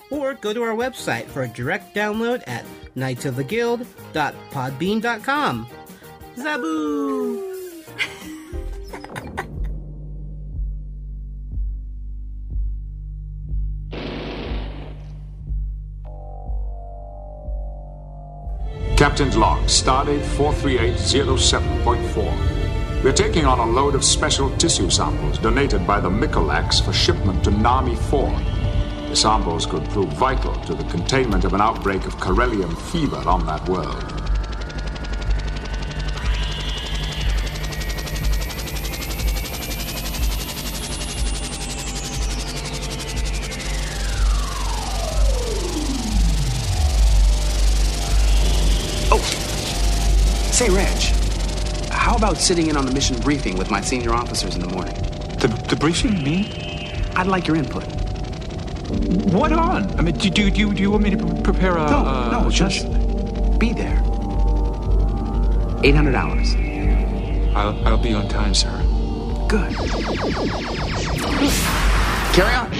Or 0.09 0.33
go 0.35 0.53
to 0.53 0.63
our 0.63 0.75
website 0.75 1.25
for 1.25 1.43
a 1.43 1.47
direct 1.47 1.93
download 1.95 2.41
at 2.47 2.65
knightsoftheguild.podbean.com. 2.95 5.67
Zaboo! 6.37 7.43
Captain's 18.97 19.37
log, 19.37 19.63
stardate 19.65 20.23
43807.4. 20.23 23.03
We're 23.03 23.13
taking 23.13 23.45
on 23.45 23.59
a 23.59 23.65
load 23.65 23.93
of 23.93 24.03
special 24.03 24.49
tissue 24.57 24.89
samples 24.89 25.37
donated 25.37 25.85
by 25.85 25.99
the 25.99 26.09
Mikulaks 26.09 26.83
for 26.83 26.93
shipment 26.93 27.43
to 27.43 27.51
Nahmi 27.51 27.95
4. 27.95 29.09
The 29.09 29.15
samples 29.15 29.67
could 29.67 29.87
prove 29.89 30.11
vital 30.13 30.55
to 30.61 30.73
the 30.73 30.83
containment 30.85 31.45
of 31.45 31.53
an 31.53 31.61
outbreak 31.61 32.07
of 32.07 32.15
Correllium 32.15 32.75
fever 32.91 33.21
on 33.29 33.45
that 33.45 33.69
world. 33.69 34.26
About 52.17 52.37
sitting 52.37 52.67
in 52.67 52.75
on 52.75 52.85
the 52.85 52.91
mission 52.91 53.19
briefing 53.21 53.57
with 53.57 53.69
my 53.69 53.79
senior 53.79 54.13
officers 54.13 54.55
in 54.55 54.61
the 54.61 54.67
morning? 54.67 54.95
The, 55.39 55.47
the 55.69 55.75
briefing, 55.75 56.23
me? 56.23 56.51
I'd 57.15 57.27
like 57.27 57.47
your 57.47 57.55
input. 57.55 57.83
What 59.31 59.51
on? 59.53 59.97
I 59.99 60.01
mean, 60.01 60.15
do, 60.17 60.29
do, 60.29 60.49
do, 60.49 60.73
do 60.73 60.81
you 60.81 60.91
want 60.91 61.03
me 61.03 61.11
to 61.11 61.41
prepare 61.43 61.77
a. 61.77 61.89
No, 61.89 61.97
a- 62.05 62.43
no, 62.43 62.49
just 62.49 62.85
be 63.59 63.71
there. 63.73 63.97
800 65.83 66.15
hours. 66.15 66.55
I'll, 67.55 67.87
I'll 67.87 67.97
be 68.01 68.13
on 68.13 68.27
time, 68.29 68.53
sir. 68.55 68.71
Good. 69.47 69.75
Carry 72.33 72.53
on. 72.55 72.71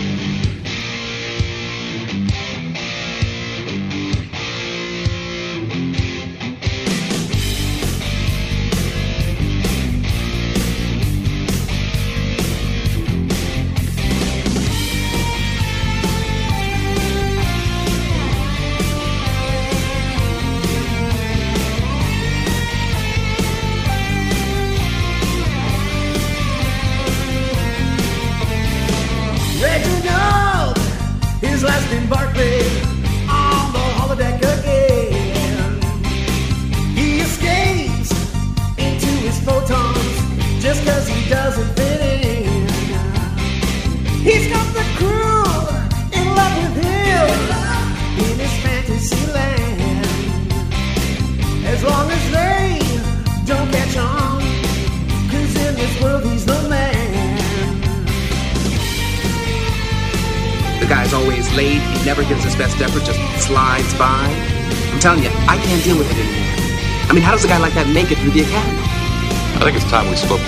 through 68.32 68.42
the 68.42 68.48
academy. 68.48 68.80
I 68.80 69.60
think 69.64 69.78
it's 69.78 69.90
time 69.90 70.10
we 70.10 70.16
spoke 70.16 70.42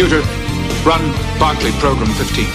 Computer, 0.00 0.26
run 0.82 1.12
Barclay 1.38 1.72
Program 1.72 2.08
15. 2.14 2.46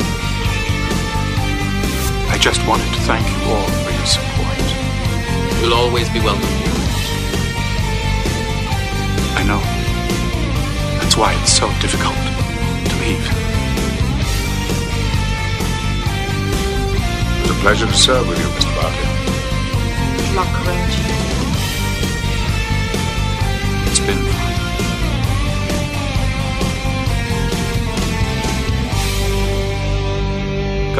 I 2.31 2.39
just 2.41 2.65
wanted 2.67 2.91
to 2.91 2.99
thank 3.01 3.21
you 3.29 3.37
all 3.53 3.67
for 3.85 3.91
your 3.91 4.05
support. 4.07 4.57
You'll 5.61 5.75
always 5.75 6.09
be 6.09 6.21
welcome 6.21 6.41
here. 6.41 6.73
I 9.37 9.43
know. 9.45 9.61
That's 10.97 11.15
why 11.15 11.39
it's 11.39 11.51
so 11.51 11.67
difficult 11.81 12.15
to 12.17 12.95
leave. 13.05 13.21
It 17.29 17.41
was 17.41 17.51
a 17.51 17.61
pleasure 17.61 17.85
to 17.85 17.93
serve 17.93 18.27
with 18.27 18.39
you, 18.39 18.45
Mr. 18.57 18.73
Barclay. 18.73 20.17
Good 20.17 20.35
luck, 20.35 20.65
Ranger. 20.65 21.04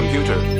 computer. 0.05 0.54